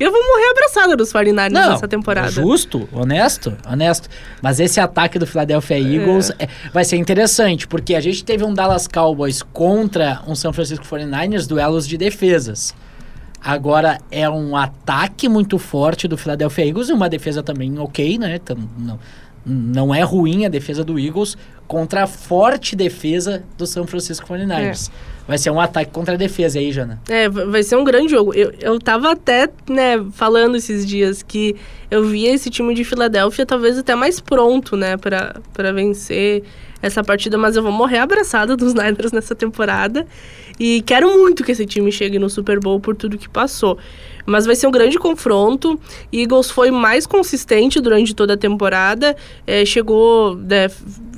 Eu 0.00 0.10
vou 0.10 0.26
morrer 0.26 0.50
abraçada 0.52 0.96
dos 0.96 1.12
49ers 1.12 1.50
Não, 1.50 1.72
nessa 1.72 1.86
temporada. 1.86 2.30
Justo, 2.30 2.88
honesto, 2.90 3.54
honesto. 3.70 4.08
Mas 4.40 4.58
esse 4.58 4.80
ataque 4.80 5.18
do 5.18 5.26
Philadelphia 5.26 5.74
é. 5.74 5.80
Eagles 5.80 6.30
é. 6.38 6.44
É, 6.44 6.48
vai 6.72 6.86
ser 6.86 6.96
interessante, 6.96 7.68
porque 7.68 7.94
a 7.94 8.00
gente 8.00 8.24
teve 8.24 8.42
um 8.42 8.54
Dallas 8.54 8.88
Cowboys 8.88 9.42
contra 9.42 10.22
um 10.26 10.34
San 10.34 10.54
Francisco 10.54 10.86
49ers, 10.86 11.46
duelos 11.46 11.86
de 11.86 11.98
defesas. 11.98 12.74
Agora 13.42 13.98
é 14.10 14.28
um 14.28 14.56
ataque 14.56 15.28
muito 15.28 15.58
forte 15.58 16.06
do 16.06 16.16
Philadelphia 16.16 16.66
Eagles 16.66 16.88
e 16.88 16.92
uma 16.92 17.08
defesa 17.08 17.42
também 17.42 17.78
ok, 17.78 18.18
né? 18.18 18.36
Então, 18.36 18.56
não, 18.78 18.98
não 19.44 19.94
é 19.94 20.02
ruim 20.02 20.44
a 20.44 20.48
defesa 20.48 20.84
do 20.84 20.98
Eagles 20.98 21.36
contra 21.66 22.02
a 22.02 22.06
forte 22.06 22.76
defesa 22.76 23.42
do 23.56 23.66
São 23.66 23.86
Francisco 23.86 24.26
49ers. 24.26 24.90
É. 24.90 25.20
Vai 25.26 25.38
ser 25.38 25.50
um 25.50 25.60
ataque 25.60 25.92
contra 25.92 26.14
a 26.14 26.16
defesa 26.16 26.58
aí, 26.58 26.72
Jana. 26.72 27.00
É, 27.08 27.28
vai 27.28 27.62
ser 27.62 27.76
um 27.76 27.84
grande 27.84 28.10
jogo. 28.10 28.34
Eu, 28.34 28.52
eu 28.60 28.78
tava 28.80 29.12
até, 29.12 29.48
né, 29.68 30.04
falando 30.12 30.56
esses 30.56 30.84
dias 30.84 31.22
que 31.22 31.54
eu 31.90 32.04
via 32.04 32.34
esse 32.34 32.50
time 32.50 32.74
de 32.74 32.82
Filadélfia 32.82 33.46
talvez 33.46 33.78
até 33.78 33.94
mais 33.94 34.20
pronto, 34.20 34.76
né, 34.76 34.96
para 34.96 35.72
vencer 35.72 36.42
essa 36.82 37.02
partida, 37.02 37.36
mas 37.36 37.56
eu 37.56 37.62
vou 37.62 37.72
morrer 37.72 37.98
abraçada 37.98 38.56
dos 38.56 38.74
Niners 38.74 39.12
nessa 39.12 39.34
temporada. 39.34 40.06
E 40.58 40.82
quero 40.82 41.08
muito 41.18 41.42
que 41.42 41.52
esse 41.52 41.64
time 41.64 41.90
chegue 41.90 42.18
no 42.18 42.28
Super 42.28 42.60
Bowl 42.60 42.78
por 42.78 42.94
tudo 42.94 43.16
que 43.16 43.28
passou. 43.28 43.78
Mas 44.26 44.44
vai 44.44 44.54
ser 44.54 44.66
um 44.66 44.70
grande 44.70 44.98
confronto. 44.98 45.80
Eagles 46.12 46.50
foi 46.50 46.70
mais 46.70 47.06
consistente 47.06 47.80
durante 47.80 48.14
toda 48.14 48.34
a 48.34 48.36
temporada. 48.36 49.16
É, 49.46 49.64
chegou, 49.64 50.36
né, 50.36 50.68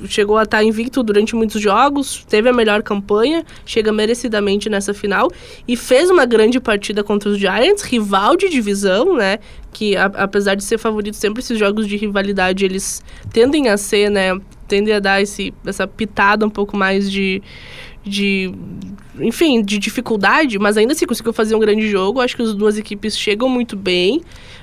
chegou 0.07 0.37
a 0.37 0.43
estar 0.43 0.63
invicto 0.63 1.03
durante 1.03 1.35
muitos 1.35 1.61
jogos. 1.61 2.25
Teve 2.29 2.47
a 2.47 2.53
melhor 2.53 2.81
campanha. 2.81 3.45
Chega 3.65 3.91
merecidamente 3.91 4.69
nessa 4.69 4.93
final. 4.93 5.29
E 5.67 5.75
fez 5.75 6.09
uma 6.09 6.25
grande 6.25 6.61
partida 6.61 7.03
contra 7.03 7.29
os 7.29 7.37
Giants, 7.37 7.83
rival 7.83 8.37
de 8.37 8.47
divisão, 8.47 9.17
né? 9.17 9.39
Que 9.73 9.97
a, 9.97 10.05
apesar 10.05 10.55
de 10.55 10.63
ser 10.63 10.77
favorito, 10.77 11.17
sempre 11.17 11.41
esses 11.41 11.59
jogos 11.59 11.85
de 11.85 11.97
rivalidade 11.97 12.63
eles 12.63 13.03
tendem 13.33 13.67
a 13.67 13.75
ser, 13.75 14.09
né? 14.09 14.39
Tendem 14.73 14.91
a 14.91 14.99
dar 14.99 15.21
esse, 15.21 15.53
essa 15.67 15.85
pitada 15.85 16.43
um 16.47 16.49
pouco 16.49 16.75
mais 16.75 17.11
de 17.11 17.43
de 18.03 18.51
enfim, 19.19 19.61
de 19.61 19.77
dificuldade, 19.77 20.57
mas 20.57 20.77
ainda 20.77 20.93
assim 20.93 21.05
conseguiu 21.05 21.31
fazer 21.31 21.53
um 21.53 21.59
grande 21.59 21.87
jogo. 21.87 22.19
Acho 22.19 22.35
que 22.35 22.41
as 22.41 22.55
duas 22.55 22.75
equipes 22.75 23.15
chegam 23.15 23.47
muito 23.47 23.75
bem. 23.75 24.19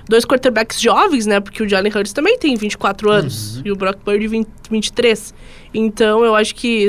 Dois 0.08 0.24
quarterbacks 0.24 0.80
jovens, 0.80 1.26
né? 1.26 1.38
Porque 1.38 1.62
o 1.62 1.68
Jalen 1.68 1.92
Hurts 1.94 2.12
também 2.12 2.36
tem 2.36 2.56
24 2.56 3.08
anos 3.08 3.58
uhum. 3.58 3.62
e 3.66 3.70
o 3.70 3.76
Brock 3.76 4.00
Purdy 4.00 4.26
20, 4.26 4.48
23. 4.68 5.32
Então, 5.72 6.24
eu 6.24 6.34
acho 6.34 6.56
que 6.56 6.88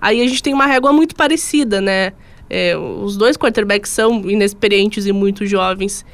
aí 0.00 0.22
a 0.22 0.28
gente 0.28 0.40
tem 0.40 0.54
uma 0.54 0.66
régua 0.66 0.92
muito 0.92 1.16
parecida, 1.16 1.80
né? 1.80 2.12
É, 2.48 2.76
os 2.76 3.16
dois 3.16 3.36
quarterbacks 3.36 3.90
são 3.90 4.30
inexperientes 4.30 5.06
e 5.06 5.12
muito 5.12 5.44
jovens. 5.44 6.06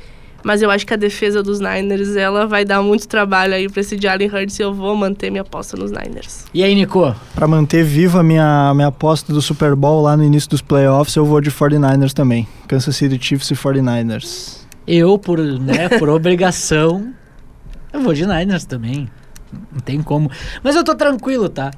Mas 0.46 0.62
eu 0.62 0.70
acho 0.70 0.86
que 0.86 0.94
a 0.94 0.96
defesa 0.96 1.42
dos 1.42 1.58
Niners, 1.58 2.14
ela 2.14 2.46
vai 2.46 2.64
dar 2.64 2.80
muito 2.80 3.08
trabalho 3.08 3.52
aí 3.52 3.68
para 3.68 3.80
esse 3.80 4.00
Jalen 4.00 4.28
Hurts 4.28 4.56
e 4.60 4.62
eu 4.62 4.72
vou 4.72 4.94
manter 4.94 5.28
minha 5.28 5.42
aposta 5.42 5.76
nos 5.76 5.90
Niners. 5.90 6.44
E 6.54 6.62
aí, 6.62 6.72
Nico? 6.72 7.12
Para 7.34 7.48
manter 7.48 7.82
viva 7.82 8.20
a 8.20 8.22
minha, 8.22 8.72
minha 8.72 8.86
aposta 8.86 9.32
do 9.32 9.42
Super 9.42 9.74
Bowl 9.74 10.02
lá 10.02 10.16
no 10.16 10.22
início 10.22 10.48
dos 10.48 10.62
playoffs, 10.62 11.16
eu 11.16 11.24
vou 11.24 11.40
de 11.40 11.50
49ers 11.50 12.12
também. 12.12 12.46
Kansas 12.68 12.94
City 12.94 13.18
Chiefs 13.20 13.50
e 13.50 13.54
49ers. 13.54 14.58
Eu, 14.86 15.18
por, 15.18 15.40
né, 15.40 15.88
por 15.98 16.06
obrigação, 16.14 17.12
eu 17.92 18.00
vou 18.00 18.14
de 18.14 18.24
Niners 18.24 18.64
também. 18.64 19.08
Não 19.52 19.80
tem 19.80 20.00
como. 20.00 20.30
Mas 20.62 20.76
eu 20.76 20.84
tô 20.84 20.94
tranquilo, 20.94 21.48
tá? 21.48 21.72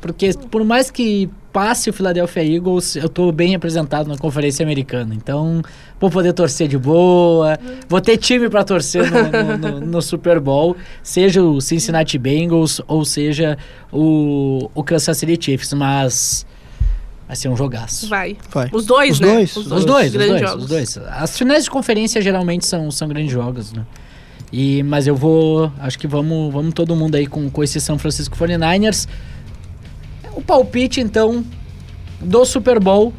Porque 0.00 0.32
por 0.50 0.64
mais 0.64 0.90
que 0.90 1.28
passe 1.52 1.90
o 1.90 1.92
Philadelphia 1.92 2.42
Eagles, 2.42 2.96
eu 2.96 3.08
tô 3.08 3.30
bem 3.32 3.50
representado 3.50 4.08
na 4.08 4.16
Conferência 4.16 4.62
Americana. 4.62 5.14
Então, 5.14 5.62
vou 5.98 6.10
poder 6.10 6.32
torcer 6.32 6.68
de 6.68 6.78
boa, 6.78 7.58
vou 7.88 8.00
ter 8.00 8.16
time 8.16 8.48
para 8.48 8.64
torcer 8.64 9.10
no, 9.10 9.58
no, 9.58 9.58
no, 9.58 9.80
no, 9.86 10.02
Super 10.02 10.38
Bowl, 10.38 10.76
seja 11.02 11.42
o 11.42 11.60
Cincinnati 11.60 12.18
Bengals 12.18 12.80
ou 12.86 13.04
seja 13.04 13.58
o, 13.92 14.70
o 14.74 14.82
Kansas 14.82 15.18
City 15.18 15.38
Chiefs, 15.44 15.72
mas 15.74 16.46
vai 17.26 17.36
ser 17.36 17.48
um 17.48 17.56
jogaço. 17.56 18.08
Vai. 18.08 18.36
vai. 18.50 18.68
Os 18.72 18.86
dois, 18.86 19.12
os 19.12 19.20
né? 19.20 19.34
Dois. 19.34 19.56
Os, 19.56 19.70
os 19.70 19.84
dois, 19.84 20.14
os 20.14 20.26
dois, 20.26 20.54
os 20.54 20.66
dois. 20.66 20.98
As 21.10 21.36
finais 21.36 21.64
de 21.64 21.70
conferência 21.70 22.22
geralmente 22.22 22.66
são, 22.66 22.90
são 22.90 23.08
grandes 23.08 23.32
jogos, 23.32 23.72
né? 23.72 23.84
E, 24.52 24.82
mas 24.82 25.06
eu 25.06 25.14
vou, 25.14 25.72
acho 25.78 25.98
que 25.98 26.08
vamos, 26.08 26.52
vamos 26.52 26.74
todo 26.74 26.96
mundo 26.96 27.14
aí 27.14 27.26
com, 27.26 27.48
com 27.48 27.62
esse 27.62 27.80
São 27.80 27.98
Francisco 27.98 28.36
49ers. 28.36 29.06
O 30.40 30.42
palpite, 30.42 31.02
então, 31.02 31.44
do 32.18 32.46
Super 32.46 32.80
Bowl, 32.80 33.12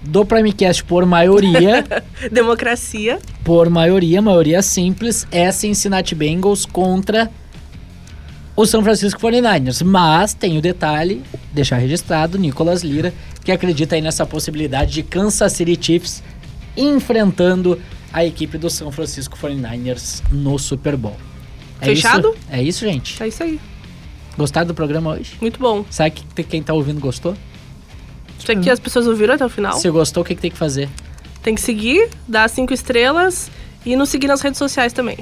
do 0.00 0.24
Primecast 0.24 0.82
por 0.84 1.04
maioria. 1.04 1.84
Democracia. 2.32 3.18
Por 3.44 3.68
maioria, 3.68 4.22
maioria 4.22 4.62
simples, 4.62 5.26
é 5.30 5.52
Cincinnati 5.52 6.14
Bengals 6.14 6.64
contra 6.64 7.30
o 8.56 8.64
São 8.64 8.82
Francisco 8.82 9.20
49ers. 9.20 9.84
Mas 9.84 10.32
tem 10.32 10.56
o 10.56 10.62
detalhe, 10.62 11.22
deixar 11.52 11.76
registrado, 11.76 12.38
Nicolas 12.38 12.82
Lira, 12.82 13.12
que 13.44 13.52
acredita 13.52 13.94
aí 13.94 14.00
nessa 14.00 14.24
possibilidade 14.24 14.92
de 14.92 15.02
Kansas 15.02 15.52
City 15.52 15.78
Chiefs 15.78 16.22
enfrentando 16.74 17.78
a 18.10 18.24
equipe 18.24 18.56
do 18.56 18.70
São 18.70 18.90
Francisco 18.90 19.36
49ers 19.36 20.22
no 20.30 20.58
Super 20.58 20.96
Bowl. 20.96 21.18
É 21.82 21.84
Fechado? 21.84 22.30
Isso? 22.30 22.38
É 22.50 22.62
isso, 22.62 22.84
gente. 22.86 23.22
É 23.22 23.28
isso 23.28 23.42
aí. 23.42 23.60
Gostaram 24.36 24.66
do 24.66 24.74
programa 24.74 25.12
hoje? 25.12 25.36
Muito 25.40 25.58
bom. 25.60 25.84
Sabe 25.90 26.10
que 26.10 26.42
quem 26.42 26.62
tá 26.62 26.74
ouvindo 26.74 27.00
gostou? 27.00 27.34
Será 28.38 28.60
que 28.60 28.68
as 28.68 28.78
pessoas 28.78 29.06
ouviram 29.06 29.34
até 29.34 29.44
o 29.44 29.48
final? 29.48 29.74
Se 29.74 29.88
gostou, 29.90 30.22
o 30.22 30.26
que, 30.26 30.34
que 30.34 30.42
tem 30.42 30.50
que 30.50 30.56
fazer? 30.56 30.88
Tem 31.42 31.54
que 31.54 31.60
seguir, 31.60 32.08
dar 32.26 32.48
cinco 32.48 32.72
estrelas 32.74 33.50
e 33.86 33.96
nos 33.96 34.08
seguir 34.08 34.26
nas 34.26 34.40
redes 34.40 34.58
sociais 34.58 34.92
também. 34.92 35.18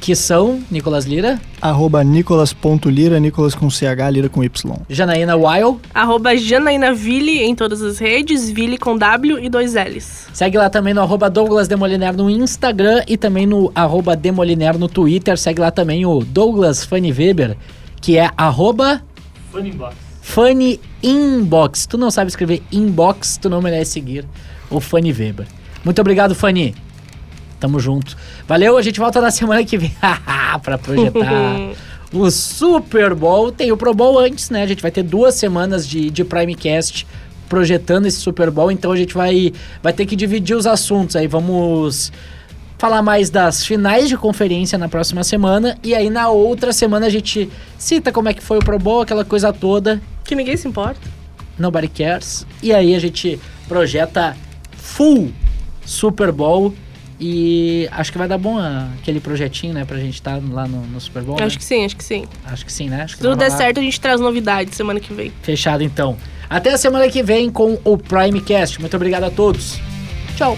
Que 0.00 0.14
são 0.14 0.62
Nicolas 0.70 1.06
Lira. 1.06 1.40
Arroba 1.60 2.04
Nicolas.lira, 2.04 3.18
Nicolas 3.18 3.54
com 3.54 3.68
CH, 3.68 4.10
Lira 4.12 4.28
com 4.28 4.44
Y. 4.44 4.76
Janaína 4.88 5.36
Weil. 5.36 5.80
Arroba 5.92 6.36
Janaína 6.36 6.92
Ville 6.92 7.42
em 7.42 7.54
todas 7.54 7.82
as 7.82 7.98
redes, 7.98 8.50
Ville 8.50 8.78
com 8.78 8.96
W 8.96 9.38
e 9.38 9.48
dois 9.48 9.74
L's. 9.74 10.28
Segue 10.32 10.58
lá 10.58 10.68
também 10.68 10.92
no 10.92 11.00
arroba 11.00 11.30
Douglas 11.30 11.66
Demoliner 11.66 12.14
no 12.14 12.28
Instagram 12.28 13.02
e 13.08 13.16
também 13.16 13.46
no 13.46 13.72
arroba 13.74 14.14
Demoliner 14.14 14.78
no 14.78 14.88
Twitter. 14.88 15.38
Segue 15.38 15.60
lá 15.60 15.70
também 15.70 16.04
o 16.04 16.20
Douglas 16.20 16.84
Fanny 16.84 17.10
Weber 17.12 17.56
que 18.06 18.16
é 18.16 18.30
arroba... 18.36 19.02
Funny 20.20 20.80
Inbox. 21.02 21.86
Tu 21.86 21.98
não 21.98 22.08
sabe 22.08 22.30
escrever 22.30 22.62
inbox, 22.70 23.36
tu 23.36 23.50
não 23.50 23.60
merece 23.60 23.94
seguir 23.94 24.24
o 24.70 24.78
Fanny 24.78 25.12
Weber. 25.12 25.44
Muito 25.84 26.00
obrigado, 26.00 26.32
Fanny. 26.32 26.72
Tamo 27.58 27.80
junto. 27.80 28.16
Valeu, 28.46 28.78
a 28.78 28.82
gente 28.82 29.00
volta 29.00 29.20
na 29.20 29.32
semana 29.32 29.64
que 29.64 29.76
vem 29.76 29.92
pra 30.62 30.78
projetar 30.78 31.72
o 32.14 32.30
Super 32.30 33.12
Bowl. 33.12 33.50
Tem 33.50 33.72
o 33.72 33.76
Pro 33.76 33.92
Bowl 33.92 34.20
antes, 34.20 34.50
né? 34.50 34.62
A 34.62 34.66
gente 34.68 34.82
vai 34.82 34.92
ter 34.92 35.02
duas 35.02 35.34
semanas 35.34 35.84
de, 35.84 36.08
de 36.08 36.24
Primecast 36.24 37.08
projetando 37.48 38.06
esse 38.06 38.18
Super 38.18 38.52
Bowl, 38.52 38.70
então 38.70 38.92
a 38.92 38.96
gente 38.96 39.14
vai, 39.14 39.52
vai 39.82 39.92
ter 39.92 40.06
que 40.06 40.14
dividir 40.14 40.56
os 40.56 40.68
assuntos 40.68 41.16
aí. 41.16 41.26
Vamos 41.26 42.12
falar 42.78 43.02
mais 43.02 43.30
das 43.30 43.64
finais 43.64 44.08
de 44.08 44.16
conferência 44.16 44.78
na 44.78 44.88
próxima 44.88 45.24
semana 45.24 45.78
e 45.82 45.94
aí 45.94 46.10
na 46.10 46.28
outra 46.28 46.72
semana 46.72 47.06
a 47.06 47.10
gente 47.10 47.50
cita 47.78 48.12
como 48.12 48.28
é 48.28 48.34
que 48.34 48.42
foi 48.42 48.58
o 48.58 48.60
Pro 48.60 48.78
Bowl, 48.78 49.02
aquela 49.02 49.24
coisa 49.24 49.52
toda. 49.52 50.00
Que 50.24 50.34
ninguém 50.34 50.56
se 50.56 50.66
importa. 50.66 51.00
Nobody 51.58 51.88
cares. 51.88 52.46
E 52.62 52.72
aí 52.72 52.94
a 52.94 52.98
gente 52.98 53.40
projeta 53.68 54.36
full 54.76 55.32
Super 55.84 56.32
Bowl 56.32 56.74
e 57.18 57.88
acho 57.92 58.12
que 58.12 58.18
vai 58.18 58.28
dar 58.28 58.36
bom 58.36 58.58
ah, 58.58 58.88
aquele 59.00 59.20
projetinho, 59.20 59.72
né, 59.72 59.84
pra 59.84 59.98
gente 59.98 60.14
estar 60.14 60.38
tá 60.38 60.42
lá 60.50 60.68
no, 60.68 60.82
no, 60.82 61.00
Super 61.00 61.22
Bowl. 61.22 61.36
Acho 61.36 61.56
né? 61.56 61.58
que 61.58 61.64
sim, 61.64 61.84
acho 61.84 61.96
que 61.96 62.04
sim. 62.04 62.26
Acho 62.44 62.66
que 62.66 62.72
sim, 62.72 62.88
né? 62.90 63.06
Se 63.08 63.16
tudo 63.16 63.36
der 63.36 63.50
certo, 63.50 63.80
a 63.80 63.82
gente 63.82 63.98
traz 63.98 64.20
novidades 64.20 64.76
semana 64.76 65.00
que 65.00 65.14
vem. 65.14 65.32
Fechado 65.42 65.82
então. 65.82 66.16
Até 66.48 66.72
a 66.72 66.78
semana 66.78 67.08
que 67.08 67.22
vem 67.22 67.50
com 67.50 67.78
o 67.84 67.96
Primecast. 67.96 68.80
Muito 68.80 68.94
obrigado 68.96 69.24
a 69.24 69.30
todos. 69.30 69.80
Tchau. 70.36 70.56